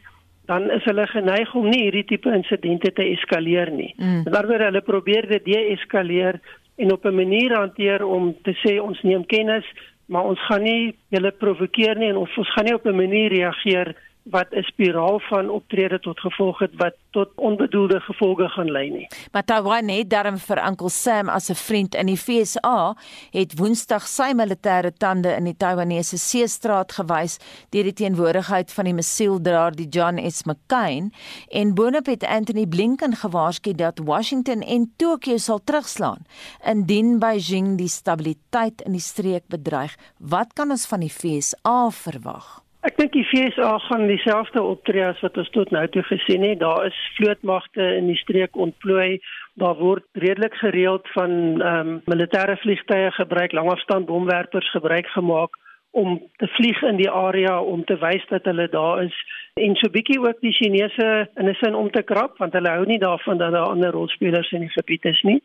dan 0.46 0.72
is 0.72 0.84
hulle 0.84 1.08
geneig 1.08 1.54
om 1.56 1.70
nie 1.70 1.86
hierdie 1.86 2.06
tipe 2.06 2.32
insidente 2.36 2.92
te 2.92 3.06
eskaleer 3.14 3.72
nie. 3.72 3.94
Mm. 3.98 4.24
Daaroor 4.24 4.66
hulle 4.68 4.82
probeer 4.82 5.28
dit 5.28 5.46
deeskaleer 5.46 6.40
en 6.76 6.92
op 6.92 7.06
'n 7.06 7.16
manier 7.16 7.56
hanteer 7.56 8.06
om 8.06 8.36
te 8.44 8.54
sê 8.64 8.80
ons 8.82 9.02
neem 9.02 9.26
kennis, 9.26 9.66
maar 10.06 10.24
ons 10.24 10.40
gaan 10.48 10.64
nie 10.64 10.96
hulle 11.10 11.32
provokeer 11.32 11.98
nie 11.98 12.10
en 12.10 12.18
ons, 12.18 12.38
ons 12.38 12.54
gaan 12.54 12.66
nie 12.66 12.76
op 12.76 12.86
'n 12.86 12.96
manier 12.96 13.30
reageer 13.30 13.96
wat 14.24 14.48
'n 14.52 14.62
spiraal 14.62 15.20
van 15.20 15.50
optrede 15.50 16.00
tot 16.00 16.20
gevolg 16.20 16.60
het 16.60 16.72
wat 16.76 16.96
tot 17.12 17.30
onbedoelde 17.36 18.00
gevolge 18.00 18.50
gaan 18.50 18.72
lei 18.72 18.90
nie. 18.90 19.08
Maar 19.32 19.44
Taiwan 19.44 19.88
het 19.88 20.10
daarom 20.10 20.38
vir 20.38 20.68
Uncle 20.68 20.90
Sam 20.90 21.30
as 21.30 21.50
'n 21.50 21.56
vriend 21.56 21.96
in 21.96 22.06
die 22.06 22.18
FSA 22.18 22.96
het 23.32 23.58
Woensdag 23.60 24.08
sy 24.08 24.34
militêre 24.36 24.94
tande 24.98 25.36
in 25.36 25.44
die 25.44 25.58
Taiwanese 25.58 26.18
seestraat 26.18 26.92
gewys 26.92 27.38
deur 27.70 27.84
die 27.84 27.94
teenwoordigheid 27.94 28.74
van 28.74 28.86
die 28.86 28.94
missieldraer 28.94 29.76
die 29.76 29.88
John 29.88 30.30
S. 30.30 30.44
McCain 30.44 31.14
en 31.48 31.74
boonop 31.74 32.06
het 32.06 32.24
Anthony 32.24 32.66
Blinken 32.66 33.16
gewaarsku 33.16 33.74
dat 33.74 34.00
Washington 34.00 34.62
en 34.62 34.94
Tokio 34.98 35.38
sal 35.38 35.60
terugslaan 35.64 36.26
indien 36.66 37.20
Beijing 37.20 37.78
die 37.78 37.88
stabiliteit 37.88 38.82
in 38.82 38.92
die 38.92 39.02
streek 39.02 39.48
bedreig. 39.48 39.96
Wat 40.18 40.54
kan 40.54 40.72
ons 40.72 40.86
van 40.86 41.00
die 41.00 41.10
FSA 41.10 41.90
verwag? 41.90 42.63
Ek 42.84 42.98
dink 43.00 43.14
die 43.16 43.24
FSA 43.24 43.78
gaan 43.86 44.10
dieselfde 44.10 44.60
optree 44.60 45.06
as 45.08 45.20
wat 45.24 45.38
ons 45.40 45.50
tot 45.56 45.70
nou 45.72 45.86
toe 45.94 46.02
gesien 46.04 46.44
het. 46.44 46.60
Daar 46.60 46.90
is 46.90 46.98
vlootmagte 47.16 47.86
in 47.96 48.10
die 48.12 48.20
streek 48.20 48.60
ontplooi. 48.60 49.22
Daar 49.62 49.78
word 49.80 50.04
redelik 50.20 50.58
gereeld 50.60 51.08
van 51.16 51.62
ehm 51.62 51.94
um, 51.94 52.02
militêre 52.12 52.58
vliegtye 52.60 53.14
gebruik, 53.16 53.56
langafstand 53.56 54.10
bomwerpers 54.12 54.72
gebruik 54.76 55.08
gemaak 55.16 55.56
om 55.94 56.20
te 56.42 56.48
vlieg 56.58 56.82
in 56.82 57.00
die 57.00 57.10
area 57.10 57.62
om 57.62 57.84
te 57.86 57.96
wys 58.02 58.24
dat 58.30 58.48
hulle 58.50 58.66
daar 58.70 59.04
is 59.04 59.18
en 59.62 59.76
so 59.78 59.94
bietjie 59.94 60.18
ook 60.20 60.40
die 60.42 60.56
Chinese 60.58 61.10
in 61.38 61.50
'n 61.50 61.56
sin 61.62 61.76
om 61.76 61.92
te 61.92 62.02
krap 62.02 62.38
want 62.38 62.54
hulle 62.58 62.70
hou 62.70 62.86
nie 62.86 63.00
daarvan 63.00 63.38
dat 63.38 63.52
daar 63.52 63.70
ander 63.70 63.92
rolspelers 63.92 64.52
in 64.52 64.66
die 64.66 64.76
gebied 64.76 65.06
is 65.06 65.22
nie. 65.22 65.42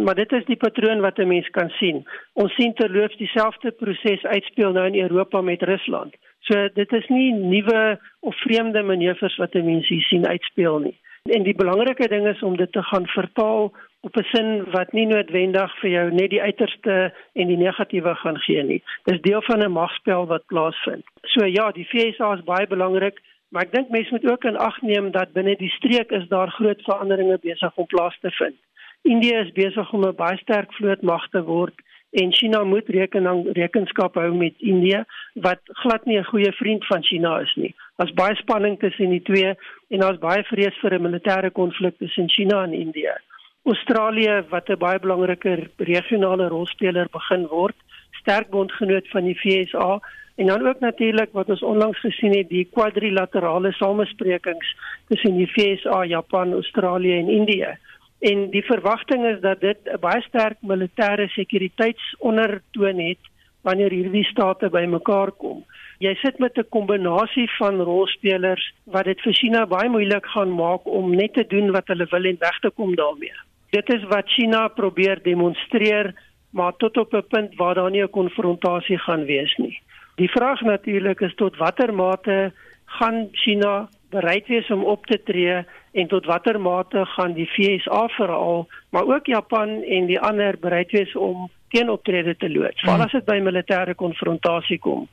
Maar 0.00 0.14
dit 0.14 0.32
is 0.32 0.44
die 0.44 0.56
patroon 0.56 1.00
wat 1.00 1.18
'n 1.18 1.26
mens 1.26 1.48
kan 1.50 1.68
sien. 1.68 2.06
Ons 2.32 2.54
sien 2.54 2.74
terloops 2.74 3.16
dieselfde 3.16 3.70
proses 3.70 4.24
uitspeel 4.24 4.72
nou 4.72 4.86
in 4.86 5.00
Europa 5.00 5.40
met 5.40 5.62
Rusland. 5.62 6.14
So 6.40 6.68
dit 6.74 6.92
is 6.92 7.08
nie 7.08 7.32
nuwe 7.32 8.00
of 8.20 8.36
vreemde 8.36 8.82
manoeuvres 8.82 9.36
wat 9.36 9.54
'n 9.54 9.64
mens 9.64 9.88
hier 9.88 10.02
sien 10.02 10.26
uitspeel 10.26 10.78
nie. 10.78 10.98
En 11.22 11.42
die 11.42 11.54
belangrike 11.54 12.08
ding 12.08 12.26
is 12.26 12.42
om 12.42 12.56
dit 12.56 12.72
te 12.72 12.82
gaan 12.82 13.06
vertaal 13.06 13.72
op 14.00 14.16
'n 14.16 14.24
sin 14.32 14.70
wat 14.70 14.92
nie 14.92 15.06
noodwendig 15.06 15.78
vir 15.80 15.90
jou 15.90 16.10
net 16.10 16.30
die 16.30 16.42
uiterste 16.42 17.14
en 17.32 17.46
die 17.46 17.56
negatiewe 17.56 18.14
gaan 18.14 18.38
gee 18.38 18.62
nie. 18.62 18.82
Dis 19.04 19.20
deel 19.20 19.42
van 19.42 19.62
'n 19.62 19.72
magspel 19.72 20.26
wat 20.26 20.46
plaasvind. 20.46 21.04
So 21.22 21.44
ja, 21.44 21.70
die 21.70 21.84
FSA 21.84 22.32
is 22.32 22.44
baie 22.44 22.66
belangrik, 22.66 23.20
maar 23.48 23.62
ek 23.62 23.72
dink 23.72 23.88
mense 23.88 24.10
moet 24.10 24.30
ook 24.30 24.44
in 24.44 24.56
ag 24.56 24.82
neem 24.82 25.10
dat 25.10 25.32
binne 25.32 25.56
die 25.56 25.70
streek 25.70 26.10
is 26.10 26.28
daar 26.28 26.50
groot 26.50 26.82
veranderinge 26.82 27.38
besig 27.38 27.76
om 27.76 27.86
plaas 27.86 28.18
te 28.20 28.30
vind. 28.30 28.56
India 29.02 29.40
is 29.40 29.52
besig 29.52 29.92
om 29.92 30.04
'n 30.06 30.14
baie 30.14 30.36
sterk 30.38 30.72
vlootmag 30.72 31.24
te 31.30 31.42
word 31.42 31.74
en 32.20 32.32
China 32.32 32.64
moet 32.64 32.88
rekening 32.88 33.48
rekenskap 33.56 34.14
hou 34.14 34.30
met 34.34 34.54
India 34.58 35.04
wat 35.34 35.60
glad 35.82 36.04
nie 36.04 36.18
'n 36.18 36.30
goeie 36.30 36.52
vriend 36.52 36.86
van 36.86 37.02
China 37.02 37.40
is 37.40 37.54
nie. 37.56 37.74
Daar's 37.96 38.12
baie 38.12 38.34
spanning 38.34 38.78
tussen 38.78 39.10
die 39.10 39.22
twee 39.22 39.54
en 39.88 39.98
daar's 39.98 40.18
baie 40.18 40.44
vrees 40.44 40.78
vir 40.82 40.94
'n 40.94 41.02
militêre 41.02 41.50
konflik 41.50 41.98
tussen 41.98 42.28
China 42.28 42.62
en 42.62 42.72
India. 42.72 43.18
Australië 43.64 44.44
wat 44.48 44.68
'n 44.68 44.78
baie 44.78 44.98
belangriker 44.98 45.70
regionale 45.76 46.48
rolspeler 46.48 47.08
begin 47.12 47.46
word, 47.46 47.76
sterk 48.20 48.50
bondgenoot 48.50 49.08
van 49.08 49.24
die 49.24 49.40
VSA 49.40 50.00
en 50.36 50.46
dan 50.46 50.66
ook 50.66 50.80
natuurlik 50.80 51.32
wat 51.32 51.48
ons 51.48 51.62
onlangs 51.62 51.98
gesien 52.00 52.36
het 52.36 52.48
die 52.48 52.68
kwadrilaterale 52.72 53.72
samesprekings 53.72 54.76
tussen 55.08 55.36
die 55.36 55.52
VSA, 55.52 56.04
Japan, 56.04 56.52
Australië 56.52 57.18
en 57.18 57.28
Indië. 57.28 57.78
En 58.22 58.50
die 58.50 58.62
verwagting 58.62 59.24
is 59.26 59.40
dat 59.42 59.60
dit 59.60 59.78
'n 59.84 59.98
baie 60.00 60.22
sterk 60.22 60.58
militêre 60.62 61.26
sekuriteitsondertoon 61.28 62.98
het 62.98 63.22
wanneer 63.66 63.90
hierdie 63.90 64.24
state 64.24 64.70
bymekaar 64.70 65.30
kom. 65.30 65.64
Jy 65.98 66.14
sit 66.14 66.38
met 66.38 66.58
'n 66.58 66.68
kombinasie 66.68 67.50
van 67.58 67.80
rolspelers 67.80 68.74
wat 68.84 69.04
dit 69.04 69.20
vir 69.20 69.32
China 69.32 69.66
baie 69.66 69.88
moeilik 69.88 70.26
gaan 70.26 70.54
maak 70.54 70.86
om 70.86 71.16
net 71.16 71.32
te 71.34 71.46
doen 71.46 71.70
wat 71.70 71.86
hulle 71.86 72.06
wil 72.10 72.24
en 72.24 72.36
weg 72.38 72.58
te 72.58 72.70
kom 72.70 72.94
daarmee. 72.94 73.34
Dit 73.70 73.92
is 73.94 74.02
wat 74.04 74.28
China 74.28 74.68
probeer 74.68 75.22
demonstreer, 75.22 76.14
maar 76.50 76.76
tot 76.76 76.96
op 76.96 77.14
'n 77.14 77.26
punt 77.28 77.54
waar 77.56 77.74
daar 77.74 77.90
nie 77.90 78.02
'n 78.02 78.10
konfrontasie 78.10 78.98
gaan 78.98 79.24
wees 79.24 79.56
nie. 79.56 79.80
Die 80.16 80.30
vraag 80.30 80.60
natuurlik 80.60 81.20
is 81.20 81.34
tot 81.34 81.56
watter 81.56 81.94
mate 81.94 82.52
gaan 82.84 83.28
China 83.32 83.88
bereid 84.12 84.46
wees 84.52 84.70
om 84.70 84.84
op 84.84 85.06
te 85.08 85.18
tree 85.24 85.64
en 85.92 86.08
tot 86.12 86.28
watter 86.28 86.60
mate 86.60 87.04
gaan 87.16 87.34
die 87.36 87.48
VSA 87.54 88.06
veral, 88.16 88.66
maar 88.90 89.08
ook 89.08 89.26
Japan 89.26 89.82
en 89.82 90.08
die 90.10 90.20
ander 90.20 90.58
bereid 90.60 90.92
wees 90.92 91.14
om 91.16 91.48
teenoptrede 91.72 92.36
te 92.36 92.50
loods, 92.50 92.80
veral 92.80 93.00
hmm. 93.00 93.08
as 93.08 93.16
dit 93.16 93.28
by 93.28 93.38
militêre 93.40 93.94
konfrontasie 93.96 94.78
kom. 94.78 95.06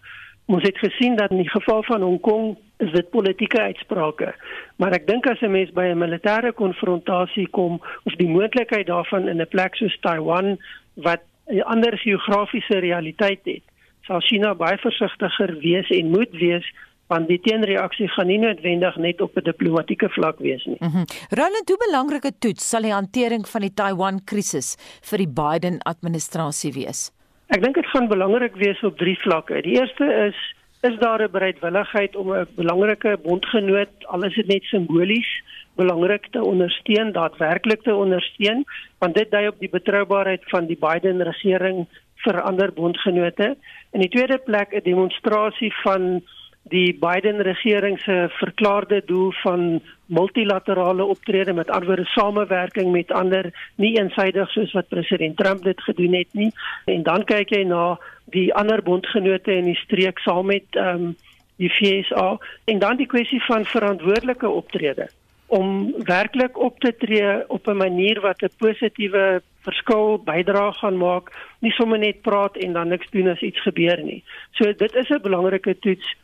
Ons 0.50 0.66
het 0.66 0.80
gesien 0.82 1.16
dat 1.16 1.32
in 1.32 1.44
die 1.44 1.52
geval 1.52 1.84
van 1.86 2.02
Hong 2.02 2.20
Kong 2.26 2.56
is 2.84 2.92
dit 2.96 3.10
politieke 3.14 3.62
uitsprake, 3.62 4.34
maar 4.82 4.96
ek 4.98 5.08
dink 5.08 5.28
as 5.30 5.42
'n 5.42 5.52
mens 5.52 5.72
by 5.72 5.86
'n 5.92 6.00
militêre 6.04 6.52
konfrontasie 6.54 7.48
kom 7.48 7.80
of 8.04 8.14
die 8.16 8.28
moontlikheid 8.28 8.88
daarvan 8.88 9.28
in 9.28 9.42
'n 9.42 9.48
plek 9.48 9.76
soos 9.76 9.98
Taiwan 10.02 10.58
wat 10.96 11.22
'n 11.48 11.62
ander 11.62 11.98
geografiese 11.98 12.80
realiteit 12.80 13.44
het, 13.44 13.64
sal 14.08 14.20
China 14.20 14.54
baie 14.56 14.78
versigtiger 14.78 15.60
wees 15.60 15.90
en 15.90 16.10
moet 16.10 16.32
wees 16.32 16.66
want 17.10 17.28
die 17.28 17.40
teenreaksie 17.42 18.08
gaan 18.14 18.30
nie 18.30 18.38
noodwendig 18.42 18.98
net 18.98 19.22
op 19.22 19.38
'n 19.38 19.44
diplomatieke 19.44 20.10
vlak 20.10 20.40
wees 20.40 20.66
nie. 20.66 20.78
Mm 20.80 21.06
Roland, 21.30 21.70
hoe 21.70 21.82
belangrike 21.88 22.32
toets 22.40 22.70
sal 22.70 22.82
die 22.82 22.94
hantering 22.94 23.48
van 23.48 23.62
die 23.62 23.74
Taiwan 23.74 24.22
krisis 24.26 24.78
vir 25.10 25.18
die 25.18 25.34
Biden 25.42 25.82
administrasie 25.84 26.74
wees? 26.74 27.12
Ek 27.50 27.64
dink 27.64 27.76
dit 27.76 27.86
gaan 27.86 28.08
belangrik 28.08 28.56
wees 28.56 28.82
op 28.84 28.98
drie 28.98 29.18
vlakke. 29.18 29.62
Die 29.62 29.80
eerste 29.80 30.06
is 30.30 30.38
is 30.82 30.98
daar 31.00 31.22
'n 31.22 31.32
bereidwilligheid 31.32 32.16
om 32.16 32.32
'n 32.34 32.48
belangrike 32.56 33.18
bondgenoot, 33.24 34.06
al 34.06 34.24
is 34.24 34.36
dit 34.36 34.48
net 34.48 34.64
simbolies, 34.64 35.44
belangrik 35.76 36.28
te 36.32 36.44
ondersteun, 36.44 37.12
daadwerklik 37.12 37.82
te 37.82 37.96
ondersteun, 37.96 38.64
want 39.00 39.16
dit 39.16 39.32
dui 39.32 39.48
op 39.48 39.60
die 39.60 39.70
betroubaarheid 39.70 40.44
van 40.46 40.66
die 40.66 40.78
Biden 40.80 41.22
regering 41.22 41.88
vir 42.16 42.42
ander 42.42 42.74
bondgenote. 42.74 43.58
In 43.92 44.00
die 44.00 44.10
tweede 44.10 44.38
plek 44.38 44.74
'n 44.74 44.84
demonstrasie 44.84 45.74
van 45.84 46.22
die 46.64 46.94
Biden 46.94 47.42
regering 47.42 48.00
se 48.00 48.28
verklaarde 48.30 49.02
doel 49.06 49.32
van 49.32 49.82
multilaterale 50.06 51.04
optrede 51.04 51.54
met 51.54 51.70
anderwoorde 51.70 52.06
samewerking 52.06 52.92
met 52.92 53.12
ander 53.12 53.52
nie 53.76 53.98
eensydig 53.98 54.50
soos 54.52 54.72
wat 54.72 54.88
president 54.88 55.38
Trump 55.38 55.64
dit 55.64 55.82
gedoen 55.82 56.14
het 56.14 56.34
nie. 56.34 56.52
En 56.86 57.04
dan 57.04 57.24
kyk 57.24 57.50
jy 57.50 57.64
na 57.64 57.98
die 58.26 58.54
ander 58.54 58.84
bondgenote 58.84 59.54
in 59.54 59.66
die 59.72 59.82
streek 59.86 60.20
saam 60.20 60.46
met 60.54 60.78
ehm 60.78 61.10
um, 61.10 61.18
die 61.60 61.70
FSA 61.70 62.38
en 62.72 62.80
dan 62.80 62.96
die 62.98 63.08
kwessie 63.12 63.42
van 63.44 63.66
verantwoordelike 63.66 64.48
optrede. 64.50 65.10
Om 65.48 65.92
werklik 66.08 66.58
op 66.58 66.80
te 66.80 66.94
tree 66.96 67.50
op 67.50 67.68
'n 67.68 67.78
manier 67.78 68.22
wat 68.22 68.42
'n 68.42 68.56
positiewe 68.58 69.42
verskil 69.62 70.22
bydra 70.24 70.72
gaan 70.72 70.98
maak 70.98 71.32
nie 71.60 71.72
sommer 71.72 72.00
net 72.00 72.22
praat 72.22 72.58
en 72.58 72.74
dan 72.74 72.88
niks 72.88 73.10
doen 73.12 73.28
as 73.28 73.42
iets 73.42 73.62
gebeur 73.62 74.04
nie. 74.04 74.24
So 74.52 74.74
dit 74.74 74.96
is 74.96 75.10
'n 75.10 75.22
belangrike 75.22 75.80
toets 75.80 76.16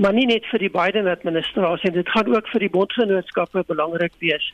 maar 0.00 0.14
nie 0.16 0.26
net 0.26 0.46
vir 0.48 0.62
die 0.64 0.72
Biden 0.72 1.08
administrasie 1.10 1.90
dit 1.92 2.08
gaan 2.08 2.28
ook 2.34 2.46
vir 2.52 2.64
die 2.64 2.72
bondgenootskappe 2.72 3.64
belangrik 3.68 4.14
wees. 4.24 4.46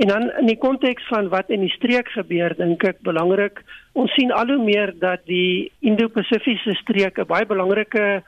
En 0.00 0.08
dan 0.12 0.30
in 0.40 0.46
die 0.46 0.58
konteks 0.60 1.06
van 1.08 1.28
wat 1.32 1.50
in 1.52 1.64
die 1.64 1.72
streek 1.72 2.08
gebeur, 2.16 2.54
dink 2.56 2.84
ek 2.88 3.00
belangrik, 3.04 3.62
ons 3.92 4.12
sien 4.16 4.32
al 4.32 4.52
hoe 4.52 4.60
meer 4.64 4.92
dat 5.00 5.24
die 5.28 5.70
Indo-Pasifiese 5.80 6.76
streek 6.82 7.18
'n 7.18 7.28
baie 7.28 7.46
belangrike 7.46 8.22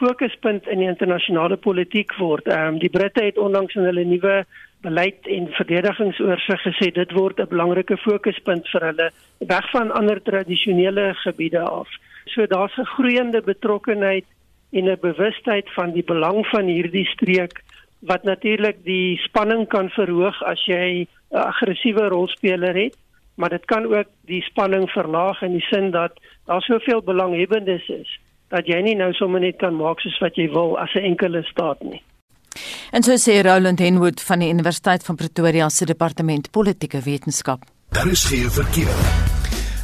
fokuspunt 0.00 0.66
in 0.66 0.78
die 0.78 0.88
internasionale 0.88 1.56
politiek 1.56 2.14
word. 2.18 2.46
Ehm 2.46 2.74
um, 2.74 2.78
die 2.78 2.90
Britte 2.90 3.24
het 3.24 3.38
onlangs 3.38 3.74
in 3.74 3.84
hulle 3.84 4.04
nuwe 4.04 4.44
beleid 4.82 5.26
en 5.26 5.48
verdedigingsoorsig 5.56 6.62
gesê 6.66 6.90
dit 6.92 7.12
word 7.12 7.40
'n 7.40 7.48
belangrike 7.48 7.96
fokuspunt 7.96 8.68
vir 8.68 8.82
hulle 8.90 9.10
weg 9.38 9.70
van 9.70 9.90
ander 9.90 10.22
tradisionele 10.22 11.14
gebiede 11.24 11.60
af. 11.60 11.88
So 12.24 12.46
daar's 12.46 12.76
'n 12.78 12.92
groeiende 12.96 13.42
betrokkenheid 13.42 14.24
en 14.72 14.88
'n 14.88 14.98
bewustheid 15.00 15.72
van 15.74 15.92
die 15.92 16.04
belang 16.04 16.46
van 16.46 16.66
hierdie 16.66 17.06
streek 17.06 17.62
wat 18.00 18.22
natuurlik 18.22 18.84
die 18.84 19.16
spanning 19.16 19.68
kan 19.68 19.88
verhoog 19.88 20.42
as 20.42 20.64
jy 20.66 21.06
'n 21.30 21.36
aggressiewe 21.36 22.08
rolspeler 22.08 22.74
het, 22.74 22.96
maar 23.34 23.50
dit 23.50 23.64
kan 23.64 23.84
ook 23.84 24.08
die 24.26 24.42
spanning 24.42 24.90
verlaag 24.90 25.42
in 25.42 25.52
die 25.52 25.66
sin 25.70 25.90
dat 25.90 26.12
daar 26.46 26.62
soveel 26.62 27.02
belanghebbendes 27.02 27.88
is 27.88 28.20
dat 28.48 28.66
jy 28.66 28.80
nie 28.84 28.94
nou 28.94 29.12
sommer 29.12 29.40
net 29.40 29.56
kan 29.56 29.76
maak 29.76 30.00
soos 30.00 30.18
wat 30.20 30.36
jy 30.36 30.48
wil 30.52 30.78
as 30.78 30.94
'n 30.94 31.04
enkele 31.12 31.42
staat 31.42 31.82
nie. 31.82 32.02
En 32.92 33.02
so 33.02 33.16
sê 33.16 33.40
Roland 33.42 33.78
Henwood 33.78 34.20
van 34.20 34.38
die 34.38 34.50
Universiteit 34.50 35.04
van 35.04 35.16
Pretoria 35.16 35.68
se 35.68 35.84
departement 35.84 36.50
politieke 36.50 37.00
wetenskap. 37.00 37.60
Daar 37.88 38.06
is 38.06 38.24
geen 38.24 38.50
verkeer. 38.50 39.31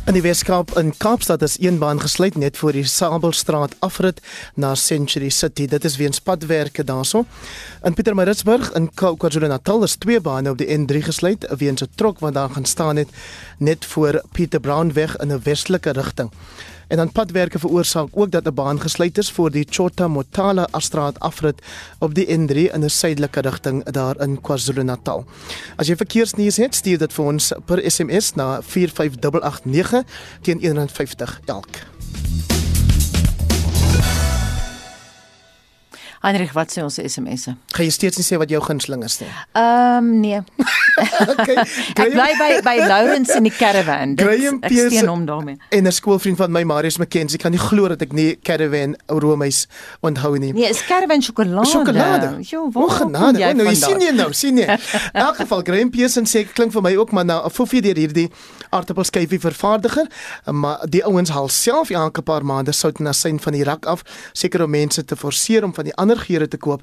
In 0.08 0.14
die 0.16 0.22
Weskaap 0.24 0.70
in 0.80 0.94
Kaapstad 0.96 1.42
is 1.44 1.58
een 1.60 1.78
baan 1.78 1.98
gesluit 2.00 2.36
net 2.40 2.56
voor 2.56 2.72
die 2.72 2.84
Sabelstraat 2.88 3.74
afrit 3.84 4.22
na 4.54 4.74
Century 4.74 5.28
City. 5.28 5.66
Dit 5.66 5.84
is 5.84 5.96
weens 6.00 6.20
padwerke 6.20 6.84
daarso. 6.84 7.26
In 7.84 7.94
Pietermaritzburg 7.94 8.72
in 8.72 8.88
KwaZulu-Natal 8.94 9.82
is 9.82 9.96
twee 10.00 10.20
bane 10.20 10.50
op 10.50 10.58
die 10.58 10.78
N3 10.78 11.04
gesluit 11.10 11.44
weens 11.58 11.82
'n 11.82 11.90
trok 11.94 12.18
wat 12.18 12.34
daar 12.34 12.50
gaan 12.50 12.64
staan 12.64 12.96
het 12.96 13.08
net 13.58 13.84
voor 13.84 14.22
Pieter 14.32 14.60
Brown 14.60 14.92
weg 14.92 15.16
in 15.16 15.32
'n 15.32 15.40
westelike 15.42 15.90
rigting. 15.90 16.30
En 16.88 16.96
dan 16.96 17.12
padwerke 17.12 17.58
veroorsaak 17.58 18.08
ook 18.12 18.30
dat 18.30 18.44
'n 18.44 18.54
baan 18.54 18.80
gesluit 18.80 19.18
is 19.18 19.30
voor 19.30 19.50
die 19.50 19.66
Chota 19.70 20.08
Motala 20.08 20.68
Astraat 20.70 21.20
afrit 21.20 21.62
op 21.98 22.14
die 22.14 22.26
N3 22.26 22.72
in 22.72 22.84
'n 22.84 22.90
suidelike 22.90 23.40
rigting 23.40 23.84
daar 23.84 24.20
in 24.20 24.40
KwaZulu-Natal. 24.40 25.24
As 25.76 25.86
jy 25.86 25.96
verkeersnuus 25.96 26.56
het, 26.56 26.74
stuur 26.74 26.98
dit 26.98 27.12
vir 27.12 27.24
ons 27.24 27.52
per 27.64 27.90
SMS 27.90 28.34
na 28.34 28.62
45889 28.62 30.02
teen 30.42 30.58
150 30.60 31.40
elk. 31.44 31.68
Heinrich, 36.20 36.52
wat 36.52 36.72
sê 36.74 36.82
ons 36.82 36.98
SMS'e? 36.98 37.54
Gaan 37.74 37.86
jy 37.86 37.92
steeds 37.94 38.18
nie 38.18 38.26
sê 38.26 38.38
wat 38.40 38.50
jou 38.50 38.58
gunsteling 38.64 39.04
is 39.06 39.20
nie? 39.20 39.28
Ehm 39.58 39.98
um, 39.98 40.08
nee. 40.20 40.40
okay. 41.32 41.62
Ek 41.94 42.10
bly 42.14 42.30
by 42.40 42.48
by 42.66 42.76
Lawrence 42.90 43.36
in 43.38 43.46
die 43.46 43.54
caravan. 43.54 44.16
Dit 44.18 44.26
ek 44.26 44.72
steen 44.72 45.06
hom 45.06 45.26
daarmee. 45.28 45.60
En 45.70 45.86
'n 45.86 45.92
skoolvriend 45.94 46.36
van 46.36 46.50
my, 46.50 46.64
Marius 46.66 46.98
McKenzie, 46.98 47.38
kan 47.38 47.54
nie 47.54 47.62
glo 47.62 47.88
dat 47.88 48.02
ek 48.02 48.12
nie 48.12 48.34
caravan 48.42 48.96
Romeis 49.06 49.66
onthou 50.00 50.38
nie. 50.38 50.52
Nee, 50.52 50.68
is 50.68 50.82
caravan 50.86 51.22
sjokolade. 51.22 51.70
Sjokolade. 51.70 52.36
Jo, 52.40 52.70
waar 52.72 52.90
genade. 52.90 53.38
Oh, 53.38 53.54
nou, 53.54 53.68
jy 53.68 53.74
sien 53.74 54.00
jy 54.00 54.10
nou, 54.10 54.32
sien 54.32 54.58
jy. 54.58 54.66
In 55.14 55.22
elk 55.22 55.36
geval 55.36 55.62
Graham 55.62 55.90
Pearson 55.90 56.26
sê 56.26 56.44
klink 56.50 56.74
vir 56.74 56.82
my 56.82 56.96
ook 56.96 57.12
maar 57.12 57.24
nou 57.24 57.44
'n 57.46 57.50
foffie 57.50 57.82
deur 57.82 57.96
hierdie 57.96 58.30
aardappelskyfie 58.70 59.40
vervaardiger, 59.40 60.06
maar 60.50 60.82
die 60.88 61.04
ouens 61.04 61.30
haal 61.30 61.48
self 61.48 61.90
elke 61.90 62.22
paar 62.22 62.44
maande 62.44 62.72
sout 62.72 62.98
na 62.98 63.12
syn 63.12 63.40
van 63.40 63.52
die 63.52 63.64
rak 63.64 63.86
af, 63.86 64.02
seker 64.32 64.62
om 64.62 64.70
mense 64.70 65.04
te 65.04 65.16
forceer 65.16 65.64
om 65.64 65.74
van 65.74 65.84
die 65.84 65.96
ander 66.08 66.24
geure 66.24 66.48
te 66.48 66.56
koop. 66.56 66.82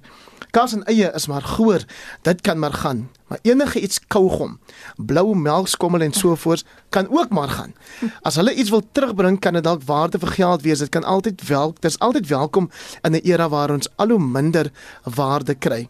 Kas 0.54 0.76
en 0.76 0.86
eie 0.88 1.10
is 1.18 1.26
maar 1.28 1.44
goor, 1.56 1.84
dit 2.24 2.42
kan 2.46 2.60
maar 2.60 2.74
gaan. 2.74 3.08
Maar 3.28 3.40
enige 3.42 3.82
iets 3.82 4.00
kaugom, 4.08 4.60
blou 4.96 5.34
melkskommel 5.36 6.06
en 6.06 6.14
so 6.14 6.36
voort 6.36 6.66
kan 6.94 7.10
ook 7.10 7.34
maar 7.34 7.50
gaan. 7.50 7.74
As 8.22 8.38
hulle 8.38 8.54
iets 8.54 8.70
wil 8.70 8.84
terugbring, 8.92 9.40
kan 9.42 9.58
dit 9.58 9.66
dalk 9.66 9.82
waarde 9.90 10.22
vir 10.22 10.36
geld 10.38 10.62
wees. 10.62 10.80
Dit 10.80 10.94
kan 10.94 11.04
altyd 11.04 11.42
wel, 11.48 11.74
dis 11.82 12.00
altyd 12.00 12.28
welkom 12.30 12.70
in 13.02 13.16
'n 13.16 13.26
era 13.26 13.50
waar 13.50 13.72
ons 13.72 13.90
al 13.96 14.10
hoe 14.10 14.20
minder 14.20 14.72
waarde 15.04 15.56
kry. 15.56 15.90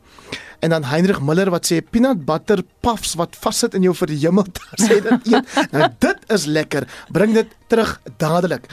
En 0.60 0.70
dan 0.70 0.84
Heinrich 0.84 1.22
Miller 1.22 1.50
wat 1.50 1.66
sê 1.66 1.82
peanut 1.82 2.26
butter 2.26 2.64
puffs 2.80 3.14
wat 3.14 3.36
vassit 3.36 3.74
in 3.74 3.82
jou 3.82 3.94
vir 3.94 4.08
die 4.08 4.18
hemel, 4.18 4.46
sê 4.80 5.02
dit 5.02 5.28
eet. 5.28 5.72
Nou 5.72 5.90
dit 6.00 6.20
is 6.28 6.46
lekker. 6.46 6.88
Bring 7.12 7.34
dit 7.34 7.48
terug 7.68 8.00
dadelik. 8.18 8.66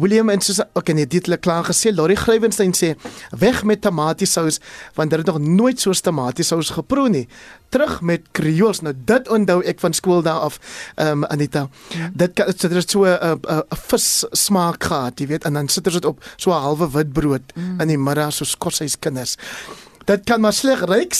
William 0.00 0.28
en 0.28 0.40
soos 0.40 0.60
okay 0.72 0.94
nee 0.94 1.06
dit 1.06 1.26
het 1.26 1.40
klaar 1.40 1.64
gesê. 1.64 1.92
Laurie 1.94 2.16
Grywenstein 2.16 2.74
sê 2.76 2.94
weg 3.38 3.62
met 3.64 3.80
tamatiesous 3.80 4.60
want 4.94 5.10
hulle 5.10 5.24
het 5.24 5.32
nog 5.32 5.40
nooit 5.40 5.80
so 5.80 5.92
tamatiesous 5.92 6.70
geproe 6.76 7.08
nie. 7.08 7.26
Terug 7.68 8.00
met 8.00 8.28
kreols 8.36 8.80
nou 8.80 8.94
dit 8.96 9.28
onthou 9.28 9.62
ek 9.64 9.80
van 9.80 9.92
skool 9.96 10.22
daar 10.22 10.46
af 10.48 10.58
um, 10.96 11.24
Anita. 11.24 11.68
Dit 12.12 12.36
dit 12.36 12.62
het 12.62 12.90
so 12.90 13.04
'n 13.04 13.40
'n 13.42 13.62
vis 13.88 14.24
smaak 14.30 14.84
gehad 14.84 15.20
jy 15.20 15.26
weet 15.26 15.44
en 15.44 15.52
dan 15.52 15.68
sit 15.68 15.84
dit 15.84 16.04
op 16.04 16.24
so 16.36 16.50
'n 16.50 16.60
halwe 16.60 16.90
wit 16.90 17.12
brood 17.12 17.42
mm. 17.54 17.80
in 17.80 17.88
die 17.88 17.98
middag 17.98 18.32
so 18.32 18.44
skoshuis 18.44 18.98
kinders 18.98 19.36
dit 20.06 20.26
kan 20.26 20.40
maar 20.40 20.54
sleg 20.54 20.84
ruik 20.86 21.14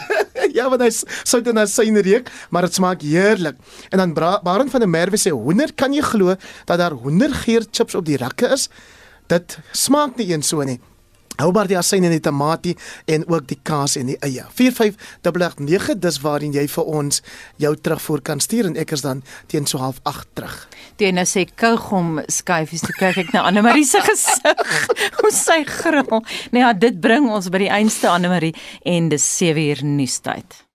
ja, 0.56 0.66
want 0.72 0.82
hy 0.84 0.90
sou 0.92 1.40
dit 1.44 1.54
na 1.56 1.66
syne 1.70 2.02
reuk, 2.04 2.30
maar 2.50 2.66
dit 2.66 2.76
smaak 2.78 3.04
heerlik. 3.04 3.58
En 3.90 4.02
dan 4.02 4.14
Barend 4.16 4.72
van 4.72 4.82
der 4.82 4.90
Merwe 4.90 5.20
sê 5.20 5.32
hoender, 5.34 5.72
kan 5.76 5.94
jy 5.94 6.04
glo 6.04 6.36
dat 6.68 6.80
daar 6.80 6.96
hoendergeur 6.96 7.66
chips 7.70 7.96
op 7.98 8.06
die 8.06 8.18
rakke 8.20 8.52
is? 8.56 8.68
Dit 9.30 9.58
smaak 9.72 10.16
nie 10.20 10.30
eens 10.32 10.52
so 10.52 10.62
nie. 10.64 10.78
Maar 11.36 11.68
die 11.68 11.76
asyn 11.76 12.06
en 12.08 12.14
die 12.14 12.22
tamatie 12.24 12.76
en 13.12 13.26
ook 13.28 13.44
die 13.50 13.58
kaas 13.60 13.98
en 14.00 14.08
die 14.08 14.16
eie. 14.24 14.46
4589 14.56 15.98
dis 16.00 16.20
waarin 16.24 16.54
jy 16.56 16.64
vir 16.72 16.88
ons 16.88 17.20
jou 17.60 17.74
terugvoer 17.76 18.22
kan 18.24 18.40
stuur 18.40 18.70
en 18.70 18.78
ek 18.80 18.94
is 18.96 19.04
dan 19.04 19.20
teen 19.52 19.68
so 19.68 19.82
half 19.82 20.00
8 20.08 20.32
terug. 20.96 21.06
Teen 21.06 21.14
nou 21.14 21.26
sê 21.28 21.46
kougom 21.46 22.20
skyfies 22.28 22.84
toe 22.84 22.94
kyk 22.96 23.18
ek 23.24 23.32
na 23.34 23.46
Anne 23.46 23.62
Marie 23.62 23.84
se 23.84 24.00
gesig. 24.00 24.62
Hoe 25.20 25.32
sy 25.32 25.64
gril. 25.64 26.22
Nee 26.52 26.64
ja, 26.64 26.72
dit 26.72 27.00
bring 27.00 27.28
ons 27.30 27.50
by 27.50 27.58
die 27.66 27.72
eindste 27.72 28.10
Anne 28.10 28.28
Marie 28.32 28.54
en 28.84 29.10
dis 29.12 29.24
7 29.38 29.60
uur 29.68 29.84
nuustyd. 29.84 30.65